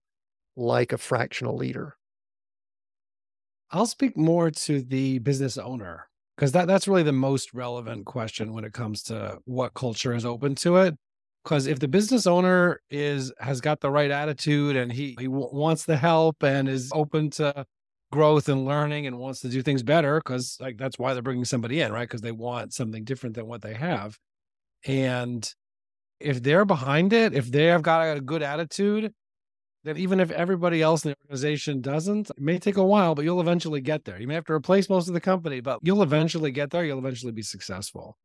like 0.55 0.93
a 0.93 0.97
fractional 0.97 1.55
leader? 1.55 1.95
I'll 3.71 3.85
speak 3.85 4.17
more 4.17 4.49
to 4.51 4.81
the 4.81 5.19
business 5.19 5.57
owner 5.57 6.07
because 6.35 6.51
that, 6.53 6.67
that's 6.67 6.87
really 6.87 7.03
the 7.03 7.11
most 7.11 7.53
relevant 7.53 8.05
question 8.05 8.53
when 8.53 8.63
it 8.63 8.73
comes 8.73 9.03
to 9.03 9.37
what 9.45 9.73
culture 9.73 10.13
is 10.13 10.25
open 10.25 10.55
to 10.55 10.77
it. 10.77 10.95
Because 11.43 11.67
if 11.67 11.79
the 11.79 11.87
business 11.87 12.27
owner 12.27 12.81
is 12.89 13.31
has 13.39 13.61
got 13.61 13.79
the 13.79 13.91
right 13.91 14.11
attitude 14.11 14.75
and 14.75 14.91
he, 14.91 15.15
he 15.19 15.25
w- 15.25 15.49
wants 15.51 15.85
the 15.85 15.97
help 15.97 16.43
and 16.43 16.67
is 16.67 16.91
open 16.93 17.29
to 17.31 17.65
growth 18.11 18.49
and 18.49 18.65
learning 18.65 19.07
and 19.07 19.17
wants 19.17 19.39
to 19.41 19.49
do 19.49 19.61
things 19.61 19.83
better, 19.83 20.19
because 20.19 20.57
like 20.59 20.77
that's 20.77 20.99
why 20.99 21.13
they're 21.13 21.21
bringing 21.21 21.45
somebody 21.45 21.81
in, 21.81 21.93
right? 21.93 22.07
Because 22.07 22.21
they 22.21 22.31
want 22.31 22.73
something 22.73 23.03
different 23.03 23.35
than 23.35 23.47
what 23.47 23.61
they 23.61 23.73
have. 23.73 24.17
And 24.85 25.49
if 26.19 26.43
they're 26.43 26.65
behind 26.65 27.13
it, 27.13 27.33
if 27.33 27.51
they 27.51 27.65
have 27.65 27.81
got 27.81 28.01
a 28.01 28.21
good 28.21 28.43
attitude, 28.43 29.13
then 29.83 29.97
even 29.97 30.19
if 30.19 30.29
everybody 30.31 30.81
else 30.81 31.05
in 31.05 31.11
the 31.11 31.17
organization 31.23 31.81
doesn't, 31.81 32.29
it 32.29 32.39
may 32.39 32.59
take 32.59 32.77
a 32.77 32.85
while, 32.85 33.15
but 33.15 33.23
you'll 33.23 33.39
eventually 33.39 33.79
get 33.81 34.03
there. 34.03 34.19
You 34.19 34.27
may 34.27 34.33
have 34.33 34.45
to 34.45 34.53
replace 34.53 34.89
most 34.89 35.07
of 35.07 35.13
the 35.13 35.21
company, 35.21 35.61
but 35.61 35.79
you'll 35.83 36.03
eventually 36.03 36.51
get 36.51 36.69
there. 36.71 36.83
You'll 36.83 36.99
eventually 36.99 37.31
be 37.31 37.41
successful. 37.41 38.17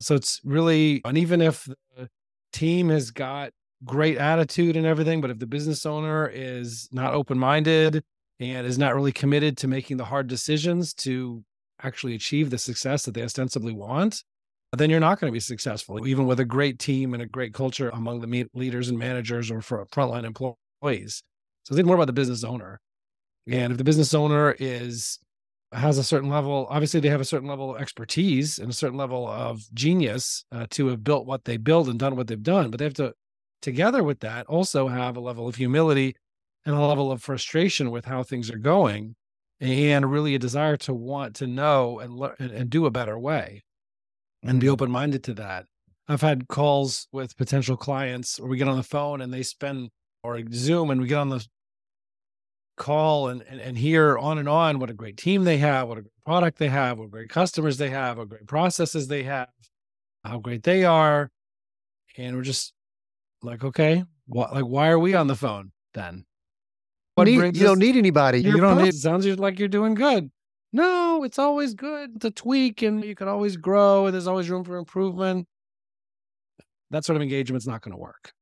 So 0.00 0.14
it's 0.14 0.40
really, 0.44 1.00
and 1.04 1.16
even 1.16 1.40
if 1.40 1.68
the 1.96 2.08
team 2.52 2.88
has 2.88 3.10
got 3.10 3.52
great 3.84 4.18
attitude 4.18 4.76
and 4.76 4.84
everything, 4.84 5.20
but 5.20 5.30
if 5.30 5.38
the 5.38 5.46
business 5.46 5.86
owner 5.86 6.26
is 6.26 6.88
not 6.90 7.14
open 7.14 7.38
minded 7.38 8.02
and 8.40 8.66
is 8.66 8.78
not 8.78 8.94
really 8.94 9.12
committed 9.12 9.56
to 9.58 9.68
making 9.68 9.96
the 9.98 10.04
hard 10.04 10.26
decisions 10.26 10.92
to 10.92 11.44
actually 11.82 12.14
achieve 12.14 12.50
the 12.50 12.58
success 12.58 13.04
that 13.04 13.14
they 13.14 13.22
ostensibly 13.22 13.72
want, 13.72 14.24
then 14.78 14.90
you're 14.90 15.00
not 15.00 15.20
going 15.20 15.30
to 15.30 15.36
be 15.36 15.40
successful, 15.40 16.06
even 16.06 16.26
with 16.26 16.40
a 16.40 16.44
great 16.44 16.78
team 16.78 17.14
and 17.14 17.22
a 17.22 17.26
great 17.26 17.54
culture 17.54 17.90
among 17.90 18.20
the 18.20 18.48
leaders 18.54 18.88
and 18.88 18.98
managers 18.98 19.50
or 19.50 19.60
for 19.60 19.84
frontline 19.86 20.24
employees. 20.24 21.22
So 21.64 21.74
think 21.74 21.86
more 21.86 21.96
about 21.96 22.06
the 22.06 22.12
business 22.12 22.44
owner. 22.44 22.80
And 23.48 23.72
if 23.72 23.78
the 23.78 23.84
business 23.84 24.14
owner 24.14 24.56
is 24.58 25.18
has 25.72 25.98
a 25.98 26.04
certain 26.04 26.30
level, 26.30 26.66
obviously 26.70 27.00
they 27.00 27.08
have 27.08 27.20
a 27.20 27.24
certain 27.24 27.48
level 27.48 27.74
of 27.74 27.80
expertise 27.80 28.58
and 28.58 28.70
a 28.70 28.74
certain 28.74 28.96
level 28.96 29.26
of 29.28 29.62
genius 29.74 30.44
uh, 30.52 30.66
to 30.70 30.86
have 30.88 31.04
built 31.04 31.26
what 31.26 31.44
they 31.44 31.56
build 31.56 31.88
and 31.88 31.98
done 31.98 32.16
what 32.16 32.28
they've 32.28 32.42
done. 32.42 32.70
But 32.70 32.78
they 32.78 32.84
have 32.84 32.94
to, 32.94 33.12
together 33.62 34.02
with 34.02 34.20
that, 34.20 34.46
also 34.46 34.88
have 34.88 35.16
a 35.16 35.20
level 35.20 35.48
of 35.48 35.56
humility 35.56 36.14
and 36.64 36.74
a 36.74 36.80
level 36.80 37.12
of 37.12 37.22
frustration 37.22 37.90
with 37.90 38.04
how 38.04 38.22
things 38.22 38.50
are 38.50 38.58
going, 38.58 39.16
and 39.60 40.10
really 40.10 40.34
a 40.34 40.38
desire 40.38 40.76
to 40.76 40.94
want 40.94 41.34
to 41.36 41.46
know 41.46 41.98
and 42.00 42.40
and 42.40 42.70
do 42.70 42.86
a 42.86 42.90
better 42.90 43.18
way 43.18 43.62
and 44.48 44.60
be 44.60 44.66
mm. 44.66 44.70
open 44.70 44.90
minded 44.90 45.24
to 45.24 45.34
that. 45.34 45.66
I've 46.08 46.20
had 46.20 46.48
calls 46.48 47.08
with 47.12 47.36
potential 47.36 47.76
clients 47.76 48.38
where 48.38 48.48
we 48.48 48.58
get 48.58 48.68
on 48.68 48.76
the 48.76 48.82
phone 48.82 49.20
and 49.20 49.32
they 49.32 49.42
spend 49.42 49.90
or 50.22 50.40
Zoom 50.52 50.90
and 50.90 51.00
we 51.00 51.08
get 51.08 51.18
on 51.18 51.30
the 51.30 51.44
call 52.76 53.28
and, 53.28 53.42
and, 53.48 53.60
and 53.60 53.76
hear 53.76 54.18
on 54.18 54.38
and 54.38 54.48
on 54.48 54.78
what 54.78 54.90
a 54.90 54.94
great 54.94 55.16
team 55.16 55.44
they 55.44 55.58
have, 55.58 55.88
what 55.88 55.98
a 55.98 56.02
great 56.02 56.24
product 56.24 56.58
they 56.58 56.68
have, 56.68 56.98
what 56.98 57.10
great 57.10 57.28
customers 57.28 57.78
they 57.78 57.90
have, 57.90 58.18
what 58.18 58.28
great 58.28 58.46
processes 58.46 59.08
they 59.08 59.24
have, 59.24 59.48
how 60.24 60.38
great 60.38 60.62
they 60.62 60.84
are. 60.84 61.30
And 62.16 62.36
we're 62.36 62.42
just 62.42 62.72
like, 63.42 63.64
okay, 63.64 64.04
what 64.26 64.52
like 64.52 64.64
why 64.64 64.88
are 64.88 64.98
we 64.98 65.14
on 65.14 65.26
the 65.26 65.36
phone 65.36 65.72
then? 65.94 66.24
What 67.14 67.28
you 67.28 67.50
don't 67.50 67.78
need 67.78 67.96
anybody. 67.96 68.42
You 68.42 68.58
don't 68.58 68.82
need 68.82 68.94
sounds 68.94 69.26
like 69.26 69.58
you're 69.58 69.68
doing 69.68 69.94
good. 69.94 70.30
No, 70.76 71.24
it's 71.24 71.38
always 71.38 71.72
good 71.72 72.20
to 72.20 72.30
tweak 72.30 72.82
and 72.82 73.02
you 73.02 73.14
can 73.14 73.28
always 73.28 73.56
grow 73.56 74.04
and 74.04 74.12
there's 74.12 74.26
always 74.26 74.50
room 74.50 74.62
for 74.62 74.76
improvement. 74.76 75.46
That 76.90 77.02
sort 77.02 77.16
of 77.16 77.22
engagement's 77.22 77.66
not 77.66 77.80
going 77.80 77.92
to 77.92 77.98
work. 77.98 78.32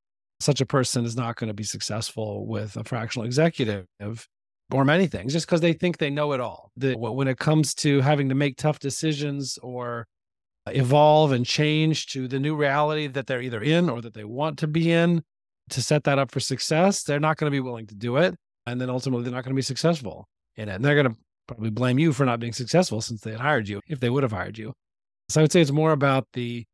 Such 0.41 0.61
a 0.61 0.67
person 0.67 1.05
is 1.05 1.15
not 1.15 1.37
going 1.37 1.47
to 1.47 1.55
be 1.55 1.63
successful 1.63 2.45
with 2.45 2.77
a 2.77 2.83
fractional 2.83 3.25
executive 3.25 3.87
or 4.73 4.85
many 4.85 5.07
things 5.07 5.33
just 5.33 5.47
because 5.47 5.61
they 5.61 5.75
think 5.75 5.99
they 5.99 6.11
know 6.11 6.33
it 6.33 6.41
all. 6.41 6.73
When 6.75 7.29
it 7.29 7.39
comes 7.39 7.73
to 7.77 8.01
having 8.01 8.29
to 8.31 8.35
make 8.35 8.57
tough 8.57 8.81
decisions 8.81 9.57
or 9.63 10.09
evolve 10.67 11.31
and 11.31 11.47
change 11.47 12.09
to 12.09 12.27
the 12.27 12.41
new 12.41 12.57
reality 12.57 13.07
that 13.07 13.29
they're 13.29 13.43
either 13.43 13.63
in 13.63 13.89
or 13.89 14.01
that 14.01 14.15
they 14.15 14.25
want 14.25 14.59
to 14.59 14.67
be 14.67 14.91
in 14.91 15.23
to 15.71 15.81
set 15.81 16.03
that 16.03 16.19
up 16.19 16.33
for 16.33 16.41
success, 16.41 17.05
they're 17.05 17.21
not 17.21 17.37
going 17.37 17.47
to 17.47 17.55
be 17.55 17.61
willing 17.61 17.87
to 17.87 17.95
do 17.95 18.17
it. 18.17 18.35
And 18.67 18.81
then 18.81 18.91
ultimately, 18.91 19.23
they're 19.23 19.33
not 19.33 19.45
going 19.45 19.55
to 19.55 19.57
be 19.57 19.63
successful 19.63 20.27
in 20.57 20.69
it. 20.69 20.75
And 20.75 20.85
they're 20.85 21.01
going 21.01 21.15
to 21.15 21.17
probably 21.47 21.71
blame 21.71 21.99
you 21.99 22.13
for 22.13 22.25
not 22.25 22.41
being 22.41 22.53
successful 22.53 23.01
since 23.01 23.21
they 23.21 23.33
had 23.33 23.41
hired 23.41 23.69
you 23.69 23.81
if 23.89 24.01
they 24.01 24.11
would 24.11 24.23
have 24.23 24.33
hired 24.33 24.59
you. 24.59 24.73
So 25.29 25.41
I 25.41 25.45
would 25.45 25.53
say 25.53 25.61
it's 25.61 25.71
more 25.71 25.93
about 25.93 26.27
the 26.33 26.65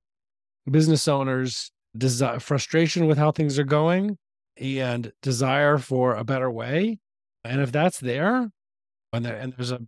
business 0.71 1.09
owner's 1.09 1.71
desire, 1.97 2.41
frustration 2.41 3.07
with 3.07 3.19
how 3.19 3.33
things 3.33 3.59
are 3.59 3.65
going 3.65 4.17
and 4.57 5.13
desire 5.23 5.79
for 5.79 6.15
a 6.15 6.25
better 6.25 6.51
way. 6.51 6.99
And 7.45 7.61
if 7.61 7.73
that's 7.73 7.99
there, 7.99 8.51
and, 9.13 9.25
there, 9.25 9.37
and 9.37 9.55
there's 9.57 9.73
a 9.73 9.81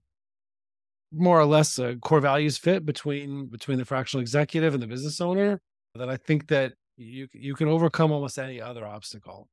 more 1.12 1.38
or 1.38 1.44
less 1.44 1.78
a 1.78 1.96
core 1.96 2.20
values 2.20 2.56
fit 2.56 2.86
between 2.86 3.46
between 3.46 3.78
the 3.78 3.84
fractional 3.84 4.22
executive 4.22 4.72
and 4.74 4.82
the 4.82 4.86
business 4.86 5.20
owner, 5.20 5.60
then 5.94 6.08
I 6.08 6.16
think 6.16 6.48
that 6.48 6.72
you 6.96 7.28
you 7.32 7.54
can 7.54 7.68
overcome 7.68 8.12
almost 8.12 8.38
any 8.38 8.60
other 8.60 8.86
obstacle. 8.86 9.48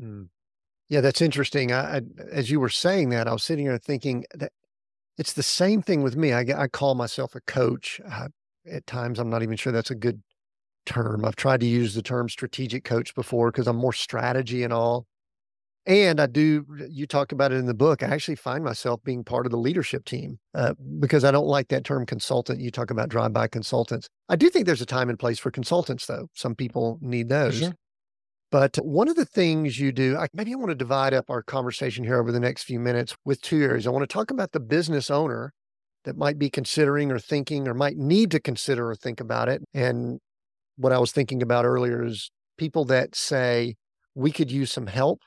Mm. 0.00 0.28
Yeah, 0.88 1.00
that's 1.00 1.22
interesting. 1.22 1.72
I, 1.72 1.96
I, 1.96 2.00
as 2.30 2.50
you 2.50 2.60
were 2.60 2.68
saying 2.68 3.08
that, 3.10 3.26
I 3.26 3.32
was 3.32 3.42
sitting 3.42 3.64
here 3.64 3.78
thinking 3.78 4.24
that 4.34 4.52
it's 5.16 5.32
the 5.32 5.42
same 5.42 5.82
thing 5.82 6.02
with 6.02 6.16
me. 6.16 6.32
I, 6.32 6.44
I 6.56 6.68
call 6.68 6.94
myself 6.94 7.34
a 7.34 7.40
coach. 7.40 8.00
I, 8.08 8.26
at 8.70 8.86
times, 8.86 9.18
I'm 9.18 9.30
not 9.30 9.42
even 9.42 9.56
sure 9.56 9.72
that's 9.72 9.90
a 9.90 9.94
good 9.94 10.22
term. 10.86 11.24
I've 11.24 11.36
tried 11.36 11.60
to 11.60 11.66
use 11.66 11.94
the 11.94 12.02
term 12.02 12.28
strategic 12.28 12.84
coach 12.84 13.14
before 13.14 13.50
because 13.50 13.66
I'm 13.66 13.76
more 13.76 13.92
strategy 13.92 14.62
and 14.62 14.72
all. 14.72 15.06
And 15.86 16.18
I 16.18 16.26
do, 16.26 16.64
you 16.88 17.06
talk 17.06 17.32
about 17.32 17.52
it 17.52 17.56
in 17.56 17.66
the 17.66 17.74
book. 17.74 18.02
I 18.02 18.06
actually 18.06 18.36
find 18.36 18.64
myself 18.64 19.04
being 19.04 19.22
part 19.22 19.44
of 19.44 19.52
the 19.52 19.58
leadership 19.58 20.06
team 20.06 20.38
uh, 20.54 20.72
because 20.98 21.24
I 21.24 21.30
don't 21.30 21.46
like 21.46 21.68
that 21.68 21.84
term 21.84 22.06
consultant. 22.06 22.60
You 22.60 22.70
talk 22.70 22.90
about 22.90 23.10
drive 23.10 23.34
by 23.34 23.48
consultants. 23.48 24.08
I 24.30 24.36
do 24.36 24.48
think 24.48 24.64
there's 24.64 24.80
a 24.80 24.86
time 24.86 25.10
and 25.10 25.18
place 25.18 25.38
for 25.38 25.50
consultants, 25.50 26.06
though. 26.06 26.28
Some 26.32 26.54
people 26.54 26.98
need 27.02 27.28
those. 27.28 27.58
Sure. 27.58 27.74
But 28.54 28.76
one 28.76 29.08
of 29.08 29.16
the 29.16 29.24
things 29.24 29.80
you 29.80 29.90
do, 29.90 30.16
maybe 30.32 30.52
I 30.52 30.56
want 30.56 30.68
to 30.68 30.76
divide 30.76 31.12
up 31.12 31.28
our 31.28 31.42
conversation 31.42 32.04
here 32.04 32.20
over 32.20 32.30
the 32.30 32.38
next 32.38 32.62
few 32.62 32.78
minutes 32.78 33.16
with 33.24 33.42
two 33.42 33.60
areas. 33.60 33.84
I 33.84 33.90
want 33.90 34.08
to 34.08 34.14
talk 34.14 34.30
about 34.30 34.52
the 34.52 34.60
business 34.60 35.10
owner 35.10 35.52
that 36.04 36.16
might 36.16 36.38
be 36.38 36.50
considering 36.50 37.10
or 37.10 37.18
thinking 37.18 37.66
or 37.66 37.74
might 37.74 37.96
need 37.96 38.30
to 38.30 38.38
consider 38.38 38.88
or 38.88 38.94
think 38.94 39.18
about 39.18 39.48
it. 39.48 39.64
And 39.74 40.20
what 40.76 40.92
I 40.92 41.00
was 41.00 41.10
thinking 41.10 41.42
about 41.42 41.64
earlier 41.64 42.04
is 42.04 42.30
people 42.56 42.84
that 42.84 43.16
say, 43.16 43.74
we 44.14 44.30
could 44.30 44.52
use 44.52 44.70
some 44.70 44.86
help. 44.86 45.22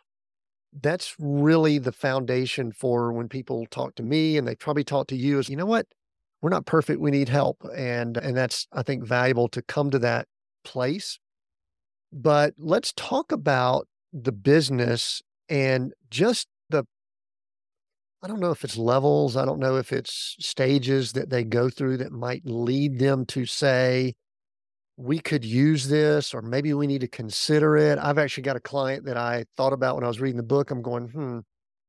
That's 0.71 1.13
really 1.19 1.79
the 1.79 1.91
foundation 1.91 2.71
for 2.71 3.11
when 3.11 3.27
people 3.27 3.65
talk 3.69 3.95
to 3.95 4.03
me 4.03 4.37
and 4.37 4.47
they 4.47 4.55
probably 4.55 4.85
talk 4.85 5.07
to 5.07 5.17
you 5.17 5.37
is, 5.37 5.49
you 5.49 5.57
know 5.57 5.65
what? 5.65 5.85
We're 6.41 6.49
not 6.49 6.65
perfect. 6.65 7.01
We 7.01 7.11
need 7.11 7.27
help. 7.27 7.57
And, 7.75 8.15
and 8.15 8.37
that's, 8.37 8.67
I 8.71 8.83
think, 8.83 9.03
valuable 9.05 9.49
to 9.49 9.61
come 9.61 9.91
to 9.91 9.99
that 9.99 10.29
place 10.63 11.19
but 12.11 12.53
let's 12.57 12.93
talk 12.93 13.31
about 13.31 13.87
the 14.13 14.31
business 14.31 15.21
and 15.49 15.93
just 16.09 16.47
the, 16.69 16.83
I 18.23 18.27
don't 18.27 18.39
know 18.39 18.51
if 18.51 18.63
it's 18.63 18.77
levels, 18.77 19.37
I 19.37 19.45
don't 19.45 19.59
know 19.59 19.77
if 19.77 19.91
it's 19.91 20.35
stages 20.39 21.13
that 21.13 21.29
they 21.29 21.43
go 21.43 21.69
through 21.69 21.97
that 21.97 22.11
might 22.11 22.43
lead 22.45 22.99
them 22.99 23.25
to 23.27 23.45
say, 23.45 24.13
we 24.97 25.19
could 25.19 25.45
use 25.45 25.87
this, 25.89 26.33
or 26.33 26.41
maybe 26.41 26.73
we 26.73 26.87
need 26.87 27.01
to 27.01 27.07
consider 27.07 27.77
it. 27.77 27.99
I've 27.99 28.17
actually 28.17 28.43
got 28.43 28.55
a 28.55 28.61
client 28.61 29.05
that 29.05 29.15
I 29.15 29.45
thought 29.55 29.73
about 29.73 29.95
when 29.95 30.03
I 30.03 30.07
was 30.07 30.19
reading 30.19 30.37
the 30.37 30.43
book. 30.43 30.71
I'm 30.71 30.81
going, 30.81 31.09
hmm, 31.09 31.39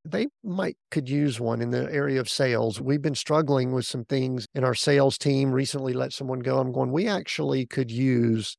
they 0.05 0.27
might 0.45 0.77
could 0.91 1.09
use 1.09 1.41
one 1.41 1.63
in 1.63 1.71
the 1.71 1.91
area 1.93 2.21
of 2.21 2.29
sales. 2.29 2.81
We've 2.81 3.01
been 3.01 3.15
struggling 3.15 3.73
with 3.73 3.87
some 3.87 4.05
things 4.05 4.47
in 4.55 4.63
our 4.63 4.75
sales 4.75 5.17
team. 5.17 5.53
Recently 5.53 5.95
let 5.95 6.13
someone 6.13 6.41
go. 6.41 6.59
I'm 6.59 6.71
going, 6.71 6.93
we 6.93 7.09
actually 7.09 7.65
could 7.65 7.91
use 7.91 8.57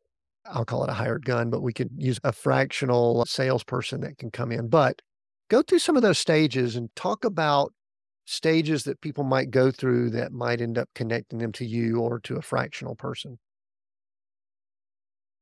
I'll 0.51 0.65
call 0.65 0.83
it 0.83 0.89
a 0.89 0.93
hired 0.93 1.25
gun, 1.25 1.49
but 1.49 1.61
we 1.61 1.73
could 1.73 1.89
use 1.97 2.19
a 2.23 2.31
fractional 2.31 3.25
salesperson 3.25 4.01
that 4.01 4.17
can 4.17 4.31
come 4.31 4.51
in. 4.51 4.67
But 4.67 5.01
go 5.49 5.61
through 5.61 5.79
some 5.79 5.95
of 5.95 6.01
those 6.01 6.17
stages 6.17 6.75
and 6.75 6.93
talk 6.95 7.25
about 7.25 7.73
stages 8.25 8.83
that 8.83 9.01
people 9.01 9.23
might 9.23 9.49
go 9.49 9.71
through 9.71 10.11
that 10.11 10.31
might 10.31 10.61
end 10.61 10.77
up 10.77 10.87
connecting 10.93 11.39
them 11.39 11.51
to 11.51 11.65
you 11.65 11.99
or 11.99 12.19
to 12.19 12.35
a 12.35 12.41
fractional 12.41 12.95
person. 12.95 13.39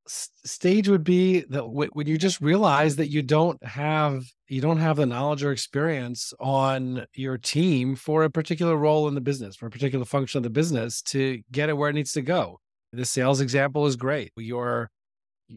Stage 0.09 0.87
would 0.87 1.03
be 1.03 1.41
that 1.49 1.67
when 1.67 2.07
you 2.07 2.17
just 2.17 2.39
realize 2.39 2.95
that 2.95 3.09
you 3.09 3.21
don't 3.21 3.61
have 3.61 4.23
you 4.47 4.61
don't 4.61 4.77
have 4.77 4.95
the 4.95 5.05
knowledge 5.05 5.43
or 5.43 5.51
experience 5.51 6.33
on 6.39 7.05
your 7.13 7.37
team 7.37 7.93
for 7.93 8.23
a 8.23 8.29
particular 8.29 8.77
role 8.77 9.09
in 9.09 9.15
the 9.15 9.21
business, 9.21 9.57
for 9.57 9.65
a 9.65 9.69
particular 9.69 10.05
function 10.05 10.37
of 10.37 10.43
the 10.43 10.49
business 10.49 11.01
to 11.01 11.41
get 11.51 11.67
it 11.67 11.75
where 11.75 11.89
it 11.89 11.93
needs 11.93 12.13
to 12.13 12.21
go. 12.21 12.61
The 12.93 13.03
sales 13.03 13.41
example 13.41 13.85
is 13.85 13.97
great. 13.97 14.31
You're 14.37 14.89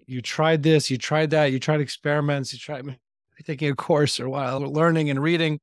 you 0.07 0.23
tried 0.23 0.63
this, 0.63 0.91
you 0.91 0.99
tried 0.99 1.31
that, 1.31 1.47
you 1.47 1.59
tried 1.59 1.81
experiments, 1.81 2.53
you 2.53 2.59
tried 2.59 2.97
taking 3.45 3.71
a 3.71 3.75
course 3.75 4.21
or 4.21 4.29
while 4.29 4.61
learning 4.61 5.11
and 5.11 5.23
reading, 5.23 5.59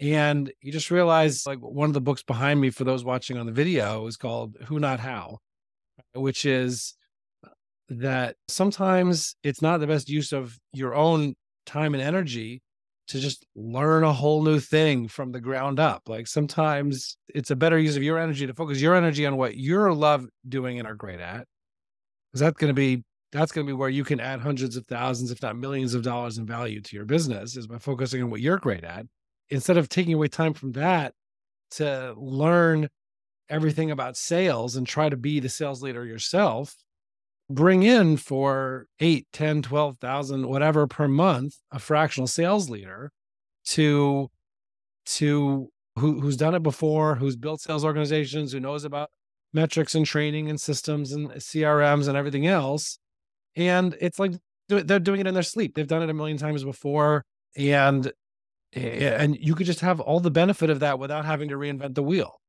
And 0.00 0.52
you 0.62 0.70
just 0.70 0.90
realize 0.90 1.46
like 1.46 1.58
one 1.58 1.90
of 1.90 1.94
the 1.94 2.00
books 2.00 2.22
behind 2.22 2.60
me 2.60 2.70
for 2.70 2.84
those 2.84 3.04
watching 3.04 3.36
on 3.36 3.46
the 3.46 3.52
video 3.52 4.06
is 4.06 4.16
called 4.16 4.56
Who 4.66 4.78
Not 4.78 5.00
How, 5.00 5.38
which 6.14 6.44
is 6.44 6.94
uh, 7.44 7.50
that 7.88 8.36
sometimes 8.46 9.34
it's 9.42 9.62
not 9.62 9.80
the 9.80 9.86
best 9.86 10.08
use 10.08 10.32
of 10.32 10.56
your 10.72 10.94
own 10.94 11.34
time 11.66 11.94
and 11.94 12.02
energy 12.02 12.62
to 13.08 13.18
just 13.18 13.46
learn 13.56 14.04
a 14.04 14.12
whole 14.12 14.42
new 14.42 14.60
thing 14.60 15.08
from 15.08 15.32
the 15.32 15.40
ground 15.40 15.80
up. 15.80 16.02
Like 16.06 16.26
sometimes 16.26 17.16
it's 17.28 17.50
a 17.50 17.56
better 17.56 17.78
use 17.78 17.96
of 17.96 18.02
your 18.02 18.18
energy 18.18 18.46
to 18.46 18.54
focus 18.54 18.80
your 18.80 18.94
energy 18.94 19.26
on 19.26 19.36
what 19.36 19.56
you're 19.56 19.92
love 19.92 20.26
doing 20.48 20.78
and 20.78 20.86
are 20.86 20.94
great 20.94 21.20
at. 21.20 21.46
Because 22.30 22.40
that's 22.40 22.58
going 22.58 22.68
to 22.68 22.74
be 22.74 23.02
that's 23.32 23.52
going 23.52 23.66
to 23.66 23.70
be 23.70 23.76
where 23.76 23.88
you 23.88 24.04
can 24.04 24.20
add 24.20 24.40
hundreds 24.40 24.76
of 24.76 24.86
thousands, 24.86 25.30
if 25.30 25.42
not 25.42 25.56
millions 25.56 25.94
of 25.94 26.02
dollars 26.02 26.38
in 26.38 26.46
value 26.46 26.80
to 26.80 26.96
your 26.96 27.04
business 27.04 27.56
is 27.56 27.66
by 27.66 27.78
focusing 27.78 28.22
on 28.22 28.30
what 28.30 28.40
you're 28.40 28.58
great 28.58 28.84
at. 28.84 29.06
Instead 29.50 29.76
of 29.76 29.88
taking 29.88 30.14
away 30.14 30.28
time 30.28 30.54
from 30.54 30.72
that 30.72 31.14
to 31.72 32.14
learn 32.16 32.88
everything 33.50 33.90
about 33.90 34.16
sales 34.16 34.76
and 34.76 34.86
try 34.86 35.08
to 35.08 35.16
be 35.16 35.40
the 35.40 35.48
sales 35.48 35.82
leader 35.82 36.04
yourself, 36.04 36.74
bring 37.50 37.82
in 37.82 38.16
for 38.16 38.86
eight, 39.00 39.26
10, 39.32 39.62
12,000, 39.62 40.46
whatever 40.48 40.86
per 40.86 41.08
month, 41.08 41.56
a 41.70 41.78
fractional 41.78 42.26
sales 42.26 42.70
leader 42.70 43.10
to, 43.66 44.30
to 45.04 45.68
who, 45.98 46.20
who's 46.20 46.36
done 46.36 46.54
it 46.54 46.62
before, 46.62 47.14
who's 47.16 47.36
built 47.36 47.60
sales 47.60 47.84
organizations, 47.84 48.52
who 48.52 48.60
knows 48.60 48.84
about 48.84 49.10
metrics 49.52 49.94
and 49.94 50.06
training 50.06 50.48
and 50.48 50.60
systems 50.60 51.12
and 51.12 51.30
CRMs 51.30 52.08
and 52.08 52.16
everything 52.16 52.46
else. 52.46 52.98
And 53.58 53.96
it's 54.00 54.18
like 54.18 54.32
they're 54.68 55.00
doing 55.00 55.20
it 55.20 55.26
in 55.26 55.34
their 55.34 55.42
sleep. 55.42 55.74
They've 55.74 55.86
done 55.86 56.02
it 56.02 56.10
a 56.10 56.14
million 56.14 56.38
times 56.38 56.62
before. 56.62 57.24
And 57.56 58.12
eh, 58.74 59.16
and 59.18 59.36
you 59.36 59.54
could 59.54 59.66
just 59.66 59.80
have 59.80 60.00
all 60.00 60.20
the 60.20 60.30
benefit 60.30 60.70
of 60.70 60.80
that 60.80 60.98
without 60.98 61.24
having 61.24 61.48
to 61.48 61.56
reinvent 61.56 61.94
the 61.94 62.02
wheel. 62.02 62.40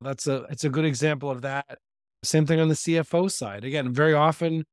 That's 0.00 0.26
a 0.26 0.44
it's 0.50 0.64
a 0.64 0.68
good 0.68 0.84
example 0.84 1.30
of 1.30 1.40
that 1.42 1.78
same 2.22 2.46
thing 2.46 2.60
on 2.60 2.68
the 2.68 2.74
CFO 2.74 3.30
side. 3.30 3.64
Again, 3.64 3.92
very 3.92 4.12
often 4.12 4.64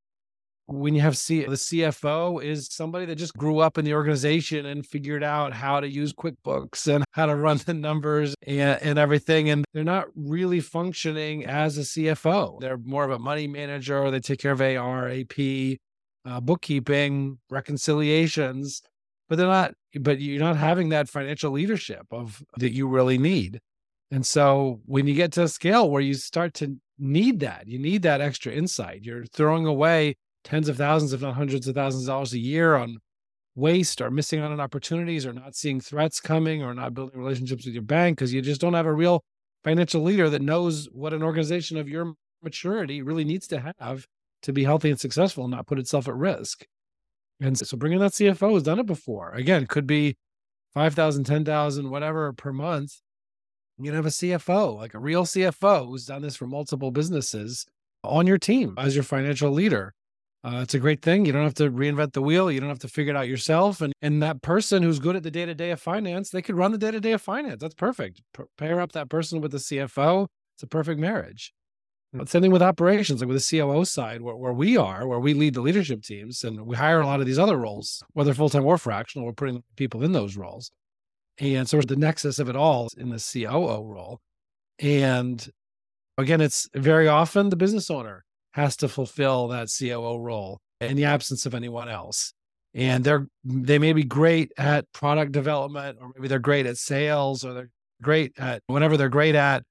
when 0.72 0.95
you 0.95 1.01
have 1.01 1.17
C- 1.17 1.45
the 1.45 1.51
CFO 1.51 2.43
is 2.43 2.67
somebody 2.72 3.05
that 3.05 3.15
just 3.15 3.36
grew 3.36 3.59
up 3.59 3.78
in 3.78 3.86
the 3.86 3.93
organization 3.93 4.65
and 4.65 4.86
figured 4.86 5.24
out 5.24 5.53
how 5.53 5.80
to 5.80 5.89
use 5.89 6.13
QuickBooks 6.13 6.93
and 6.93 7.03
how 7.11 7.26
to 7.26 7.36
run 7.36 7.57
the 7.65 7.74
numbers 7.74 8.36
and, 8.45 8.82
and 8.82 8.99
everything. 8.99 9.49
And 9.49 9.65
they're 9.74 9.84
not 9.84 10.07
really 10.15 10.59
functioning 10.59 11.45
as 11.45 11.78
a 11.78 11.82
CFO. 11.82 12.59
They're 12.59 12.78
more 12.78 13.03
of 13.03 13.11
a 13.11 13.19
money 13.19 13.47
manager. 13.47 14.09
They 14.11 14.19
take 14.19 14.39
care 14.39 14.51
of 14.51 14.61
AR, 14.61 15.09
AP, 15.09 15.78
uh, 16.26 16.39
bookkeeping, 16.39 17.39
reconciliations, 17.49 18.82
but 19.30 19.38
they're 19.38 19.47
not, 19.47 19.74
but 19.99 20.19
you're 20.19 20.39
not 20.39 20.57
having 20.57 20.89
that 20.89 21.09
financial 21.09 21.51
leadership 21.51 22.05
of 22.11 22.43
that 22.57 22.74
you 22.74 22.88
really 22.88 23.17
need. 23.17 23.59
And 24.11 24.26
so 24.26 24.82
when 24.86 25.07
you 25.07 25.13
get 25.13 25.32
to 25.34 25.43
a 25.43 25.47
scale 25.47 25.89
where 25.89 26.01
you 26.01 26.13
start 26.15 26.53
to 26.55 26.78
need 26.99 27.39
that, 27.39 27.67
you 27.67 27.80
need 27.80 28.01
that 28.01 28.22
extra 28.22 28.51
insight. 28.51 29.03
You're 29.03 29.26
throwing 29.26 29.65
away 29.65 30.15
tens 30.43 30.69
of 30.69 30.77
thousands, 30.77 31.13
if 31.13 31.21
not 31.21 31.35
hundreds 31.35 31.67
of 31.67 31.75
thousands 31.75 32.03
of 32.03 32.07
dollars 32.07 32.33
a 32.33 32.39
year 32.39 32.75
on 32.75 32.97
waste 33.55 34.01
or 34.01 34.09
missing 34.09 34.39
out 34.39 34.51
on 34.51 34.59
opportunities 34.59 35.25
or 35.25 35.33
not 35.33 35.55
seeing 35.55 35.79
threats 35.79 36.19
coming 36.19 36.63
or 36.63 36.73
not 36.73 36.93
building 36.93 37.19
relationships 37.19 37.65
with 37.65 37.73
your 37.73 37.83
bank 37.83 38.17
because 38.17 38.33
you 38.33 38.41
just 38.41 38.61
don't 38.61 38.73
have 38.73 38.85
a 38.85 38.93
real 38.93 39.23
financial 39.63 40.01
leader 40.01 40.29
that 40.29 40.41
knows 40.41 40.87
what 40.91 41.13
an 41.13 41.21
organization 41.21 41.77
of 41.77 41.89
your 41.89 42.13
maturity 42.41 43.01
really 43.01 43.23
needs 43.23 43.47
to 43.47 43.73
have 43.79 44.05
to 44.41 44.53
be 44.53 44.63
healthy 44.63 44.89
and 44.89 44.99
successful 44.99 45.43
and 45.43 45.51
not 45.51 45.67
put 45.67 45.79
itself 45.79 46.07
at 46.07 46.15
risk. 46.15 46.65
And 47.39 47.57
so 47.57 47.77
bringing 47.77 47.99
that 47.99 48.13
CFO 48.13 48.53
has 48.53 48.63
done 48.63 48.79
it 48.79 48.85
before. 48.85 49.33
Again, 49.33 49.67
could 49.67 49.85
be 49.85 50.15
5,000, 50.73 51.25
10,000, 51.25 51.89
whatever 51.89 52.31
per 52.33 52.53
month 52.53 53.01
you 53.77 53.91
have 53.93 54.05
a 54.05 54.09
CFO, 54.09 54.75
like 54.75 54.93
a 54.93 54.99
real 54.99 55.23
CFO 55.23 55.87
who's 55.87 56.05
done 56.05 56.21
this 56.21 56.35
for 56.35 56.47
multiple 56.47 56.91
businesses 56.91 57.65
on 58.03 58.27
your 58.27 58.37
team 58.37 58.75
as 58.77 58.95
your 58.95 59.03
financial 59.03 59.51
leader. 59.51 59.93
Uh, 60.43 60.59
it's 60.63 60.73
a 60.73 60.79
great 60.79 61.03
thing. 61.03 61.25
You 61.25 61.31
don't 61.31 61.43
have 61.43 61.53
to 61.55 61.69
reinvent 61.69 62.13
the 62.13 62.21
wheel. 62.21 62.51
You 62.51 62.59
don't 62.59 62.69
have 62.69 62.79
to 62.79 62.87
figure 62.87 63.13
it 63.13 63.17
out 63.17 63.27
yourself. 63.27 63.81
And 63.81 63.93
and 64.01 64.23
that 64.23 64.41
person 64.41 64.81
who's 64.81 64.99
good 64.99 65.15
at 65.15 65.23
the 65.23 65.31
day 65.31 65.45
to 65.45 65.53
day 65.53 65.69
of 65.71 65.79
finance, 65.79 66.31
they 66.31 66.41
could 66.41 66.55
run 66.55 66.71
the 66.71 66.77
day 66.77 66.91
to 66.91 66.99
day 66.99 67.11
of 67.11 67.21
finance. 67.21 67.61
That's 67.61 67.75
perfect. 67.75 68.21
P- 68.35 68.43
pair 68.57 68.81
up 68.81 68.91
that 68.93 69.09
person 69.09 69.39
with 69.39 69.51
the 69.51 69.59
CFO. 69.59 70.27
It's 70.55 70.63
a 70.63 70.67
perfect 70.67 70.99
marriage. 70.99 71.53
Mm-hmm. 72.15 72.25
Same 72.25 72.41
thing 72.41 72.51
with 72.51 72.63
operations, 72.63 73.21
like 73.21 73.29
with 73.29 73.47
the 73.47 73.59
COO 73.59 73.85
side, 73.85 74.21
where, 74.21 74.35
where 74.35 74.51
we 74.51 74.77
are, 74.77 75.07
where 75.07 75.19
we 75.19 75.33
lead 75.33 75.53
the 75.53 75.61
leadership 75.61 76.01
teams, 76.01 76.43
and 76.43 76.65
we 76.65 76.75
hire 76.75 77.01
a 77.01 77.05
lot 77.05 77.19
of 77.19 77.25
these 77.25 77.39
other 77.39 77.57
roles, 77.57 78.03
whether 78.13 78.33
full 78.33 78.49
time 78.49 78.65
or 78.65 78.77
fractional. 78.77 79.27
We're 79.27 79.33
putting 79.33 79.63
people 79.75 80.03
in 80.03 80.11
those 80.11 80.35
roles. 80.35 80.71
And 81.37 81.69
so 81.69 81.77
it's 81.77 81.87
the 81.87 81.95
nexus 81.95 82.39
of 82.39 82.49
it 82.49 82.55
all 82.55 82.89
in 82.97 83.09
the 83.09 83.17
COO 83.17 83.85
role. 83.85 84.19
And 84.79 85.47
again, 86.17 86.41
it's 86.41 86.67
very 86.73 87.07
often 87.07 87.49
the 87.49 87.55
business 87.55 87.89
owner 87.89 88.25
has 88.52 88.76
to 88.78 88.88
fulfill 88.88 89.47
that 89.49 89.70
COO 89.78 90.18
role 90.18 90.60
in 90.80 90.97
the 90.97 91.06
absence 91.06 91.45
of 91.45 91.54
anyone 91.54 91.89
else. 91.89 92.34
And 92.74 93.04
they're 93.04 93.28
they 93.43 93.80
may 93.80 93.93
be 93.93 94.04
great 94.04 94.52
at 94.58 94.91
product 94.93 95.32
development, 95.32 95.97
or 96.02 96.12
maybe 96.16 96.28
they're 96.28 96.39
great 96.39 96.66
at 96.66 96.78
sales, 96.78 97.43
or 97.43 97.54
they're 97.54 97.70
great 98.02 98.34
at 98.39 98.62
whatever 98.68 98.95
they're 98.95 99.10
great 99.10 99.36
at, 99.36 99.64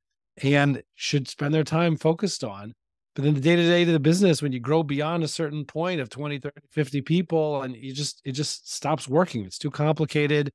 and 0.43 0.83
should 0.95 1.26
spend 1.26 1.55
their 1.55 1.64
time 1.64 1.97
focused 1.97 2.45
on. 2.45 2.74
But 3.14 3.24
then 3.24 3.35
the 3.35 3.41
day 3.41 3.57
to 3.57 3.62
day 3.62 3.85
to 3.85 3.93
the 3.93 4.01
business, 4.01 4.43
when 4.43 4.53
you 4.53 4.61
grow 4.61 4.83
beyond 4.83 5.24
a 5.24 5.28
certain 5.28 5.64
point 5.64 6.01
of 6.01 6.11
20, 6.11 6.39
30, 6.39 6.61
50 6.70 7.01
people, 7.01 7.62
and 7.62 7.74
you 7.74 7.93
just, 7.93 8.20
it 8.24 8.33
just 8.33 8.72
stops 8.72 9.09
working. 9.09 9.45
It's 9.45 9.59
too 9.59 9.70
complicated 9.70 10.51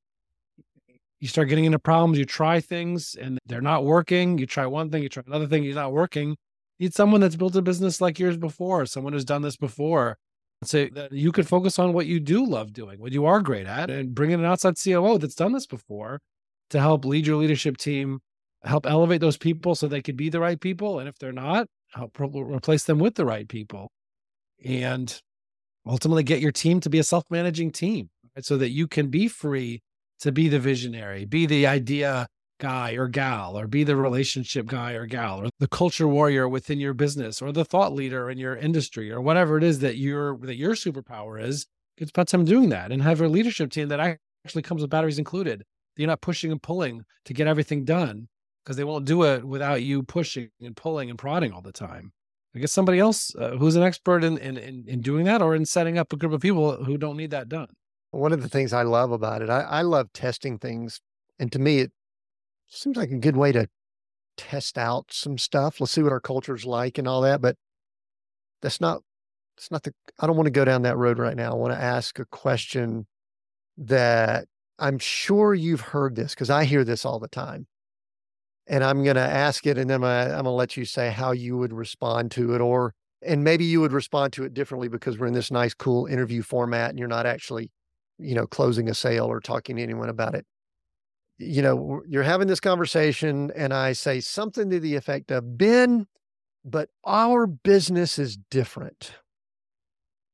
you 1.20 1.28
start 1.28 1.50
getting 1.50 1.66
into 1.66 1.80
problems, 1.80 2.18
you 2.20 2.26
try 2.26 2.60
things 2.60 3.16
and 3.20 3.40
they're 3.48 3.62
not 3.62 3.84
working. 3.84 4.38
You 4.38 4.46
try 4.46 4.66
one 4.66 4.90
thing, 4.92 5.02
you 5.02 5.10
try 5.10 5.24
another 5.26 5.48
thing, 5.48 5.64
it's 5.64 5.76
not 5.76 5.92
working. 5.92 6.36
Need 6.80 6.94
someone 6.94 7.22
that's 7.22 7.36
built 7.36 7.56
a 7.56 7.62
business 7.62 8.02
like 8.02 8.20
yours 8.20 8.38
before, 8.38 8.86
someone 8.86 9.14
who's 9.14 9.26
done 9.26 9.42
this 9.42 9.58
before. 9.58 10.18
So 10.64 10.88
that 10.94 11.12
you 11.12 11.32
could 11.32 11.48
focus 11.48 11.78
on 11.80 11.94
what 11.94 12.06
you 12.06 12.20
do 12.20 12.46
love 12.46 12.74
doing, 12.74 13.00
what 13.00 13.12
you 13.12 13.26
are 13.26 13.42
great 13.42 13.68
at, 13.68 13.90
and 13.90 14.16
bring 14.16 14.32
in 14.32 14.40
an 14.40 14.46
outside 14.46 14.76
COO 14.82 15.18
that's 15.18 15.36
done 15.36 15.52
this 15.52 15.68
before 15.68 16.22
to 16.70 16.80
help 16.80 17.06
lead 17.06 17.28
your 17.28 17.36
leadership 17.36 17.78
team, 17.78 18.20
help 18.64 18.86
elevate 18.86 19.22
those 19.22 19.38
people 19.38 19.76
so 19.76 19.88
they 19.88 20.02
could 20.02 20.18
be 20.18 20.30
the 20.30 20.40
right 20.40 20.60
people. 20.60 21.00
And 21.00 21.08
if 21.08 21.20
they're 21.20 21.32
not, 21.32 21.68
help 21.94 22.18
replace 22.20 22.84
them 22.86 23.00
with 23.00 23.16
the 23.16 23.26
right 23.26 23.48
people. 23.48 23.92
And 24.64 25.22
ultimately 25.86 26.24
get 26.24 26.40
your 26.40 26.52
team 26.52 26.80
to 26.80 26.90
be 26.90 27.00
a 27.00 27.04
self 27.04 27.24
managing 27.30 27.72
team 27.72 28.10
right? 28.36 28.46
so 28.46 28.58
that 28.58 28.70
you 28.70 28.88
can 28.88 29.08
be 29.08 29.28
free 29.28 29.82
to 30.20 30.32
be 30.32 30.48
the 30.48 30.60
visionary, 30.60 31.26
be 31.26 31.46
the 31.46 31.68
idea 31.68 32.28
guy 32.60 32.94
or 32.94 33.08
gal, 33.08 33.58
or 33.58 33.68
be 33.68 33.84
the 33.84 33.96
relationship 33.96 34.66
guy 34.66 34.94
or 34.94 35.06
gal, 35.06 35.40
or 35.40 35.50
the 35.60 35.68
culture 35.68 36.08
warrior 36.08 36.48
within 36.48 36.80
your 36.80 36.94
business, 36.94 37.42
or 37.42 37.52
the 37.52 37.66
thought 37.66 37.94
leader 37.94 38.30
in 38.30 38.38
your 38.38 38.56
industry, 38.56 39.12
or 39.12 39.22
whatever 39.22 39.58
it 39.58 39.64
is 39.64 39.80
that 39.80 39.98
your 39.98 40.38
that 40.40 40.56
your 40.56 40.74
superpower 40.74 41.42
is. 41.42 41.68
It's 41.98 42.12
about 42.12 42.28
time 42.28 42.46
doing 42.46 42.70
that 42.70 42.92
and 42.92 43.02
have 43.02 43.22
a 43.22 43.28
leadership 43.28 43.72
team 43.72 43.88
that 43.88 44.20
actually 44.44 44.64
comes 44.64 44.82
with 44.82 44.92
batteries 44.92 45.20
included. 45.20 45.64
You're 45.96 46.08
not 46.08 46.22
pushing 46.22 46.52
and 46.52 46.62
pulling 46.62 47.04
to 47.24 47.34
get 47.34 47.48
everything 47.48 47.86
done 47.86 48.28
because 48.64 48.76
they 48.76 48.84
won't 48.84 49.06
do 49.06 49.24
it 49.24 49.46
without 49.46 49.82
you 49.82 50.04
pushing 50.04 50.50
and 50.62 50.76
pulling 50.76 51.10
and 51.10 51.18
prodding 51.18 51.54
all 51.54 51.62
the 51.62 51.72
time. 51.72 52.12
I 52.54 52.60
guess 52.60 52.72
somebody 52.72 53.00
else 53.00 53.34
uh, 53.36 53.52
who's 53.52 53.76
an 53.76 53.84
expert 53.84 54.24
in, 54.24 54.38
in 54.38 54.58
in 54.88 55.02
doing 55.02 55.26
that 55.26 55.42
or 55.42 55.56
in 55.56 55.66
setting 55.66 55.98
up 55.98 56.12
a 56.12 56.18
group 56.18 56.34
of 56.34 56.42
people 56.42 56.84
who 56.84 56.98
don't 56.98 57.18
need 57.18 57.32
that 57.32 57.50
done. 57.50 57.68
One 58.12 58.32
of 58.32 58.42
the 58.42 58.50
things 58.50 58.72
I 58.72 58.84
love 58.84 59.12
about 59.12 59.42
it, 59.42 59.50
I, 59.50 59.62
I 59.62 59.82
love 59.82 60.12
testing 60.14 60.58
things. 60.58 61.02
And 61.38 61.52
to 61.52 61.60
me, 61.60 61.80
it 61.80 61.92
seems 62.78 62.98
like 62.98 63.12
a 63.12 63.18
good 63.18 63.38
way 63.38 63.52
to 63.52 63.68
test 64.38 64.78
out 64.78 65.06
some 65.12 65.38
stuff. 65.38 65.80
Let's 65.80 65.94
see 65.94 66.04
what 66.04 66.12
our 66.12 66.20
culture's 66.20 66.66
like 66.66 66.98
and 66.98 67.08
all 67.08 67.22
that. 67.22 67.42
But 67.42 67.56
that's 68.62 68.82
not, 68.82 69.02
it's 69.58 69.72
not 69.72 69.84
the, 69.84 69.94
I 70.20 70.28
don't 70.28 70.36
want 70.36 70.48
to 70.48 70.52
go 70.52 70.66
down 70.66 70.82
that 70.84 70.98
road 70.98 71.18
right 71.18 71.36
now. 71.36 71.52
I 71.52 71.56
want 71.56 71.74
to 71.74 71.82
ask 71.82 72.20
a 72.20 72.26
question 72.26 73.08
that 73.78 74.46
I'm 74.80 75.00
sure 75.00 75.54
you've 75.54 75.82
heard 75.82 76.16
this 76.16 76.34
because 76.34 76.50
I 76.50 76.66
hear 76.66 76.84
this 76.84 77.06
all 77.06 77.20
the 77.20 77.28
time. 77.28 77.68
And 78.68 78.84
I'm 78.84 79.04
going 79.04 79.16
to 79.16 79.22
ask 79.22 79.66
it 79.68 79.78
and 79.78 79.90
then 79.90 80.04
I'm 80.04 80.32
going 80.32 80.44
to 80.44 80.50
let 80.50 80.76
you 80.76 80.86
say 80.86 81.12
how 81.12 81.32
you 81.32 81.58
would 81.58 81.72
respond 81.72 82.32
to 82.32 82.56
it 82.56 82.62
or, 82.62 82.94
and 83.22 83.44
maybe 83.44 83.64
you 83.64 83.80
would 83.82 83.94
respond 83.94 84.34
to 84.34 84.44
it 84.44 84.54
differently 84.54 84.88
because 84.88 85.20
we're 85.20 85.28
in 85.28 85.34
this 85.34 85.52
nice, 85.52 85.74
cool 85.74 86.08
interview 86.08 86.42
format 86.42 86.90
and 86.90 86.98
you're 86.98 87.08
not 87.08 87.28
actually 87.28 87.70
you 88.18 88.36
know, 88.36 88.48
closing 88.48 88.90
a 88.90 88.94
sale 88.94 89.26
or 89.26 89.40
talking 89.40 89.76
to 89.76 89.84
anyone 89.84 90.10
about 90.10 90.36
it. 90.36 90.46
You 91.38 91.62
know, 91.62 92.02
you're 92.08 92.24
having 92.24 92.48
this 92.48 92.62
conversation, 92.62 93.52
and 93.56 93.74
I 93.74 93.92
say 93.94 94.22
something 94.22 94.70
to 94.70 94.80
the 94.80 94.96
effect 94.96 95.32
of, 95.32 95.58
Ben, 95.58 96.08
but 96.64 96.90
our 97.06 97.46
business 97.46 98.18
is 98.18 98.38
different. 98.50 99.12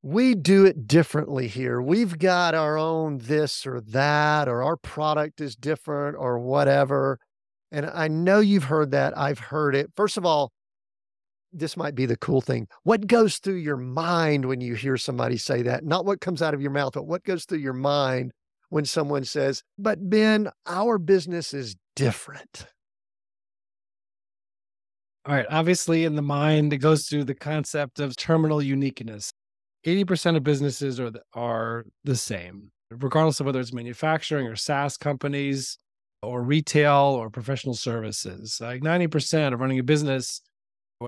We 0.04 0.36
do 0.36 0.66
it 0.66 0.88
differently 0.88 1.47
here. 1.47 1.82
We've 1.82 2.18
got 2.18 2.56
our 2.56 2.78
own 2.78 3.20
this 3.20 3.66
or 3.66 3.82
that, 3.82 4.47
or 4.47 4.64
our 4.64 4.78
product 4.78 5.41
is 5.41 5.56
different, 5.56 6.18
or 6.18 6.39
whatever. 6.39 7.20
And 7.72 7.86
I 7.86 8.08
know 8.08 8.39
you've 8.39 8.66
heard 8.66 8.91
that. 8.91 9.18
I've 9.18 9.39
heard 9.39 9.76
it. 9.76 9.91
First 9.95 10.18
of 10.18 10.26
all, 10.26 10.52
this 11.54 11.76
might 11.76 11.95
be 11.95 12.06
the 12.06 12.18
cool 12.18 12.41
thing. 12.41 12.68
What 12.84 13.08
goes 13.08 13.38
through 13.38 13.56
your 13.56 13.78
mind 13.78 14.45
when 14.45 14.62
you 14.62 14.76
hear 14.76 14.97
somebody 14.97 15.38
say 15.38 15.64
that? 15.64 15.84
Not 15.84 16.06
what 16.06 16.22
comes 16.22 16.41
out 16.41 16.54
of 16.54 16.62
your 16.62 16.72
mouth, 16.72 16.93
but 16.93 17.08
what 17.08 17.24
goes 17.24 17.45
through 17.45 17.60
your 17.60 17.74
mind 17.74 18.32
when 18.72 18.86
someone 18.86 19.26
says, 19.26 19.63
But 19.78 20.09
Ben, 20.09 20.49
our 20.65 20.97
business 20.97 21.53
is 21.53 21.76
different? 21.95 22.65
All 25.26 25.36
right. 25.36 25.45
Obviously, 25.49 26.05
in 26.05 26.15
the 26.15 26.24
mind, 26.24 26.74
it 26.74 26.78
goes 26.78 27.05
through 27.05 27.26
the 27.26 27.36
concept 27.36 27.99
of 27.99 28.15
terminal 28.15 28.61
uniqueness. 28.61 29.32
80% 29.86 30.38
of 30.38 30.43
businesses 30.43 30.99
are 30.99 31.11
the, 31.11 31.22
are 31.34 31.86
the 32.05 32.15
same, 32.15 32.72
regardless 32.89 33.39
of 33.39 33.45
whether 33.45 33.59
it's 33.59 33.74
manufacturing 33.74 34.47
or 34.47 34.55
SaaS 34.55 34.97
companies 34.97 35.78
or 36.24 36.41
retail 36.41 37.17
or 37.19 37.30
professional 37.30 37.76
services. 37.76 38.59
Like 38.61 38.82
90% 38.82 39.53
of 39.53 39.59
running 39.59 39.80
a 39.80 39.84
business 39.84 40.41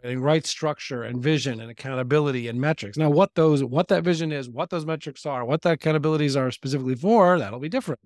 having 0.04 0.22
right 0.22 0.46
structure 0.46 1.04
and 1.04 1.22
vision 1.22 1.60
and 1.60 1.70
accountability 1.70 2.48
and 2.48 2.60
metrics. 2.60 2.98
Now, 2.98 3.10
what 3.10 3.36
those 3.36 3.64
what 3.64 3.88
that 3.90 4.04
vision 4.04 4.32
is, 4.32 4.50
what 4.50 4.70
those 4.70 4.86
metrics 4.86 5.26
are, 5.26 5.46
what 5.46 5.62
that 5.64 5.80
accountabilities 5.80 6.40
are 6.40 6.52
specifically 6.52 6.96
for, 6.96 7.38
that'll 7.40 7.60
be 7.60 7.70
different. 7.70 8.02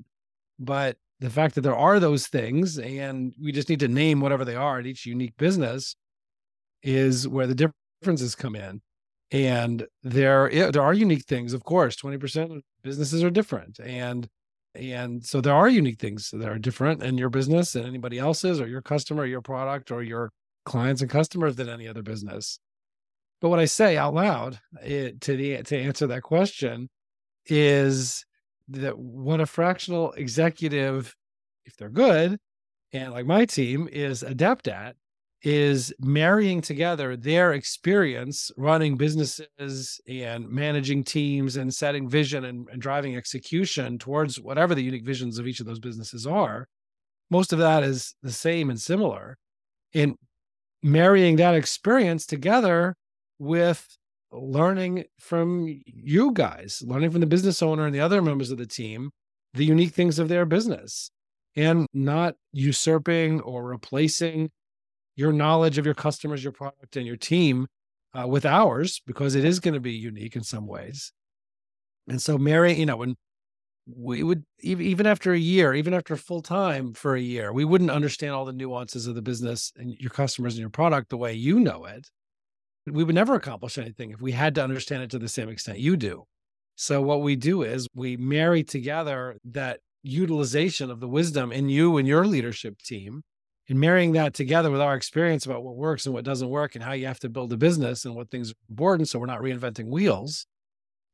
But 0.59 0.97
the 1.19 1.29
fact 1.29 1.55
that 1.55 1.61
there 1.61 1.75
are 1.75 1.99
those 1.99 2.27
things 2.27 2.77
and 2.77 3.33
we 3.41 3.51
just 3.51 3.69
need 3.69 3.79
to 3.79 3.87
name 3.87 4.21
whatever 4.21 4.45
they 4.45 4.55
are 4.55 4.79
at 4.79 4.85
each 4.85 5.05
unique 5.05 5.35
business 5.37 5.95
is 6.83 7.27
where 7.27 7.47
the 7.47 7.71
differences 8.01 8.35
come 8.35 8.55
in. 8.55 8.81
And 9.31 9.85
there, 10.03 10.49
there 10.71 10.81
are 10.81 10.93
unique 10.93 11.25
things, 11.25 11.53
of 11.53 11.63
course. 11.63 11.95
Twenty 11.95 12.17
percent 12.17 12.51
of 12.51 12.61
businesses 12.81 13.23
are 13.23 13.29
different, 13.29 13.79
and 13.79 14.27
and 14.73 15.25
so 15.25 15.41
there 15.41 15.53
are 15.53 15.67
unique 15.67 15.99
things 15.99 16.29
that 16.31 16.47
are 16.47 16.57
different 16.57 17.03
in 17.03 17.17
your 17.17 17.29
business 17.29 17.75
and 17.75 17.85
anybody 17.85 18.19
else's, 18.19 18.61
or 18.61 18.67
your 18.67 18.81
customer, 18.81 19.23
or 19.23 19.25
your 19.25 19.41
product, 19.41 19.91
or 19.91 20.01
your 20.01 20.31
clients 20.67 21.01
and 21.01 21.09
customers 21.09 21.55
than 21.55 21.69
any 21.69 21.87
other 21.87 22.03
business. 22.03 22.59
But 23.41 23.49
what 23.49 23.59
I 23.59 23.65
say 23.65 23.97
out 23.97 24.13
loud 24.13 24.59
it, 24.83 25.13
eh, 25.13 25.17
to 25.21 25.37
the 25.37 25.63
to 25.63 25.77
answer 25.77 26.07
that 26.07 26.23
question 26.23 26.89
is 27.45 28.25
that 28.69 28.97
what 28.97 29.39
a 29.39 29.45
fractional 29.45 30.11
executive, 30.13 31.15
if 31.65 31.75
they're 31.77 31.89
good, 31.89 32.37
and 32.93 33.13
like 33.13 33.25
my 33.25 33.45
team 33.45 33.87
is 33.91 34.23
adept 34.23 34.67
at, 34.67 34.95
is 35.43 35.93
marrying 35.99 36.61
together 36.61 37.15
their 37.15 37.53
experience 37.53 38.51
running 38.57 38.97
businesses 38.97 40.01
and 40.07 40.49
managing 40.49 41.03
teams 41.03 41.57
and 41.57 41.73
setting 41.73 42.09
vision 42.09 42.43
and, 42.43 42.67
and, 42.71 42.81
driving 42.81 43.15
execution 43.15 43.99
towards 43.99 44.39
whatever 44.41 44.73
the 44.73 44.81
unique 44.81 45.05
visions 45.05 45.37
of 45.37 45.47
each 45.47 45.59
of 45.59 45.67
those 45.67 45.79
businesses 45.79 46.25
are. 46.25 46.67
Most 47.29 47.53
of 47.53 47.59
that 47.59 47.83
is 47.83 48.15
the 48.23 48.31
same 48.31 48.69
and 48.71 48.81
similar. 48.81 49.37
In 49.93 50.17
marrying 50.87 51.35
that 51.35 51.53
experience 51.53 52.25
together 52.25 52.95
with 53.39 53.97
learning 54.31 55.03
from 55.19 55.67
you 55.85 56.31
guys, 56.33 56.81
learning 56.85 57.11
from 57.11 57.21
the 57.21 57.27
business 57.27 57.61
owner 57.61 57.85
and 57.85 57.93
the 57.93 57.99
other 57.99 58.21
members 58.21 58.51
of 58.51 58.57
the 58.57 58.65
team, 58.65 59.11
the 59.53 59.65
unique 59.65 59.93
things 59.93 60.17
of 60.17 60.29
their 60.29 60.45
business 60.45 61.11
and 61.55 61.87
not 61.93 62.35
usurping 62.53 63.41
or 63.41 63.65
replacing 63.65 64.49
your 65.15 65.33
knowledge 65.33 65.77
of 65.77 65.85
your 65.85 65.95
customers, 65.95 66.43
your 66.43 66.53
product, 66.53 66.95
and 66.95 67.05
your 67.05 67.17
team 67.17 67.67
uh, 68.17 68.27
with 68.27 68.45
ours 68.45 69.01
because 69.05 69.35
it 69.35 69.43
is 69.43 69.59
going 69.59 69.73
to 69.73 69.79
be 69.79 69.93
unique 69.93 70.35
in 70.35 70.43
some 70.43 70.67
ways. 70.67 71.11
And 72.07 72.21
so, 72.21 72.37
Mary, 72.37 72.73
you 72.73 72.85
know, 72.85 72.95
when 72.95 73.15
we 73.95 74.23
would 74.23 74.43
even 74.59 75.05
after 75.05 75.33
a 75.33 75.39
year, 75.39 75.73
even 75.73 75.93
after 75.93 76.15
full 76.15 76.41
time 76.41 76.93
for 76.93 77.15
a 77.15 77.21
year, 77.21 77.53
we 77.53 77.65
wouldn't 77.65 77.91
understand 77.91 78.33
all 78.33 78.45
the 78.45 78.53
nuances 78.53 79.07
of 79.07 79.15
the 79.15 79.21
business 79.21 79.71
and 79.77 79.95
your 79.99 80.09
customers 80.09 80.53
and 80.53 80.61
your 80.61 80.69
product 80.69 81.09
the 81.09 81.17
way 81.17 81.33
you 81.33 81.59
know 81.59 81.85
it. 81.85 82.09
We 82.85 83.03
would 83.03 83.15
never 83.15 83.35
accomplish 83.35 83.77
anything 83.77 84.11
if 84.11 84.21
we 84.21 84.31
had 84.31 84.55
to 84.55 84.63
understand 84.63 85.03
it 85.03 85.11
to 85.11 85.19
the 85.19 85.27
same 85.27 85.49
extent 85.49 85.79
you 85.79 85.97
do. 85.97 86.23
So 86.75 87.01
what 87.01 87.21
we 87.21 87.35
do 87.35 87.63
is 87.63 87.87
we 87.95 88.17
marry 88.17 88.63
together 88.63 89.37
that 89.45 89.79
utilization 90.03 90.91
of 90.91 90.99
the 90.99 91.07
wisdom 91.07 91.51
in 91.51 91.69
you 91.69 91.97
and 91.97 92.07
your 92.07 92.25
leadership 92.25 92.79
team 92.81 93.23
and 93.69 93.79
marrying 93.79 94.13
that 94.13 94.33
together 94.33 94.71
with 94.71 94.79
our 94.79 94.95
experience 94.95 95.45
about 95.45 95.63
what 95.63 95.75
works 95.75 96.05
and 96.05 96.13
what 96.13 96.23
doesn't 96.23 96.49
work 96.49 96.75
and 96.75 96.83
how 96.83 96.93
you 96.93 97.07
have 97.07 97.19
to 97.19 97.29
build 97.29 97.51
a 97.51 97.57
business 97.57 98.05
and 98.05 98.15
what 98.15 98.29
things 98.29 98.51
are 98.51 98.55
important 98.69 99.09
so 99.09 99.19
we're 99.19 99.25
not 99.25 99.41
reinventing 99.41 99.87
wheels 99.87 100.45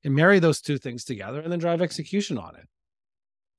and 0.04 0.14
marry 0.14 0.40
those 0.40 0.62
two 0.62 0.78
things 0.78 1.04
together 1.04 1.40
and 1.40 1.52
then 1.52 1.60
drive 1.60 1.82
execution 1.82 2.38
on 2.38 2.56
it. 2.56 2.68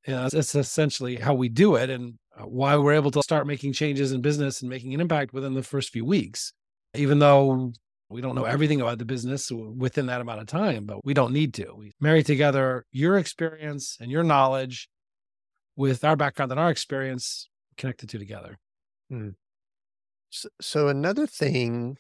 You 0.07 0.15
know, 0.15 0.29
that's 0.29 0.55
essentially 0.55 1.17
how 1.17 1.35
we 1.35 1.49
do 1.49 1.77
it 1.77 1.89
and 1.89 2.15
uh, 2.39 2.45
why 2.45 2.77
we're 2.77 2.93
able 2.93 3.11
to 3.13 3.23
start 3.23 3.47
making 3.47 3.73
changes 3.73 4.13
in 4.13 4.21
business 4.21 4.61
and 4.61 4.69
making 4.69 4.93
an 4.93 5.01
impact 5.01 5.33
within 5.33 5.55
the 5.55 5.63
first 5.63 5.91
few 5.91 6.05
weeks, 6.05 6.53
even 6.95 7.19
though 7.19 7.73
we 8.11 8.21
don't 8.21 8.35
know 8.35 8.45
everything 8.45 8.81
about 8.81 8.99
the 8.99 9.05
business 9.05 9.51
within 9.51 10.07
that 10.07 10.21
amount 10.21 10.41
of 10.41 10.47
time, 10.47 10.85
but 10.85 11.05
we 11.05 11.15
don't 11.15 11.33
need 11.33 11.55
to. 11.55 11.75
We 11.75 11.93
marry 12.01 12.23
together 12.23 12.85
your 12.93 13.17
experience 13.17 13.97
and 13.99 14.11
your 14.11 14.23
knowledge 14.23 14.89
with 15.77 16.05
our 16.05 16.17
background 16.17 16.53
and 16.53 16.61
our 16.61 16.71
experience, 16.71 17.49
connect 17.77 18.01
the 18.01 18.07
two 18.07 18.19
together. 18.19 18.59
Hmm. 19.11 19.31
So, 20.31 20.49
so 20.61 20.89
another 20.89 21.27
thing 21.27 21.97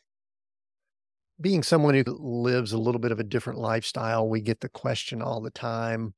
being 1.41 1.63
someone 1.63 1.95
who 1.95 2.05
lives 2.07 2.73
a 2.73 2.79
little 2.79 3.01
bit 3.01 3.13
of 3.13 3.21
a 3.21 3.25
different 3.25 3.59
lifestyle, 3.59 4.29
we 4.29 4.41
get 4.41 4.61
the 4.61 4.69
question 4.69 5.21
all 5.23 5.41
the 5.41 5.51
time 5.51 6.15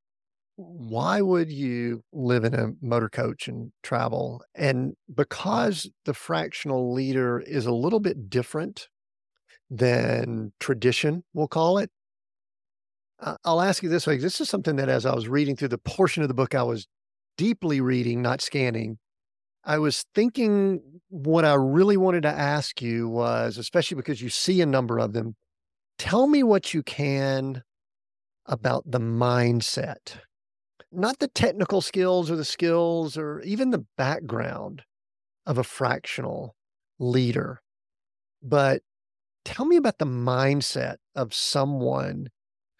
why 0.56 1.20
would 1.20 1.52
you 1.52 2.02
live 2.12 2.44
in 2.44 2.54
a 2.54 2.72
motor 2.80 3.10
coach 3.10 3.46
and 3.46 3.72
travel? 3.82 4.42
And 4.54 4.94
because 5.14 5.88
the 6.06 6.14
fractional 6.14 6.92
leader 6.92 7.40
is 7.40 7.66
a 7.66 7.72
little 7.72 8.00
bit 8.00 8.30
different 8.30 8.88
than 9.70 10.52
tradition, 10.58 11.24
we'll 11.34 11.48
call 11.48 11.78
it, 11.78 11.90
I'll 13.44 13.60
ask 13.60 13.82
you 13.82 13.88
this 13.88 14.06
way. 14.06 14.16
This 14.16 14.40
is 14.40 14.48
something 14.48 14.76
that 14.76 14.88
as 14.88 15.04
I 15.06 15.14
was 15.14 15.28
reading 15.28 15.56
through 15.56 15.68
the 15.68 15.78
portion 15.78 16.22
of 16.22 16.28
the 16.28 16.34
book 16.34 16.54
I 16.54 16.62
was 16.62 16.86
deeply 17.36 17.80
reading, 17.80 18.22
not 18.22 18.40
scanning, 18.40 18.98
I 19.66 19.78
was 19.78 20.04
thinking 20.14 20.80
what 21.08 21.44
I 21.44 21.54
really 21.54 21.96
wanted 21.96 22.22
to 22.22 22.28
ask 22.28 22.80
you 22.80 23.08
was, 23.08 23.58
especially 23.58 23.96
because 23.96 24.22
you 24.22 24.28
see 24.28 24.60
a 24.60 24.66
number 24.66 25.00
of 25.00 25.12
them, 25.12 25.34
tell 25.98 26.28
me 26.28 26.44
what 26.44 26.72
you 26.72 26.84
can 26.84 27.64
about 28.46 28.88
the 28.88 29.00
mindset, 29.00 30.18
not 30.92 31.18
the 31.18 31.26
technical 31.26 31.80
skills 31.80 32.30
or 32.30 32.36
the 32.36 32.44
skills 32.44 33.18
or 33.18 33.40
even 33.40 33.70
the 33.70 33.84
background 33.98 34.82
of 35.46 35.58
a 35.58 35.64
fractional 35.64 36.54
leader, 37.00 37.60
but 38.40 38.82
tell 39.44 39.66
me 39.66 39.76
about 39.76 39.98
the 39.98 40.06
mindset 40.06 40.96
of 41.16 41.34
someone 41.34 42.28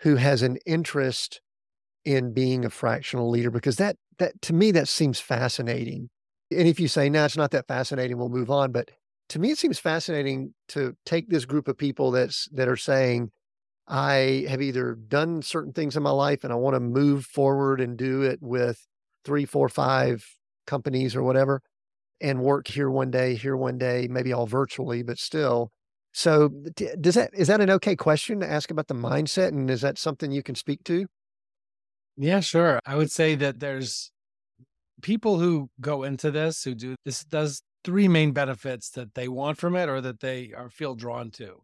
who 0.01 0.17
has 0.17 0.43
an 0.43 0.57
interest 0.67 1.41
in 2.05 2.33
being 2.33 2.65
a 2.65 2.71
fractional 2.71 3.29
leader 3.29 3.51
because 3.51 3.77
that 3.77 3.97
that 4.19 4.41
to 4.41 4.53
me 4.53 4.71
that 4.71 4.87
seems 4.87 5.19
fascinating 5.19 6.09
and 6.51 6.69
if 6.69 6.79
you 6.79 6.89
say, 6.89 7.09
no, 7.09 7.25
it's 7.25 7.37
not 7.37 7.51
that 7.53 7.67
fascinating, 7.67 8.19
we'll 8.19 8.29
move 8.29 8.51
on. 8.51 8.73
But 8.73 8.91
to 9.31 9.39
me, 9.39 9.51
it 9.51 9.59
seems 9.59 9.79
fascinating 9.79 10.55
to 10.69 10.97
take 11.05 11.29
this 11.29 11.45
group 11.45 11.69
of 11.69 11.77
people 11.77 12.11
that's 12.11 12.49
that 12.53 12.69
are 12.69 12.77
saying, 12.77 13.31
I 13.89 14.47
have 14.49 14.63
either 14.63 14.95
done 14.95 15.43
certain 15.43 15.73
things 15.73 15.97
in 15.97 16.03
my 16.03 16.11
life 16.11 16.45
and 16.45 16.53
I 16.53 16.57
want 16.57 16.75
to 16.75 16.81
move 16.81 17.25
forward 17.25 17.81
and 17.81 17.97
do 17.97 18.23
it 18.23 18.41
with 18.43 18.85
three, 19.25 19.45
four, 19.45 19.69
five 19.69 20.25
companies 20.67 21.15
or 21.15 21.23
whatever, 21.23 21.63
and 22.21 22.41
work 22.41 22.69
here 22.69 22.91
one 22.91 23.11
day, 23.11 23.35
here 23.35 23.57
one 23.57 23.79
day, 23.79 24.09
maybe 24.11 24.33
all 24.33 24.47
virtually, 24.47 25.03
but 25.03 25.19
still. 25.19 25.71
So 26.13 26.49
does 27.01 27.15
that 27.15 27.31
is 27.35 27.49
that 27.49 27.61
an 27.61 27.71
okay 27.71 27.95
question 27.95 28.41
to 28.41 28.51
ask 28.51 28.71
about 28.71 28.87
the 28.87 28.95
mindset? 28.95 29.49
And 29.49 29.71
is 29.71 29.83
that 29.83 29.99
something 29.99 30.33
you 30.33 30.43
can 30.43 30.55
speak 30.55 30.83
to? 30.85 31.07
Yeah, 32.17 32.41
sure. 32.41 32.81
I 32.87 32.97
would 32.97 33.11
say 33.11 33.35
that 33.35 33.61
there's 33.61 34.11
people 35.03 35.39
who 35.39 35.69
go 35.81 36.03
into 36.03 36.31
this 36.31 36.65
who 36.65 36.75
do 36.75 36.95
this 37.05 37.25
does 37.25 37.63
three 37.85 38.09
main 38.09 38.33
benefits 38.33 38.91
that 38.91 39.15
they 39.15 39.29
want 39.29 39.59
from 39.59 39.77
it 39.77 39.89
or 39.89 40.01
that 40.01 40.21
they 40.21 40.53
are 40.57 40.71
feel 40.71 40.95
drawn 40.95 41.31
to 41.31 41.61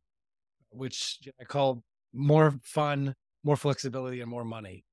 which 0.70 1.18
i 1.40 1.44
call 1.44 1.82
more 2.12 2.54
fun 2.62 3.14
more 3.44 3.56
flexibility 3.56 4.20
and 4.20 4.30
more 4.30 4.44
money. 4.44 4.84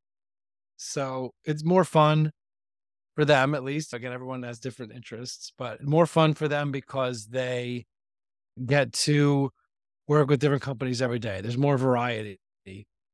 So 0.77 1.33
it's 1.43 1.63
more 1.63 1.83
fun 1.83 2.31
for 3.15 3.25
them 3.25 3.53
at 3.53 3.63
least. 3.63 3.93
Again 3.93 4.13
everyone 4.13 4.43
has 4.43 4.59
different 4.59 4.93
interests 4.93 5.51
but 5.57 5.83
more 5.83 6.05
fun 6.05 6.33
for 6.33 6.47
them 6.47 6.71
because 6.71 7.27
they 7.27 7.85
get 8.65 8.93
to 8.93 9.51
work 10.07 10.29
with 10.29 10.39
different 10.39 10.63
companies 10.63 11.01
every 11.01 11.19
day. 11.19 11.41
There's 11.41 11.57
more 11.57 11.77
variety 11.77 12.39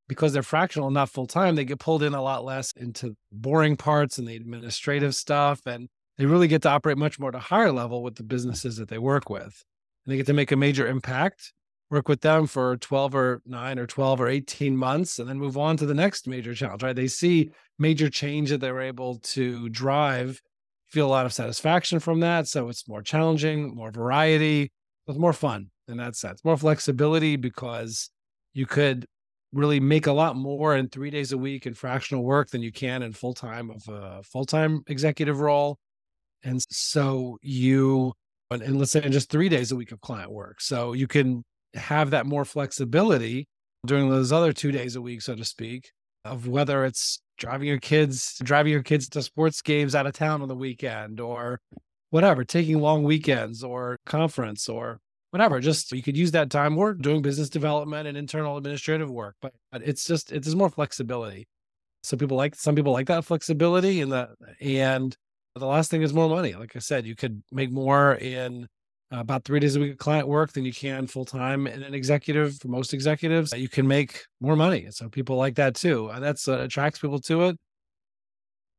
because 0.08 0.34
they're 0.34 0.44
fractional, 0.44 0.92
not 0.92 1.10
full 1.10 1.26
time, 1.26 1.56
they 1.56 1.66
get 1.66 1.80
pulled 1.80 2.04
in 2.04 2.14
a 2.14 2.22
lot 2.22 2.46
less 2.46 2.72
into 2.76 3.16
boring 3.32 3.76
parts 3.76 4.18
and 4.18 4.28
the 4.28 4.36
administrative 4.36 5.16
stuff. 5.16 5.62
And 5.66 5.90
they 6.18 6.26
really 6.26 6.48
get 6.48 6.62
to 6.64 6.70
operate 6.70 6.98
much 6.98 7.20
more 7.20 7.30
at 7.30 7.36
a 7.36 7.40
higher 7.40 7.72
level 7.72 8.04
with 8.04 8.16
the 8.16 8.24
businesses 8.24 8.78
that 8.78 8.90
they 8.90 8.98
work 8.98 9.30
with. 9.30 9.64
And 10.06 10.14
they 10.14 10.18
get 10.18 10.28
to 10.28 10.34
make 10.34 10.52
a 10.52 10.56
major 10.56 10.88
impact, 10.88 11.54
work 11.90 12.08
with 12.08 12.22
them 12.22 12.48
for 12.48 12.78
12 12.78 13.16
or 13.16 13.42
9 13.46 13.80
or 13.80 13.88
12 13.88 14.22
or 14.22 14.28
18 14.28 14.78
months, 14.78 15.20
and 15.20 15.28
then 15.28 15.40
move 15.40 15.58
on 15.58 15.78
to 15.78 15.86
the 15.86 15.94
next 15.94 16.28
major 16.28 16.54
challenge, 16.54 16.84
right? 16.84 16.96
They 16.96 17.08
see 17.08 17.50
major 17.80 18.10
change 18.10 18.52
that 18.52 18.62
they're 18.62 18.82
able 18.82 19.20
to 19.20 19.70
drive, 19.70 20.42
feel 20.88 21.08
a 21.08 21.10
lot 21.10 21.26
of 21.26 21.34
satisfaction 21.34 22.00
from 22.00 22.20
that. 22.22 22.48
So 22.48 22.70
it's 22.70 22.88
more 22.88 23.02
challenging, 23.02 23.76
more 23.76 23.92
variety, 23.92 24.72
it's 25.08 25.18
more 25.18 25.34
fun 25.34 25.70
in 25.88 25.98
that 25.98 26.16
sense, 26.16 26.44
more 26.44 26.58
flexibility 26.58 27.36
because 27.36 28.10
you 28.54 28.66
could 28.66 29.06
really 29.56 29.80
make 29.80 30.06
a 30.06 30.12
lot 30.12 30.36
more 30.36 30.76
in 30.76 30.90
three 30.90 31.10
days 31.10 31.32
a 31.32 31.38
week 31.38 31.66
in 31.66 31.74
fractional 31.74 32.24
work 32.24 32.50
than 32.50 32.62
you 32.62 32.72
can 32.72 33.02
in 33.02 33.14
full 33.14 33.34
time 33.34 33.72
of 33.72 33.88
a 33.88 34.22
full 34.22 34.46
time 34.46 34.84
executive 34.88 35.40
role. 35.40 35.80
And 36.44 36.62
so 36.70 37.38
you, 37.42 38.14
and 38.52 38.78
let's 38.78 38.92
say 38.92 39.04
in 39.04 39.12
just 39.12 39.32
three 39.32 39.50
days 39.50 39.72
a 39.72 39.76
week 39.76 39.92
of 39.92 40.02
client 40.02 40.32
work. 40.32 40.62
So 40.62 40.94
you 40.94 41.08
can 41.08 41.44
have 41.74 42.12
that 42.12 42.26
more 42.26 42.46
flexibility 42.46 43.48
during 43.86 44.10
those 44.10 44.32
other 44.32 44.52
two 44.52 44.72
days 44.72 44.96
a 44.96 45.02
week, 45.02 45.22
so 45.22 45.36
to 45.36 45.46
speak, 45.46 45.90
of 46.26 46.48
whether 46.48 46.84
it's 46.86 47.22
driving 47.38 47.68
your 47.68 47.80
kids, 47.80 48.38
driving 48.44 48.74
your 48.74 48.84
kids 48.84 49.08
to 49.10 49.22
sports 49.22 49.62
games 49.62 49.96
out 49.96 50.06
of 50.06 50.14
town 50.14 50.42
on 50.42 50.50
the 50.50 50.56
weekend 50.56 51.20
or 51.20 51.62
whatever, 52.10 52.44
taking 52.44 52.80
long 52.80 53.04
weekends 53.04 53.64
or 53.64 53.98
conference 54.06 54.68
or 54.68 55.00
whatever. 55.36 55.60
Just 55.60 55.92
you 55.92 56.02
could 56.02 56.16
use 56.16 56.32
that 56.32 56.50
time 56.50 56.78
or 56.78 56.94
doing 56.94 57.22
business 57.22 57.50
development 57.50 58.08
and 58.08 58.18
internal 58.18 58.56
administrative 58.56 59.12
work. 59.12 59.36
But, 59.42 59.54
but 59.70 59.82
it's 59.84 60.06
just 60.06 60.32
it's 60.32 60.56
more 60.56 60.70
flexibility. 60.70 61.46
So 62.04 62.16
people 62.16 62.38
like 62.38 62.56
some 62.56 62.74
people 62.74 62.94
like 62.94 63.08
that 63.08 63.26
flexibility 63.26 64.00
and 64.00 64.14
the 64.14 64.30
and 64.62 65.14
the 65.56 65.66
last 65.66 65.92
thing 65.92 66.04
is 66.04 66.14
more 66.14 66.30
money. 66.30 66.54
Like 66.54 66.78
I 66.78 66.80
said, 66.80 67.06
you 67.06 67.18
could 67.18 67.44
make 67.52 67.70
more 67.70 68.16
in 68.16 68.64
uh, 69.14 69.20
about 69.20 69.44
three 69.44 69.60
days 69.60 69.76
a 69.76 69.82
week 69.82 69.92
of 69.92 69.98
client 69.98 70.30
work 70.30 70.54
than 70.54 70.64
you 70.64 70.72
can 70.72 71.06
full 71.06 71.26
time 71.26 71.68
in 71.68 71.84
an 71.84 71.94
executive. 71.94 72.58
For 72.62 72.70
most 72.70 72.94
executives, 72.94 73.52
you 73.52 73.68
can 73.68 73.86
make 73.86 74.24
more 74.40 74.56
money. 74.56 74.88
So 74.92 75.10
people 75.10 75.36
like 75.36 75.56
that 75.56 75.76
too. 75.76 76.08
And 76.12 76.24
that's 76.24 76.48
uh, 76.48 76.60
attracts 76.60 77.00
people 77.00 77.20
to 77.20 77.44
it. 77.48 77.58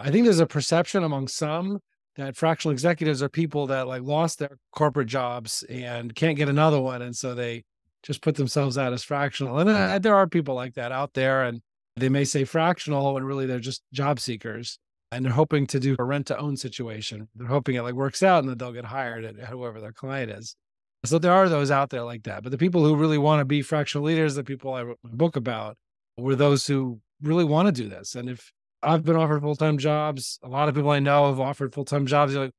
I 0.00 0.10
think 0.10 0.24
there's 0.24 0.40
a 0.40 0.46
perception 0.46 1.04
among 1.04 1.28
some 1.28 1.80
that 2.16 2.36
fractional 2.36 2.72
executives 2.72 3.22
are 3.22 3.28
people 3.28 3.66
that 3.68 3.86
like 3.86 4.02
lost 4.02 4.38
their 4.38 4.58
corporate 4.72 5.08
jobs 5.08 5.62
and 5.68 6.14
can't 6.14 6.36
get 6.36 6.48
another 6.48 6.80
one. 6.80 7.02
And 7.02 7.14
so 7.14 7.34
they 7.34 7.64
just 8.02 8.22
put 8.22 8.36
themselves 8.36 8.78
out 8.78 8.92
as 8.92 9.02
fractional. 9.02 9.58
And 9.58 9.68
uh, 9.68 9.98
there 9.98 10.14
are 10.14 10.26
people 10.26 10.54
like 10.54 10.74
that 10.74 10.92
out 10.92 11.12
there. 11.14 11.44
And 11.44 11.60
they 11.96 12.08
may 12.08 12.24
say 12.24 12.44
fractional 12.44 13.14
when 13.14 13.24
really 13.24 13.46
they're 13.46 13.58
just 13.58 13.82
job 13.92 14.20
seekers 14.20 14.78
and 15.12 15.24
they're 15.24 15.32
hoping 15.32 15.66
to 15.68 15.80
do 15.80 15.96
a 15.98 16.04
rent 16.04 16.26
to 16.26 16.38
own 16.38 16.56
situation. 16.56 17.28
They're 17.34 17.48
hoping 17.48 17.74
it 17.74 17.82
like 17.82 17.94
works 17.94 18.22
out 18.22 18.40
and 18.40 18.48
that 18.48 18.58
they'll 18.58 18.72
get 18.72 18.84
hired 18.84 19.24
at 19.24 19.36
whoever 19.48 19.80
their 19.80 19.92
client 19.92 20.30
is. 20.30 20.56
So 21.04 21.18
there 21.18 21.32
are 21.32 21.48
those 21.48 21.70
out 21.70 21.90
there 21.90 22.02
like 22.02 22.24
that. 22.24 22.42
But 22.42 22.50
the 22.50 22.58
people 22.58 22.84
who 22.84 22.96
really 22.96 23.18
want 23.18 23.40
to 23.40 23.44
be 23.44 23.62
fractional 23.62 24.06
leaders, 24.06 24.34
the 24.34 24.42
people 24.42 24.72
I 24.74 24.82
wrote 24.82 24.98
my 25.02 25.10
book 25.12 25.36
about, 25.36 25.76
were 26.16 26.34
those 26.34 26.66
who 26.66 27.00
really 27.22 27.44
want 27.44 27.66
to 27.66 27.72
do 27.72 27.88
this. 27.88 28.14
And 28.14 28.28
if 28.28 28.52
I've 28.86 29.04
been 29.04 29.16
offered 29.16 29.42
full 29.42 29.56
time 29.56 29.78
jobs, 29.78 30.38
a 30.42 30.48
lot 30.48 30.68
of 30.68 30.74
people 30.74 30.90
I 30.90 31.00
know 31.00 31.26
have 31.26 31.40
offered 31.40 31.74
full 31.74 31.84
time 31.84 32.06
jobs. 32.06 32.32
You're 32.32 32.44
like, 32.44 32.54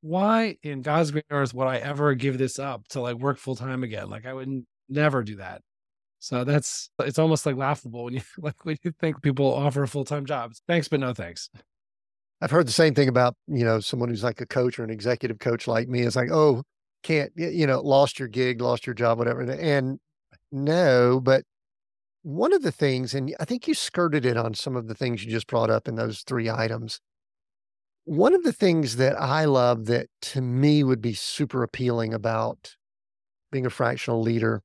why 0.00 0.56
in 0.62 0.80
God's 0.80 1.10
green 1.10 1.24
earth 1.30 1.52
would 1.54 1.66
I 1.66 1.78
ever 1.78 2.14
give 2.14 2.38
this 2.38 2.58
up 2.58 2.86
to 2.88 3.00
like 3.00 3.16
work 3.16 3.38
full 3.38 3.56
time 3.56 3.82
again? 3.82 4.08
Like 4.08 4.24
I 4.24 4.32
would 4.32 4.64
never 4.88 5.24
do 5.24 5.36
that. 5.36 5.60
So 6.20 6.44
that's 6.44 6.88
it's 7.00 7.18
almost 7.18 7.44
like 7.46 7.56
laughable 7.56 8.04
when 8.04 8.14
you 8.14 8.20
like 8.38 8.64
when 8.64 8.76
you 8.84 8.92
think 9.00 9.22
people 9.22 9.52
offer 9.52 9.84
full 9.86 10.04
time 10.04 10.24
jobs. 10.24 10.62
Thanks, 10.68 10.86
but 10.86 11.00
no 11.00 11.12
thanks. 11.14 11.50
I've 12.40 12.52
heard 12.52 12.66
the 12.66 12.72
same 12.72 12.94
thing 12.94 13.08
about, 13.08 13.34
you 13.48 13.64
know, 13.64 13.80
someone 13.80 14.08
who's 14.08 14.24
like 14.24 14.40
a 14.40 14.46
coach 14.46 14.78
or 14.78 14.84
an 14.84 14.90
executive 14.90 15.38
coach 15.38 15.68
like 15.68 15.88
me. 15.88 16.02
It's 16.02 16.16
like, 16.16 16.30
oh, 16.32 16.62
can't, 17.04 17.32
you 17.36 17.66
know, 17.68 17.80
lost 17.80 18.18
your 18.18 18.26
gig, 18.28 18.60
lost 18.60 18.86
your 18.86 18.94
job, 18.94 19.18
whatever. 19.18 19.42
And 19.42 20.00
no, 20.50 21.20
but 21.20 21.44
one 22.22 22.52
of 22.52 22.62
the 22.62 22.72
things, 22.72 23.14
and 23.14 23.34
I 23.40 23.44
think 23.44 23.66
you 23.66 23.74
skirted 23.74 24.24
it 24.24 24.36
on 24.36 24.54
some 24.54 24.76
of 24.76 24.86
the 24.86 24.94
things 24.94 25.24
you 25.24 25.30
just 25.30 25.48
brought 25.48 25.70
up 25.70 25.88
in 25.88 25.96
those 25.96 26.22
three 26.22 26.48
items. 26.48 27.00
One 28.04 28.34
of 28.34 28.42
the 28.42 28.52
things 28.52 28.96
that 28.96 29.20
I 29.20 29.44
love 29.44 29.86
that 29.86 30.08
to 30.22 30.40
me 30.40 30.82
would 30.82 31.00
be 31.00 31.14
super 31.14 31.62
appealing 31.62 32.14
about 32.14 32.76
being 33.50 33.66
a 33.66 33.70
fractional 33.70 34.22
leader 34.22 34.62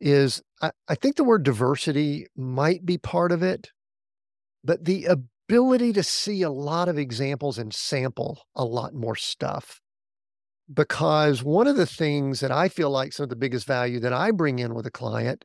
is 0.00 0.42
I, 0.60 0.70
I 0.88 0.94
think 0.94 1.16
the 1.16 1.24
word 1.24 1.42
diversity 1.42 2.26
might 2.36 2.84
be 2.84 2.98
part 2.98 3.32
of 3.32 3.42
it, 3.42 3.70
but 4.62 4.84
the 4.84 5.06
ability 5.06 5.92
to 5.94 6.02
see 6.02 6.42
a 6.42 6.50
lot 6.50 6.88
of 6.88 6.98
examples 6.98 7.58
and 7.58 7.74
sample 7.74 8.42
a 8.54 8.64
lot 8.64 8.94
more 8.94 9.16
stuff. 9.16 9.80
Because 10.72 11.42
one 11.42 11.66
of 11.66 11.76
the 11.76 11.86
things 11.86 12.40
that 12.40 12.52
I 12.52 12.68
feel 12.68 12.90
like 12.90 13.12
some 13.12 13.24
of 13.24 13.30
the 13.30 13.36
biggest 13.36 13.66
value 13.66 13.98
that 14.00 14.12
I 14.12 14.30
bring 14.32 14.58
in 14.58 14.74
with 14.74 14.86
a 14.86 14.90
client 14.90 15.44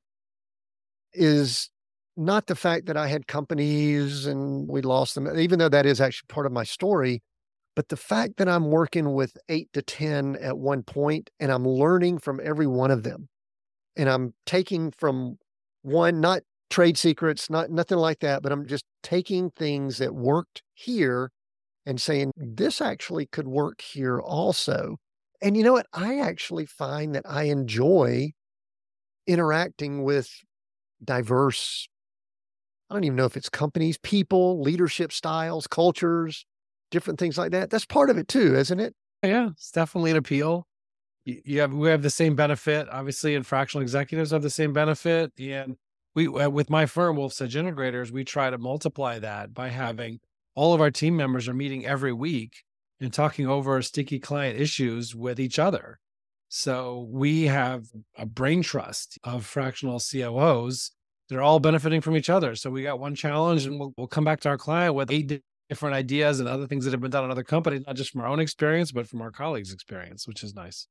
is 1.14 1.70
not 2.16 2.48
the 2.48 2.56
fact 2.56 2.86
that 2.86 2.98
I 2.98 3.08
had 3.08 3.28
companies 3.28 4.26
and 4.26 4.68
we 4.68 4.82
lost 4.82 5.16
them, 5.16 5.28
even 5.40 5.60
though 5.60 5.70
that 5.70 5.86
is 5.86 6.00
actually 6.00 6.28
part 6.28 6.46
of 6.46 6.52
my 6.52 6.64
story, 6.64 7.22
but 7.76 7.90
the 7.90 7.98
fact 7.98 8.38
that 8.38 8.48
I'm 8.48 8.70
working 8.70 9.14
with 9.14 9.38
eight 9.50 9.70
to 9.74 9.82
10 9.82 10.38
at 10.38 10.58
one 10.58 10.84
point 10.84 11.30
and 11.40 11.52
I'm 11.52 11.68
learning 11.68 12.20
from 12.20 12.40
every 12.44 12.68
one 12.68 12.92
of 12.92 13.04
them. 13.04 13.30
And 13.96 14.10
I'm 14.10 14.34
taking 14.46 14.92
from 14.92 15.38
one, 15.82 16.22
not 16.22 16.42
trade 16.70 16.98
secrets, 16.98 17.50
not 17.50 17.70
nothing 17.70 17.98
like 17.98 18.20
that, 18.20 18.42
but 18.42 18.52
I'm 18.52 18.66
just 18.66 18.86
taking 19.02 19.50
things 19.52 19.98
that 19.98 20.14
worked 20.14 20.62
here 20.74 21.32
and 21.86 22.00
saying 22.00 22.32
this 22.36 22.82
actually 22.82 23.26
could 23.26 23.48
work 23.48 23.82
here 23.82 24.20
also. 24.20 24.98
And 25.42 25.58
you 25.58 25.64
know 25.64 25.74
what? 25.74 25.88
I 25.94 26.20
actually 26.20 26.66
find 26.66 27.14
that 27.16 27.26
I 27.28 27.44
enjoy 27.44 28.32
interacting 29.28 30.04
with 30.04 30.30
diverse 31.06 31.88
I 32.90 32.96
don't 32.96 33.06
even 33.06 33.16
know 33.16 33.26
if 33.26 33.36
it's 33.36 33.50
companies, 33.50 33.98
people, 33.98 34.62
leadership 34.62 35.12
styles, 35.12 35.66
cultures, 35.66 36.46
different 36.92 37.20
things 37.20 37.40
like 37.40 37.52
that. 37.52 37.72
That's 37.72 37.86
part 37.86 38.12
of 38.12 38.20
it 38.20 38.28
too, 38.28 38.56
isn't 38.56 38.80
it? 38.80 38.94
Yeah, 39.24 39.50
it's 39.50 39.72
definitely 39.72 40.12
an 40.12 40.18
appeal. 40.18 40.68
You 41.26 41.62
have 41.62 41.74
we 41.74 41.90
have 41.90 42.04
the 42.04 42.12
same 42.12 42.36
benefit, 42.36 42.88
obviously, 42.92 43.34
and 43.34 43.48
fractional 43.48 43.82
executives 43.82 44.32
have 44.32 44.44
the 44.44 44.50
same 44.50 44.74
benefit, 44.74 45.32
and 45.40 45.78
we 46.14 46.28
uh, 46.28 46.50
with 46.50 46.70
my 46.70 46.86
firm 46.86 47.16
wolf's 47.16 47.42
edge 47.42 47.56
integrators 47.56 48.12
we 48.12 48.24
try 48.24 48.50
to 48.50 48.58
multiply 48.58 49.18
that 49.20 49.54
by 49.54 49.70
having 49.70 50.20
all 50.54 50.74
of 50.74 50.82
our 50.82 50.92
team 50.92 51.16
members 51.16 51.48
are 51.48 51.54
meeting 51.54 51.86
every 51.86 52.14
week 52.14 52.64
and 53.00 53.12
talking 53.12 53.48
over 53.48 53.82
sticky 53.82 54.20
client 54.20 54.60
issues 54.60 55.16
with 55.16 55.40
each 55.40 55.58
other 55.58 56.00
so 56.56 57.08
we 57.10 57.44
have 57.44 57.86
a 58.18 58.26
brain 58.26 58.62
trust 58.62 59.18
of 59.24 59.46
fractional 59.46 60.00
COOs 60.00 60.92
they're 61.30 61.42
all 61.42 61.60
benefiting 61.60 62.02
from 62.02 62.16
each 62.16 62.30
other 62.30 62.56
so 62.56 62.70
we 62.70 62.84
got 62.84 63.00
one 63.00 63.16
challenge 63.16 63.66
and 63.66 63.80
we'll, 63.80 63.94
we'll 63.98 64.08
come 64.08 64.24
back 64.24 64.40
to 64.40 64.50
our 64.50 64.58
client 64.58 64.94
with 64.94 65.10
eight 65.10 65.42
different 65.70 65.96
ideas 65.96 66.40
and 66.40 66.48
other 66.48 66.68
things 66.68 66.86
that 66.86 66.92
have 66.92 67.02
been 67.02 67.12
done 67.12 67.26
in 67.26 67.32
other 67.32 67.44
companies 67.44 67.84
not 67.88 67.96
just 67.96 68.12
from 68.12 68.22
our 68.22 68.28
own 68.28 68.40
experience 68.40 68.92
but 68.92 69.08
from 69.08 69.22
our 69.22 69.32
colleagues 69.32 69.74
experience 69.74 70.28
which 70.28 70.44
is 70.44 70.54
nice 70.54 70.88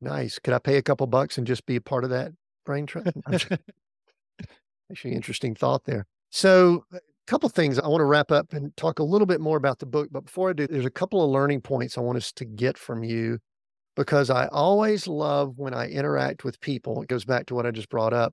nice 0.00 0.38
could 0.38 0.54
i 0.54 0.58
pay 0.58 0.76
a 0.76 0.82
couple 0.82 1.06
bucks 1.06 1.38
and 1.38 1.46
just 1.46 1.64
be 1.64 1.76
a 1.76 1.80
part 1.80 2.04
of 2.04 2.10
that 2.10 2.32
brain 2.64 2.86
trust 2.86 3.12
Actually, 4.90 5.14
interesting 5.14 5.54
thought 5.54 5.84
there. 5.84 6.06
So, 6.30 6.84
a 6.92 7.00
couple 7.26 7.48
things 7.50 7.78
I 7.78 7.86
want 7.86 8.00
to 8.00 8.06
wrap 8.06 8.32
up 8.32 8.52
and 8.52 8.74
talk 8.76 8.98
a 8.98 9.02
little 9.04 9.26
bit 9.26 9.40
more 9.40 9.56
about 9.56 9.78
the 9.78 9.86
book. 9.86 10.08
But 10.10 10.24
before 10.24 10.50
I 10.50 10.52
do, 10.54 10.66
there's 10.66 10.86
a 10.86 10.90
couple 10.90 11.22
of 11.22 11.30
learning 11.30 11.60
points 11.60 11.98
I 11.98 12.00
want 12.00 12.16
us 12.16 12.32
to 12.32 12.44
get 12.44 12.78
from 12.78 13.04
you 13.04 13.38
because 13.98 14.30
I 14.30 14.46
always 14.46 15.06
love 15.06 15.58
when 15.58 15.74
I 15.74 15.88
interact 15.88 16.44
with 16.44 16.60
people. 16.60 17.02
It 17.02 17.08
goes 17.08 17.26
back 17.26 17.46
to 17.46 17.54
what 17.54 17.66
I 17.66 17.70
just 17.70 17.90
brought 17.90 18.14
up 18.14 18.32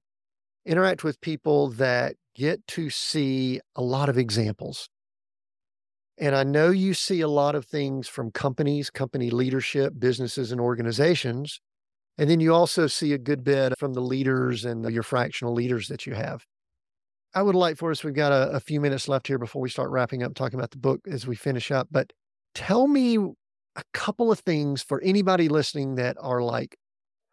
interact 0.65 1.03
with 1.03 1.19
people 1.21 1.69
that 1.71 2.15
get 2.35 2.65
to 2.67 2.89
see 2.89 3.59
a 3.75 3.81
lot 3.81 4.09
of 4.09 4.17
examples. 4.17 4.89
And 6.17 6.33
I 6.35 6.43
know 6.43 6.69
you 6.69 6.93
see 6.93 7.21
a 7.21 7.27
lot 7.27 7.55
of 7.55 7.65
things 7.65 8.07
from 8.07 8.31
companies, 8.31 8.89
company 8.89 9.29
leadership, 9.29 9.93
businesses, 9.99 10.51
and 10.51 10.61
organizations 10.61 11.59
and 12.17 12.29
then 12.29 12.39
you 12.39 12.53
also 12.53 12.87
see 12.87 13.13
a 13.13 13.17
good 13.17 13.43
bit 13.43 13.77
from 13.77 13.93
the 13.93 14.01
leaders 14.01 14.65
and 14.65 14.89
your 14.91 15.03
fractional 15.03 15.53
leaders 15.53 15.87
that 15.89 16.05
you 16.05 16.13
have. 16.13 16.45
I 17.33 17.41
would 17.41 17.55
like 17.55 17.77
for 17.77 17.91
us, 17.91 18.03
we've 18.03 18.13
got 18.13 18.31
a, 18.31 18.51
a, 18.51 18.59
few 18.61 18.79
minutes 18.79 19.09
left 19.09 19.27
here 19.27 19.37
before 19.37 19.61
we 19.61 19.69
start 19.69 19.89
wrapping 19.89 20.23
up 20.23 20.33
talking 20.35 20.57
about 20.57 20.71
the 20.71 20.77
book 20.77 21.01
as 21.11 21.27
we 21.27 21.35
finish 21.35 21.69
up. 21.69 21.89
But 21.91 22.13
tell 22.53 22.87
me 22.87 23.17
a 23.75 23.83
couple 23.93 24.31
of 24.31 24.39
things 24.39 24.81
for 24.81 25.01
anybody 25.01 25.49
listening 25.49 25.95
that 25.95 26.17
are 26.19 26.41
like 26.41 26.77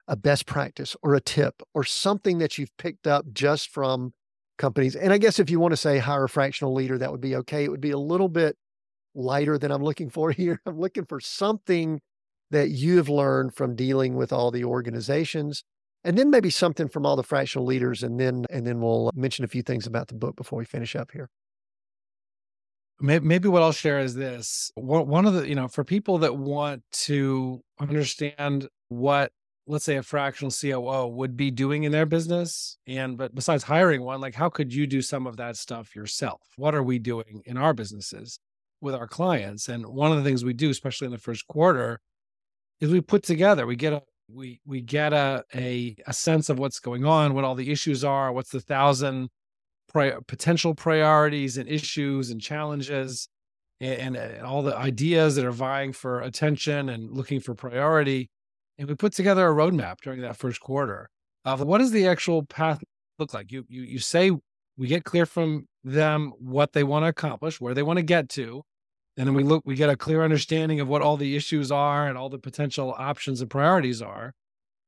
a 0.08 0.16
best 0.16 0.46
practice 0.46 0.96
or 1.02 1.14
a 1.14 1.20
tip 1.20 1.62
or 1.74 1.84
something 1.84 2.38
that 2.38 2.58
you've 2.58 2.76
picked 2.76 3.06
up 3.06 3.26
just 3.32 3.70
from 3.70 4.12
companies. 4.58 4.96
And 4.96 5.12
I 5.12 5.18
guess 5.18 5.38
if 5.38 5.50
you 5.50 5.60
want 5.60 5.72
to 5.72 5.76
say 5.76 5.98
hire 5.98 6.24
a 6.24 6.28
fractional 6.28 6.74
leader, 6.74 6.98
that 6.98 7.10
would 7.10 7.20
be 7.20 7.36
okay. 7.36 7.64
It 7.64 7.70
would 7.70 7.80
be 7.80 7.92
a 7.92 7.98
little 7.98 8.28
bit 8.28 8.56
lighter 9.14 9.58
than 9.58 9.70
I'm 9.70 9.82
looking 9.82 10.10
for 10.10 10.30
here. 10.32 10.60
I'm 10.66 10.78
looking 10.78 11.04
for 11.04 11.20
something 11.20 12.00
that 12.50 12.70
you 12.70 12.98
have 12.98 13.08
learned 13.08 13.54
from 13.54 13.74
dealing 13.74 14.14
with 14.14 14.32
all 14.32 14.50
the 14.50 14.64
organizations 14.64 15.64
and 16.04 16.18
then 16.18 16.30
maybe 16.30 16.50
something 16.50 16.88
from 16.88 17.06
all 17.06 17.16
the 17.16 17.22
fractional 17.22 17.66
leaders 17.66 18.02
and 18.02 18.20
then 18.20 18.44
and 18.50 18.66
then 18.66 18.80
we'll 18.80 19.10
mention 19.14 19.44
a 19.44 19.48
few 19.48 19.62
things 19.62 19.86
about 19.86 20.08
the 20.08 20.14
book 20.14 20.36
before 20.36 20.58
we 20.58 20.64
finish 20.64 20.94
up 20.94 21.10
here 21.12 21.30
maybe 23.02 23.48
what 23.48 23.62
i'll 23.62 23.72
share 23.72 23.98
is 23.98 24.14
this. 24.14 24.70
One 24.76 25.26
of 25.26 25.34
the 25.34 25.48
you 25.48 25.54
know 25.54 25.68
for 25.68 25.84
people 25.84 26.18
that 26.18 26.36
want 26.36 26.82
to 26.92 27.60
understand 27.80 28.68
what 28.88 29.32
let's 29.66 29.84
say 29.84 29.96
a 29.96 30.02
fractional 30.02 30.50
COO 30.50 31.06
would 31.06 31.36
be 31.36 31.50
doing 31.50 31.84
in 31.84 31.92
their 31.92 32.06
business 32.06 32.78
and 32.86 33.16
but 33.16 33.34
besides 33.34 33.62
hiring 33.62 34.02
one 34.02 34.20
like 34.20 34.34
how 34.34 34.48
could 34.48 34.72
you 34.74 34.86
do 34.86 35.02
some 35.02 35.26
of 35.26 35.36
that 35.36 35.56
stuff 35.56 35.94
yourself? 35.94 36.40
What 36.56 36.74
are 36.74 36.82
we 36.82 36.98
doing 36.98 37.42
in 37.44 37.56
our 37.56 37.74
businesses 37.74 38.38
with 38.80 38.94
our 38.94 39.06
clients? 39.06 39.68
And 39.68 39.86
one 39.86 40.12
of 40.12 40.18
the 40.18 40.24
things 40.24 40.44
we 40.44 40.52
do 40.54 40.70
especially 40.70 41.06
in 41.06 41.12
the 41.12 41.18
first 41.18 41.46
quarter 41.46 42.00
is 42.80 42.90
we 42.90 43.00
put 43.00 43.22
together, 43.22 43.66
we 43.66 43.76
get 43.76 43.92
a 43.92 44.02
we 44.28 44.60
we 44.64 44.80
get 44.80 45.12
a, 45.12 45.44
a 45.54 45.96
a 46.06 46.12
sense 46.12 46.48
of 46.48 46.58
what's 46.58 46.80
going 46.80 47.04
on, 47.04 47.34
what 47.34 47.44
all 47.44 47.54
the 47.54 47.70
issues 47.70 48.04
are, 48.04 48.32
what's 48.32 48.50
the 48.50 48.60
thousand 48.60 49.28
pri- 49.92 50.16
potential 50.26 50.74
priorities 50.74 51.56
and 51.56 51.68
issues 51.68 52.30
and 52.30 52.40
challenges, 52.40 53.28
and, 53.80 54.16
and, 54.16 54.16
and 54.16 54.46
all 54.46 54.62
the 54.62 54.76
ideas 54.76 55.36
that 55.36 55.44
are 55.44 55.52
vying 55.52 55.92
for 55.92 56.20
attention 56.20 56.88
and 56.88 57.10
looking 57.10 57.40
for 57.40 57.54
priority. 57.54 58.30
And 58.78 58.88
we 58.88 58.94
put 58.94 59.12
together 59.12 59.48
a 59.48 59.54
roadmap 59.54 60.00
during 60.02 60.20
that 60.22 60.36
first 60.36 60.60
quarter 60.60 61.08
of 61.44 61.60
what 61.60 61.78
does 61.78 61.90
the 61.90 62.06
actual 62.06 62.44
path 62.44 62.82
look 63.18 63.34
like. 63.34 63.52
You 63.52 63.64
you 63.68 63.82
you 63.82 63.98
say 63.98 64.30
we 64.76 64.86
get 64.86 65.04
clear 65.04 65.26
from 65.26 65.66
them 65.84 66.32
what 66.38 66.72
they 66.72 66.84
want 66.84 67.04
to 67.04 67.08
accomplish, 67.08 67.60
where 67.60 67.74
they 67.74 67.82
want 67.82 67.98
to 67.98 68.02
get 68.02 68.28
to, 68.30 68.62
and 69.16 69.26
then 69.26 69.34
we 69.34 69.42
look 69.42 69.62
we 69.64 69.74
get 69.74 69.90
a 69.90 69.96
clear 69.96 70.22
understanding 70.22 70.80
of 70.80 70.88
what 70.88 71.02
all 71.02 71.16
the 71.16 71.36
issues 71.36 71.70
are 71.70 72.08
and 72.08 72.16
all 72.16 72.28
the 72.28 72.38
potential 72.38 72.94
options 72.96 73.40
and 73.40 73.50
priorities 73.50 74.00
are 74.00 74.34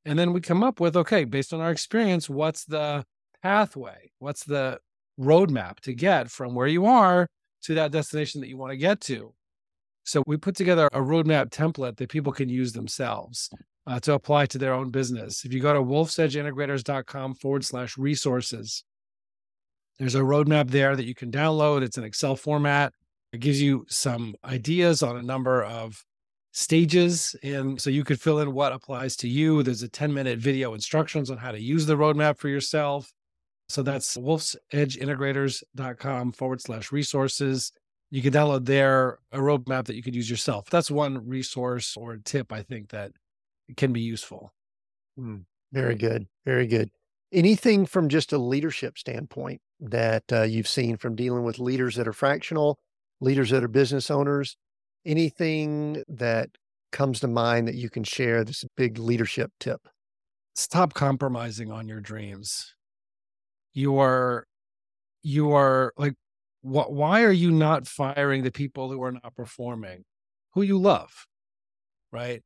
and 0.04 0.18
then 0.18 0.32
we 0.32 0.40
come 0.40 0.62
up 0.62 0.80
with 0.80 0.96
okay 0.96 1.24
based 1.24 1.52
on 1.52 1.60
our 1.60 1.70
experience 1.70 2.28
what's 2.28 2.64
the 2.64 3.04
pathway 3.42 4.10
what's 4.18 4.44
the 4.44 4.78
roadmap 5.18 5.80
to 5.80 5.94
get 5.94 6.30
from 6.30 6.54
where 6.54 6.66
you 6.66 6.86
are 6.86 7.28
to 7.62 7.74
that 7.74 7.92
destination 7.92 8.40
that 8.40 8.48
you 8.48 8.56
want 8.56 8.70
to 8.70 8.76
get 8.76 9.00
to 9.00 9.32
so 10.04 10.22
we 10.26 10.36
put 10.36 10.54
together 10.54 10.88
a 10.92 11.00
roadmap 11.00 11.50
template 11.50 11.96
that 11.96 12.08
people 12.08 12.32
can 12.32 12.48
use 12.48 12.72
themselves 12.72 13.50
uh, 13.86 14.00
to 14.00 14.12
apply 14.12 14.46
to 14.46 14.58
their 14.58 14.74
own 14.74 14.90
business 14.90 15.44
if 15.44 15.52
you 15.52 15.60
go 15.60 15.72
to 15.72 15.80
wolfsedgeintegrators.com 15.80 17.34
forward 17.34 17.64
slash 17.64 17.96
resources 17.96 18.84
there's 19.98 20.16
a 20.16 20.20
roadmap 20.20 20.70
there 20.70 20.96
that 20.96 21.06
you 21.06 21.14
can 21.14 21.30
download 21.30 21.82
it's 21.82 21.98
an 21.98 22.04
excel 22.04 22.36
format 22.36 22.92
it 23.32 23.40
gives 23.40 23.60
you 23.60 23.84
some 23.88 24.34
ideas 24.44 25.02
on 25.02 25.16
a 25.16 25.22
number 25.22 25.64
of 25.64 26.04
stages. 26.54 27.34
And 27.42 27.80
so 27.80 27.90
you 27.90 28.04
could 28.04 28.20
fill 28.20 28.38
in 28.38 28.54
what 28.54 28.72
applies 28.72 29.16
to 29.16 29.28
you. 29.28 29.62
There's 29.62 29.82
a 29.82 29.88
10 29.88 30.14
minute 30.14 30.38
video 30.38 30.72
instructions 30.72 31.30
on 31.30 31.36
how 31.36 31.50
to 31.50 31.60
use 31.60 31.84
the 31.84 31.96
roadmap 31.96 32.38
for 32.38 32.48
yourself. 32.48 33.12
So 33.68 33.82
that's 33.82 34.16
wolfsedgeintegrators.com 34.16 36.32
forward 36.32 36.60
slash 36.60 36.92
resources. 36.92 37.72
You 38.10 38.22
can 38.22 38.32
download 38.32 38.66
there 38.66 39.18
a 39.32 39.38
roadmap 39.38 39.86
that 39.86 39.96
you 39.96 40.02
could 40.02 40.14
use 40.14 40.30
yourself. 40.30 40.68
That's 40.70 40.90
one 40.90 41.26
resource 41.26 41.96
or 41.96 42.18
tip 42.18 42.52
I 42.52 42.62
think 42.62 42.90
that 42.90 43.12
can 43.76 43.92
be 43.92 44.00
useful. 44.00 44.52
Hmm. 45.16 45.38
very 45.72 45.94
good. 45.94 46.26
Very 46.44 46.66
good. 46.66 46.90
Anything 47.32 47.86
from 47.86 48.08
just 48.08 48.32
a 48.32 48.38
leadership 48.38 48.98
standpoint 48.98 49.60
that 49.80 50.24
uh, 50.32 50.42
you've 50.42 50.68
seen 50.68 50.96
from 50.96 51.16
dealing 51.16 51.44
with 51.44 51.58
leaders 51.58 51.96
that 51.96 52.06
are 52.06 52.12
fractional 52.12 52.78
leaders 53.20 53.50
that 53.50 53.64
are 53.64 53.68
business 53.68 54.10
owners, 54.10 54.56
anything 55.04 56.04
that 56.08 56.50
comes 56.92 57.20
to 57.20 57.26
mind 57.26 57.66
that 57.66 57.74
you 57.74 57.90
can 57.90 58.04
share 58.04 58.44
this 58.44 58.64
big 58.76 58.98
leadership 58.98 59.50
tip? 59.58 59.88
Stop 60.54 60.94
compromising 60.94 61.72
on 61.72 61.88
your 61.88 62.00
dreams. 62.00 62.73
You 63.74 63.98
are, 63.98 64.46
you 65.22 65.52
are 65.52 65.92
like, 65.96 66.14
what, 66.62 66.92
why 66.92 67.22
are 67.24 67.32
you 67.32 67.50
not 67.50 67.86
firing 67.86 68.42
the 68.42 68.50
people 68.50 68.90
who 68.90 69.02
are 69.02 69.12
not 69.12 69.34
performing, 69.36 70.04
who 70.54 70.62
you 70.62 70.78
love? 70.78 71.26
Right. 72.12 72.42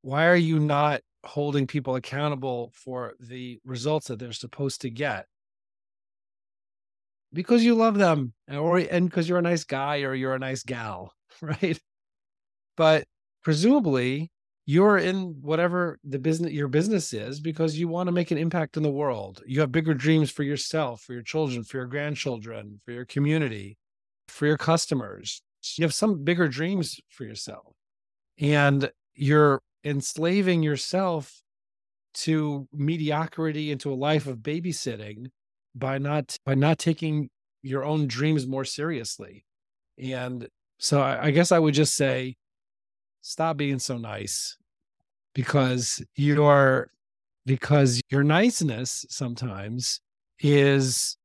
Why 0.00 0.26
are 0.26 0.36
you 0.36 0.58
not 0.58 1.02
holding 1.24 1.66
people 1.66 1.94
accountable 1.94 2.72
for 2.74 3.14
the 3.20 3.60
results 3.64 4.08
that 4.08 4.18
they're 4.18 4.32
supposed 4.32 4.80
to 4.80 4.90
get? 4.90 5.26
because 7.32 7.64
you 7.64 7.74
love 7.74 7.96
them 7.96 8.32
or 8.50 8.78
and 8.78 9.08
because 9.08 9.28
you're 9.28 9.38
a 9.38 9.42
nice 9.42 9.64
guy 9.64 10.02
or 10.02 10.14
you're 10.14 10.34
a 10.34 10.38
nice 10.38 10.62
gal, 10.62 11.12
right? 11.40 11.80
But 12.76 13.04
presumably 13.42 14.30
you're 14.64 14.98
in 14.98 15.36
whatever 15.40 15.98
the 16.04 16.18
business 16.18 16.52
your 16.52 16.68
business 16.68 17.12
is 17.12 17.40
because 17.40 17.76
you 17.76 17.88
want 17.88 18.06
to 18.06 18.12
make 18.12 18.30
an 18.30 18.38
impact 18.38 18.76
in 18.76 18.82
the 18.82 18.90
world. 18.90 19.42
You 19.46 19.60
have 19.60 19.72
bigger 19.72 19.94
dreams 19.94 20.30
for 20.30 20.44
yourself, 20.44 21.02
for 21.02 21.14
your 21.14 21.22
children, 21.22 21.64
for 21.64 21.78
your 21.78 21.86
grandchildren, 21.86 22.80
for 22.84 22.92
your 22.92 23.04
community, 23.04 23.76
for 24.28 24.46
your 24.46 24.56
customers. 24.56 25.42
You 25.76 25.84
have 25.84 25.94
some 25.94 26.24
bigger 26.24 26.48
dreams 26.48 27.00
for 27.08 27.24
yourself. 27.24 27.74
And 28.38 28.90
you're 29.14 29.60
enslaving 29.84 30.62
yourself 30.62 31.42
to 32.14 32.68
mediocrity 32.72 33.70
into 33.70 33.92
a 33.92 33.94
life 33.94 34.26
of 34.26 34.38
babysitting 34.38 35.26
by 35.74 35.98
not 35.98 36.36
by 36.44 36.54
not 36.54 36.78
taking 36.78 37.30
your 37.62 37.84
own 37.84 38.06
dreams 38.06 38.46
more 38.46 38.64
seriously. 38.64 39.44
And 39.98 40.48
so 40.78 41.00
I, 41.00 41.26
I 41.26 41.30
guess 41.30 41.52
I 41.52 41.58
would 41.58 41.74
just 41.74 41.94
say 41.94 42.36
stop 43.22 43.56
being 43.56 43.78
so 43.78 43.96
nice 43.96 44.56
because 45.34 46.02
you're 46.14 46.90
because 47.46 48.00
your 48.10 48.22
niceness 48.22 49.04
sometimes 49.08 50.00
is 50.40 51.16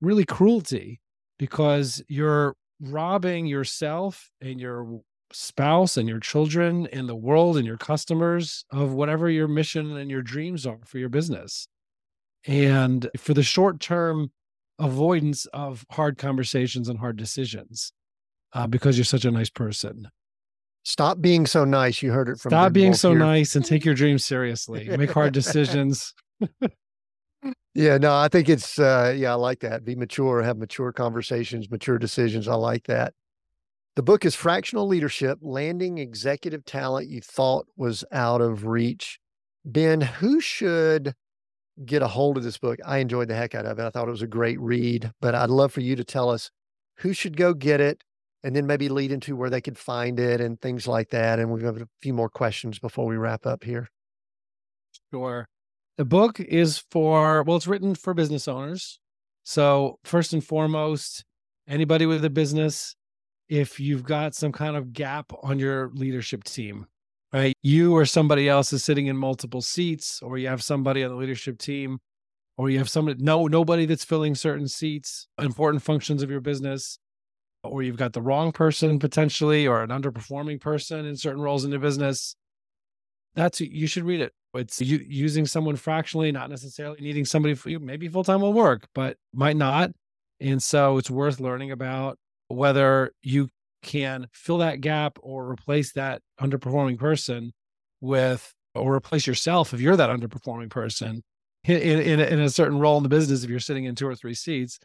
really 0.00 0.24
cruelty 0.24 1.00
because 1.38 2.02
you're 2.08 2.54
robbing 2.80 3.46
yourself 3.46 4.30
and 4.40 4.60
your 4.60 5.00
spouse 5.32 5.96
and 5.96 6.08
your 6.08 6.20
children 6.20 6.86
and 6.92 7.08
the 7.08 7.16
world 7.16 7.56
and 7.56 7.66
your 7.66 7.76
customers 7.76 8.64
of 8.70 8.92
whatever 8.92 9.28
your 9.28 9.48
mission 9.48 9.96
and 9.96 10.10
your 10.10 10.22
dreams 10.22 10.66
are 10.66 10.78
for 10.84 10.98
your 10.98 11.08
business. 11.08 11.66
And 12.46 13.08
for 13.16 13.34
the 13.34 13.42
short 13.42 13.80
term 13.80 14.30
avoidance 14.78 15.46
of 15.46 15.84
hard 15.90 16.18
conversations 16.18 16.88
and 16.88 16.98
hard 16.98 17.16
decisions 17.16 17.92
uh, 18.52 18.66
because 18.66 18.96
you're 18.96 19.04
such 19.04 19.24
a 19.24 19.30
nice 19.30 19.50
person. 19.50 20.08
Stop 20.88 21.20
being 21.20 21.44
so 21.44 21.66
nice. 21.66 22.02
You 22.02 22.12
heard 22.12 22.30
it 22.30 22.40
from 22.40 22.48
Stop 22.48 22.72
being 22.72 22.94
so 22.94 23.10
here. 23.10 23.18
nice 23.18 23.54
and 23.54 23.62
take 23.62 23.84
your 23.84 23.94
dreams 23.94 24.24
seriously. 24.24 24.88
Make 24.88 25.10
hard 25.10 25.34
decisions. 25.34 26.14
yeah, 27.74 27.98
no, 27.98 28.16
I 28.16 28.28
think 28.28 28.48
it's 28.48 28.78
uh 28.78 29.14
yeah, 29.14 29.32
I 29.32 29.34
like 29.34 29.60
that. 29.60 29.84
Be 29.84 29.94
mature, 29.94 30.42
have 30.42 30.56
mature 30.56 30.90
conversations, 30.90 31.70
mature 31.70 31.98
decisions. 31.98 32.48
I 32.48 32.54
like 32.54 32.84
that. 32.86 33.12
The 33.96 34.02
book 34.02 34.24
is 34.24 34.34
Fractional 34.34 34.86
Leadership: 34.86 35.38
Landing 35.42 35.98
Executive 35.98 36.64
Talent 36.64 37.10
You 37.10 37.20
Thought 37.20 37.66
Was 37.76 38.02
Out 38.10 38.40
of 38.40 38.64
Reach. 38.64 39.20
Ben, 39.66 40.00
who 40.00 40.40
should 40.40 41.12
get 41.84 42.00
a 42.00 42.08
hold 42.08 42.38
of 42.38 42.44
this 42.44 42.56
book. 42.56 42.78
I 42.86 42.96
enjoyed 42.96 43.28
the 43.28 43.34
heck 43.34 43.54
out 43.54 43.66
of 43.66 43.78
it. 43.78 43.84
I 43.84 43.90
thought 43.90 44.08
it 44.08 44.10
was 44.12 44.22
a 44.22 44.26
great 44.26 44.58
read, 44.58 45.12
but 45.20 45.34
I'd 45.34 45.50
love 45.50 45.70
for 45.70 45.82
you 45.82 45.96
to 45.96 46.04
tell 46.04 46.30
us 46.30 46.50
who 46.96 47.12
should 47.12 47.36
go 47.36 47.52
get 47.52 47.78
it 47.78 48.02
and 48.44 48.54
then 48.54 48.66
maybe 48.66 48.88
lead 48.88 49.12
into 49.12 49.36
where 49.36 49.50
they 49.50 49.60
could 49.60 49.78
find 49.78 50.20
it 50.20 50.40
and 50.40 50.60
things 50.60 50.86
like 50.86 51.10
that. 51.10 51.38
And 51.38 51.50
we've 51.50 51.64
a 51.64 51.88
few 52.02 52.14
more 52.14 52.28
questions 52.28 52.78
before 52.78 53.06
we 53.06 53.16
wrap 53.16 53.46
up 53.46 53.64
here. 53.64 53.88
Sure. 55.12 55.46
The 55.96 56.04
book 56.04 56.38
is 56.38 56.84
for, 56.90 57.42
well, 57.42 57.56
it's 57.56 57.66
written 57.66 57.94
for 57.94 58.14
business 58.14 58.46
owners. 58.46 59.00
So, 59.42 59.98
first 60.04 60.32
and 60.32 60.44
foremost, 60.44 61.24
anybody 61.66 62.06
with 62.06 62.24
a 62.24 62.30
business, 62.30 62.94
if 63.48 63.80
you've 63.80 64.04
got 64.04 64.34
some 64.34 64.52
kind 64.52 64.76
of 64.76 64.92
gap 64.92 65.32
on 65.42 65.58
your 65.58 65.90
leadership 65.94 66.44
team, 66.44 66.86
right? 67.32 67.54
You 67.62 67.96
or 67.96 68.04
somebody 68.04 68.48
else 68.48 68.72
is 68.72 68.84
sitting 68.84 69.06
in 69.06 69.16
multiple 69.16 69.62
seats, 69.62 70.20
or 70.22 70.38
you 70.38 70.48
have 70.48 70.62
somebody 70.62 71.02
on 71.02 71.10
the 71.10 71.16
leadership 71.16 71.58
team, 71.58 71.98
or 72.56 72.70
you 72.70 72.78
have 72.78 72.90
somebody, 72.90 73.22
no, 73.22 73.46
nobody 73.46 73.86
that's 73.86 74.04
filling 74.04 74.34
certain 74.34 74.68
seats, 74.68 75.26
important 75.38 75.82
functions 75.82 76.22
of 76.22 76.30
your 76.30 76.40
business, 76.40 76.98
or 77.70 77.82
you've 77.82 77.96
got 77.96 78.12
the 78.12 78.22
wrong 78.22 78.52
person 78.52 78.98
potentially, 78.98 79.66
or 79.66 79.82
an 79.82 79.90
underperforming 79.90 80.60
person 80.60 81.06
in 81.06 81.16
certain 81.16 81.40
roles 81.40 81.64
in 81.64 81.70
the 81.70 81.78
business. 81.78 82.36
That's 83.34 83.60
you 83.60 83.86
should 83.86 84.04
read 84.04 84.20
it. 84.20 84.32
It's 84.54 84.80
you, 84.80 85.04
using 85.06 85.46
someone 85.46 85.76
fractionally, 85.76 86.32
not 86.32 86.50
necessarily 86.50 87.00
needing 87.00 87.24
somebody 87.24 87.54
for 87.54 87.70
you, 87.70 87.78
maybe 87.78 88.08
full 88.08 88.24
time 88.24 88.40
will 88.40 88.52
work, 88.52 88.88
but 88.94 89.16
might 89.32 89.56
not. 89.56 89.90
And 90.40 90.62
so 90.62 90.96
it's 90.98 91.10
worth 91.10 91.40
learning 91.40 91.70
about 91.70 92.18
whether 92.48 93.12
you 93.22 93.48
can 93.82 94.28
fill 94.32 94.58
that 94.58 94.80
gap 94.80 95.18
or 95.22 95.48
replace 95.48 95.92
that 95.92 96.22
underperforming 96.40 96.98
person 96.98 97.52
with 98.00 98.54
or 98.74 98.94
replace 98.94 99.26
yourself 99.26 99.72
if 99.72 99.80
you're 99.80 99.96
that 99.96 100.10
underperforming 100.10 100.70
person 100.70 101.22
in, 101.64 102.00
in, 102.00 102.20
in 102.20 102.40
a 102.40 102.50
certain 102.50 102.78
role 102.78 102.96
in 102.96 103.02
the 103.02 103.08
business 103.08 103.44
if 103.44 103.50
you're 103.50 103.60
sitting 103.60 103.84
in 103.84 103.94
two 103.94 104.06
or 104.06 104.14
three 104.14 104.34
seats 104.34 104.78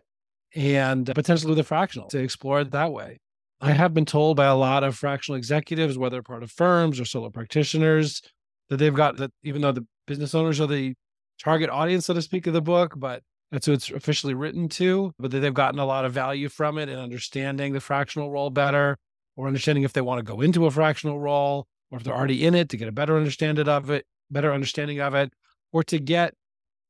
and 0.56 1.06
potentially 1.14 1.50
with 1.50 1.60
a 1.60 1.64
fractional 1.64 2.08
to 2.10 2.20
explore 2.20 2.62
it 2.62 2.72
that 2.72 2.92
way. 2.92 3.20
I 3.62 3.72
have 3.72 3.94
been 3.94 4.06
told 4.06 4.36
by 4.38 4.46
a 4.46 4.56
lot 4.56 4.84
of 4.84 4.96
fractional 4.96 5.38
executives, 5.38 5.98
whether 5.98 6.22
part 6.22 6.44
of 6.44 6.52
firms 6.52 7.00
or 7.00 7.06
solo 7.06 7.30
practitioners, 7.30 8.22
that 8.70 8.78
they've 8.78 8.94
got 8.94 9.18
that 9.18 9.32
even 9.44 9.62
though 9.62 9.72
the 9.72 9.86
business 10.06 10.36
owners 10.36 10.60
are 10.60 10.68
the 10.68 10.96
target 11.40 11.70
audience, 11.70 12.06
so 12.06 12.14
to 12.14 12.22
speak, 12.22 12.46
of 12.48 12.54
the 12.54 12.62
book, 12.62 12.94
but 12.98 13.24
that's 13.52 13.66
who 13.66 13.74
it's 13.74 13.90
officially 13.92 14.34
written 14.34 14.68
to, 14.68 15.14
but 15.20 15.32
that 15.32 15.40
they've 15.40 15.54
gotten 15.54 15.80
a 15.80 15.86
lot 15.86 16.06
of 16.06 16.14
value 16.14 16.50
from 16.50 16.78
it 16.78 16.90
and 16.90 17.00
understanding 17.00 17.72
the 17.72 17.80
fractional 17.80 18.32
role 18.32 18.50
better, 18.50 18.98
or 19.36 19.48
understanding 19.48 19.84
if 19.84 19.94
they 19.94 20.02
want 20.02 20.20
to 20.20 20.24
go 20.24 20.42
into 20.42 20.66
a 20.66 20.72
fractional 20.72 21.20
role, 21.20 21.68
or 21.92 21.98
if 21.98 22.04
they're 22.04 22.16
already 22.16 22.46
in 22.46 22.56
it 22.56 22.70
to 22.70 22.78
get 22.78 22.88
a 22.88 22.92
better 22.92 23.16
understanding 23.16 23.68
of 23.68 23.90
it, 23.90 24.06
better 24.30 24.52
understanding 24.52 25.00
of 25.00 25.14
it, 25.14 25.32
or 25.72 25.84
to 25.84 26.00
get 26.00 26.34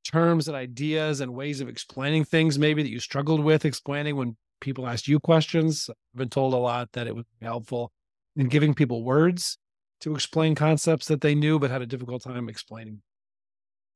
terms 0.04 0.48
and 0.48 0.56
ideas 0.56 1.22
and 1.22 1.34
ways 1.34 1.62
of 1.62 1.70
explaining 1.70 2.26
things 2.26 2.60
maybe 2.60 2.84
that 2.84 2.90
you 2.90 3.00
struggled 3.00 3.44
with 3.44 3.66
explaining 3.66 4.16
when 4.16 4.36
people 4.62 4.88
asked 4.88 5.08
you 5.08 5.20
questions. 5.20 5.90
I've 5.90 6.18
been 6.18 6.30
told 6.30 6.54
a 6.54 6.58
lot 6.58 6.92
that 6.94 7.08
it 7.08 7.16
was 7.16 7.26
helpful 7.42 7.92
in 8.36 8.48
giving 8.48 8.74
people 8.74 9.04
words 9.04 9.58
to 10.02 10.14
explain 10.14 10.56
concepts 10.56 11.08
that 11.08 11.22
they 11.22 11.36
knew 11.36 11.60
but 11.60 11.72
had 11.72 11.82
a 11.82 11.86
difficult 11.86 12.24
time 12.24 12.50
explaining. 12.50 13.02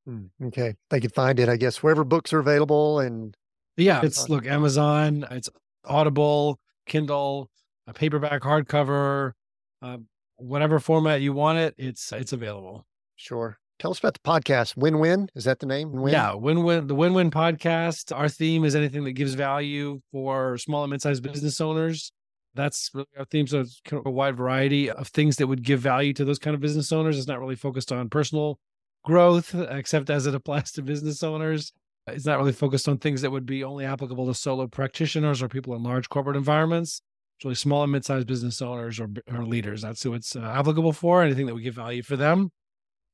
Mm, 0.07 0.29
okay. 0.45 0.75
They 0.89 0.99
can 0.99 1.09
find 1.09 1.39
it, 1.39 1.49
I 1.49 1.57
guess, 1.57 1.83
wherever 1.83 2.03
books 2.03 2.31
are 2.33 2.39
available. 2.39 2.99
And 2.99 3.35
yeah, 3.75 4.01
it's 4.03 4.29
look, 4.29 4.45
Amazon, 4.45 5.25
it's 5.31 5.49
Audible, 5.85 6.59
Kindle, 6.85 7.49
a 7.87 7.93
paperback, 7.93 8.41
hardcover, 8.41 9.33
uh, 9.81 9.97
whatever 10.37 10.79
format 10.79 11.21
you 11.21 11.33
want 11.33 11.57
it, 11.57 11.75
it's 11.77 12.11
it's 12.11 12.33
available. 12.33 12.85
Sure. 13.15 13.57
Tell 13.79 13.91
us 13.91 13.99
about 13.99 14.15
the 14.15 14.19
podcast. 14.19 14.75
Win 14.75 14.97
Win. 14.97 15.29
Is 15.35 15.43
that 15.43 15.59
the 15.59 15.67
name? 15.67 15.91
Win-win? 15.91 16.11
Yeah, 16.11 16.33
Win 16.33 16.63
Win. 16.63 16.87
The 16.87 16.95
Win 16.95 17.13
Win 17.13 17.29
podcast. 17.29 18.15
Our 18.15 18.27
theme 18.27 18.65
is 18.65 18.75
anything 18.75 19.03
that 19.03 19.11
gives 19.11 19.35
value 19.35 20.01
for 20.11 20.57
small 20.57 20.83
and 20.83 20.89
mid 20.89 21.01
sized 21.01 21.21
business 21.21 21.61
owners. 21.61 22.11
That's 22.55 22.89
really 22.95 23.07
our 23.19 23.25
theme. 23.25 23.45
So 23.45 23.59
it's 23.59 23.79
kind 23.85 23.99
of 23.99 24.07
a 24.07 24.11
wide 24.11 24.35
variety 24.35 24.89
of 24.89 25.07
things 25.09 25.35
that 25.35 25.45
would 25.45 25.63
give 25.63 25.79
value 25.79 26.11
to 26.13 26.25
those 26.25 26.39
kind 26.39 26.55
of 26.55 26.59
business 26.59 26.91
owners. 26.91 27.19
It's 27.19 27.27
not 27.27 27.39
really 27.39 27.55
focused 27.55 27.91
on 27.91 28.09
personal 28.09 28.59
growth, 29.05 29.53
except 29.53 30.09
as 30.09 30.25
it 30.25 30.33
applies 30.33 30.71
to 30.71 30.81
business 30.81 31.21
owners. 31.21 31.71
It's 32.07 32.25
not 32.25 32.39
really 32.39 32.53
focused 32.53 32.89
on 32.89 32.97
things 32.97 33.21
that 33.21 33.31
would 33.31 33.45
be 33.45 33.63
only 33.63 33.85
applicable 33.85 34.25
to 34.25 34.33
solo 34.33 34.65
practitioners 34.65 35.43
or 35.43 35.49
people 35.49 35.75
in 35.75 35.83
large 35.83 36.09
corporate 36.09 36.37
environments. 36.37 37.01
It's 37.37 37.45
really 37.45 37.53
small 37.53 37.83
and 37.83 37.91
mid-sized 37.91 38.25
business 38.25 38.59
owners 38.59 38.99
or, 38.99 39.09
or 39.31 39.45
leaders. 39.45 39.83
That's 39.83 40.01
who 40.01 40.15
it's 40.15 40.35
uh, 40.35 40.39
applicable 40.39 40.93
for. 40.93 41.21
Anything 41.21 41.45
that 41.45 41.53
would 41.53 41.63
give 41.63 41.75
value 41.75 42.01
for 42.01 42.15
them. 42.15 42.49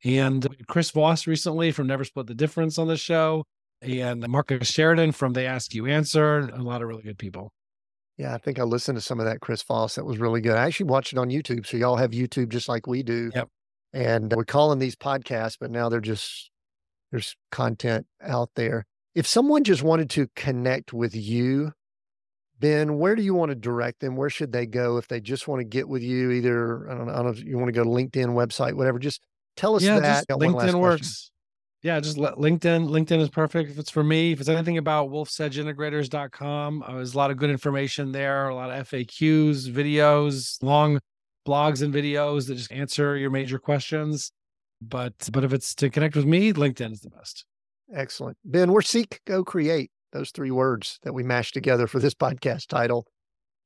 And 0.03 0.47
Chris 0.67 0.91
Voss 0.91 1.27
recently 1.27 1.71
from 1.71 1.87
Never 1.87 2.03
Split 2.03 2.27
the 2.27 2.35
Difference 2.35 2.77
on 2.77 2.87
the 2.87 2.97
show, 2.97 3.45
and 3.81 4.27
Marcus 4.27 4.67
Sheridan 4.67 5.11
from 5.13 5.33
They 5.33 5.45
Ask 5.45 5.73
You 5.73 5.87
Answer. 5.87 6.49
A 6.53 6.61
lot 6.61 6.81
of 6.81 6.87
really 6.87 7.03
good 7.03 7.17
people. 7.17 7.51
Yeah, 8.17 8.33
I 8.33 8.37
think 8.37 8.59
I 8.59 8.63
listened 8.63 8.97
to 8.97 9.01
some 9.01 9.19
of 9.19 9.25
that 9.25 9.39
Chris 9.39 9.63
Voss. 9.63 9.95
That 9.95 10.05
was 10.05 10.19
really 10.19 10.41
good. 10.41 10.55
I 10.55 10.65
actually 10.65 10.87
watched 10.87 11.13
it 11.13 11.19
on 11.19 11.29
YouTube. 11.29 11.65
So 11.65 11.77
y'all 11.77 11.95
have 11.95 12.11
YouTube 12.11 12.49
just 12.49 12.69
like 12.69 12.85
we 12.85 13.01
do. 13.01 13.31
Yep. 13.33 13.49
And 13.93 14.33
uh, 14.33 14.37
we're 14.37 14.45
calling 14.45 14.79
these 14.79 14.95
podcasts, 14.95 15.57
but 15.59 15.71
now 15.71 15.89
they're 15.89 15.99
just 15.99 16.51
there's 17.11 17.35
content 17.51 18.05
out 18.21 18.49
there. 18.55 18.85
If 19.15 19.27
someone 19.27 19.63
just 19.63 19.83
wanted 19.83 20.09
to 20.11 20.27
connect 20.35 20.93
with 20.93 21.15
you, 21.15 21.71
Ben, 22.59 22.97
where 22.97 23.15
do 23.15 23.21
you 23.21 23.33
want 23.33 23.49
to 23.49 23.55
direct 23.55 23.99
them? 23.99 24.15
Where 24.15 24.29
should 24.29 24.51
they 24.51 24.65
go 24.65 24.97
if 24.97 25.07
they 25.07 25.19
just 25.19 25.47
want 25.47 25.59
to 25.59 25.65
get 25.65 25.87
with 25.87 26.01
you? 26.01 26.31
Either 26.31 26.89
I 26.89 26.95
don't 26.95 27.07
know, 27.07 27.13
I 27.13 27.15
don't 27.17 27.25
know 27.25 27.31
if 27.31 27.43
you 27.43 27.57
want 27.57 27.67
to 27.67 27.73
go 27.73 27.83
to 27.83 27.89
LinkedIn 27.89 28.29
website, 28.29 28.73
whatever. 28.75 28.99
Just 28.99 29.21
tell 29.55 29.75
us 29.75 29.83
yeah, 29.83 29.99
that. 29.99 30.27
LinkedIn 30.29 30.79
works. 30.79 31.31
Yeah, 31.81 31.99
just 31.99 32.17
let, 32.17 32.35
LinkedIn. 32.35 32.87
LinkedIn 32.87 33.19
is 33.19 33.29
perfect. 33.29 33.69
If 33.69 33.77
it's 33.77 33.89
for 33.89 34.03
me, 34.03 34.31
if 34.31 34.39
it's 34.39 34.47
anything 34.47 34.77
about 34.77 35.09
wolfsedgeintegrators.com, 35.09 36.83
uh, 36.83 36.93
there's 36.93 37.13
a 37.13 37.17
lot 37.17 37.29
of 37.29 37.37
good 37.37 37.49
information 37.49 38.13
there, 38.13 38.47
a 38.47 38.55
lot 38.55 38.71
of 38.71 38.89
FAQs, 38.89 39.69
videos, 39.69 40.63
long 40.63 40.99
blogs 41.45 41.81
and 41.81 41.93
videos 41.93 42.47
that 42.47 42.55
just 42.55 42.71
answer 42.71 43.17
your 43.17 43.29
major 43.29 43.59
questions. 43.59 44.31
But 44.81 45.29
but 45.31 45.43
if 45.43 45.51
it's 45.51 45.75
to 45.75 45.89
connect 45.89 46.15
with 46.15 46.25
me, 46.25 46.53
LinkedIn 46.53 46.93
is 46.93 47.01
the 47.01 47.09
best. 47.09 47.45
Excellent. 47.93 48.37
Ben, 48.45 48.71
we're 48.71 48.81
Seek, 48.81 49.21
Go, 49.25 49.43
Create. 49.43 49.91
Those 50.13 50.31
three 50.31 50.51
words 50.51 50.99
that 51.03 51.13
we 51.13 51.23
mashed 51.23 51.53
together 51.53 51.87
for 51.87 51.99
this 51.99 52.13
podcast 52.13 52.67
title. 52.67 53.05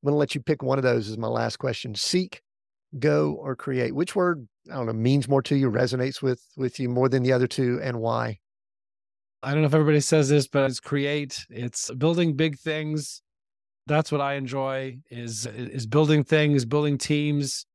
I'm 0.01 0.07
going 0.07 0.13
to 0.13 0.17
let 0.17 0.33
you 0.33 0.41
pick 0.41 0.63
one 0.63 0.77
of 0.77 0.83
those 0.83 1.09
as 1.09 1.17
my 1.17 1.27
last 1.27 1.57
question. 1.57 1.93
Seek, 1.93 2.41
go, 2.99 3.33
or 3.33 3.55
create. 3.55 3.93
Which 3.93 4.15
word, 4.15 4.47
I 4.71 4.75
don't 4.75 4.85
know, 4.85 4.93
means 4.93 5.27
more 5.27 5.41
to 5.43 5.55
you, 5.55 5.69
resonates 5.71 6.21
with 6.21 6.41
with 6.55 6.79
you 6.79 6.89
more 6.89 7.09
than 7.09 7.23
the 7.23 7.33
other 7.33 7.47
two, 7.47 7.79
and 7.81 7.99
why? 7.99 8.39
I 9.43 9.51
don't 9.51 9.61
know 9.61 9.67
if 9.67 9.73
everybody 9.73 9.99
says 9.99 10.29
this, 10.29 10.47
but 10.47 10.69
it's 10.69 10.79
create. 10.79 11.45
It's 11.49 11.91
building 11.91 12.35
big 12.35 12.57
things. 12.57 13.21
That's 13.85 14.11
what 14.11 14.21
I 14.21 14.33
enjoy 14.33 14.97
is 15.09 15.45
is 15.45 15.85
building 15.85 16.23
things, 16.23 16.65
building 16.65 16.97
teams, 16.97 17.65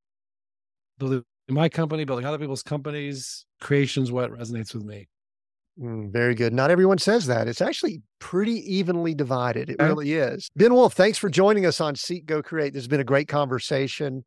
building 0.98 1.24
my 1.48 1.68
company, 1.68 2.04
building 2.04 2.26
other 2.26 2.38
people's 2.38 2.62
companies. 2.62 3.46
Creation's 3.60 4.10
what 4.10 4.30
resonates 4.30 4.74
with 4.74 4.84
me. 4.84 5.08
Mm, 5.80 6.12
very 6.12 6.34
good. 6.34 6.52
Not 6.52 6.70
everyone 6.70 6.98
says 6.98 7.26
that. 7.26 7.48
It's 7.48 7.62
actually 7.62 8.02
pretty 8.18 8.60
evenly 8.74 9.14
divided. 9.14 9.70
It 9.70 9.76
really 9.80 10.12
is. 10.12 10.50
Ben 10.54 10.74
Wolf, 10.74 10.92
thanks 10.92 11.16
for 11.16 11.30
joining 11.30 11.64
us 11.64 11.80
on 11.80 11.94
Seek 11.94 12.26
Go 12.26 12.42
Create. 12.42 12.74
This 12.74 12.82
has 12.82 12.88
been 12.88 13.00
a 13.00 13.04
great 13.04 13.28
conversation. 13.28 14.24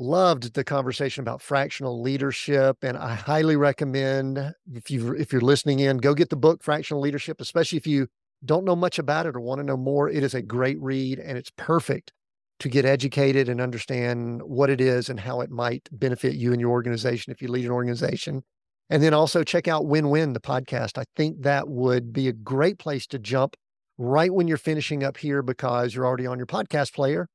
Loved 0.00 0.54
the 0.54 0.64
conversation 0.64 1.20
about 1.20 1.42
fractional 1.42 2.00
leadership, 2.00 2.78
and 2.80 2.96
I 2.96 3.12
highly 3.12 3.54
recommend 3.54 4.54
if 4.72 4.90
you 4.90 5.12
if 5.12 5.30
you're 5.30 5.42
listening 5.42 5.80
in, 5.80 5.98
go 5.98 6.14
get 6.14 6.30
the 6.30 6.36
book 6.36 6.62
Fractional 6.62 7.02
Leadership, 7.02 7.38
especially 7.38 7.76
if 7.76 7.86
you 7.86 8.08
don't 8.42 8.64
know 8.64 8.74
much 8.74 8.98
about 8.98 9.26
it 9.26 9.36
or 9.36 9.40
want 9.40 9.58
to 9.58 9.62
know 9.62 9.76
more. 9.76 10.08
It 10.08 10.22
is 10.22 10.32
a 10.32 10.40
great 10.40 10.80
read, 10.80 11.18
and 11.18 11.36
it's 11.36 11.50
perfect 11.54 12.14
to 12.60 12.70
get 12.70 12.86
educated 12.86 13.50
and 13.50 13.60
understand 13.60 14.40
what 14.42 14.70
it 14.70 14.80
is 14.80 15.10
and 15.10 15.20
how 15.20 15.42
it 15.42 15.50
might 15.50 15.86
benefit 15.92 16.34
you 16.34 16.52
and 16.52 16.62
your 16.62 16.70
organization 16.70 17.30
if 17.30 17.42
you 17.42 17.48
lead 17.48 17.66
an 17.66 17.70
organization. 17.70 18.42
And 18.88 19.02
then 19.02 19.12
also 19.12 19.44
check 19.44 19.68
out 19.68 19.84
Win 19.84 20.08
Win, 20.08 20.32
the 20.32 20.40
podcast. 20.40 20.96
I 20.96 21.04
think 21.14 21.42
that 21.42 21.68
would 21.68 22.10
be 22.10 22.26
a 22.26 22.32
great 22.32 22.78
place 22.78 23.06
to 23.08 23.18
jump 23.18 23.54
right 23.98 24.32
when 24.32 24.48
you're 24.48 24.56
finishing 24.56 25.04
up 25.04 25.18
here 25.18 25.42
because 25.42 25.94
you're 25.94 26.06
already 26.06 26.26
on 26.26 26.38
your 26.38 26.46
podcast 26.46 26.94
player 26.94 27.28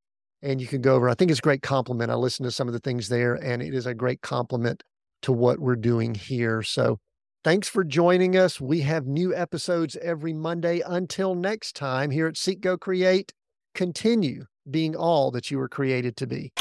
and 0.45 0.61
you 0.61 0.67
can 0.67 0.81
go 0.81 0.95
over. 0.95 1.09
I 1.09 1.15
think 1.15 1.31
it's 1.31 1.39
a 1.39 1.43
great 1.43 1.63
complement. 1.63 2.11
I 2.11 2.15
listened 2.15 2.45
to 2.45 2.51
some 2.51 2.67
of 2.67 2.73
the 2.73 2.79
things 2.79 3.09
there 3.09 3.33
and 3.33 3.61
it 3.61 3.73
is 3.73 3.87
a 3.87 3.95
great 3.95 4.21
complement 4.21 4.83
to 5.23 5.33
what 5.33 5.59
we're 5.59 5.75
doing 5.75 6.13
here. 6.13 6.61
So 6.61 6.99
thanks 7.43 7.67
for 7.67 7.83
joining 7.83 8.37
us. 8.37 8.61
We 8.61 8.81
have 8.81 9.07
new 9.07 9.35
episodes 9.35 9.97
every 10.01 10.33
Monday. 10.33 10.81
Until 10.85 11.33
next 11.33 11.75
time, 11.75 12.11
here 12.11 12.27
at 12.27 12.37
Seek 12.37 12.61
Go 12.61 12.77
Create, 12.77 13.33
continue 13.73 14.45
being 14.69 14.95
all 14.95 15.31
that 15.31 15.49
you 15.49 15.57
were 15.57 15.67
created 15.67 16.15
to 16.17 16.27
be. 16.27 16.53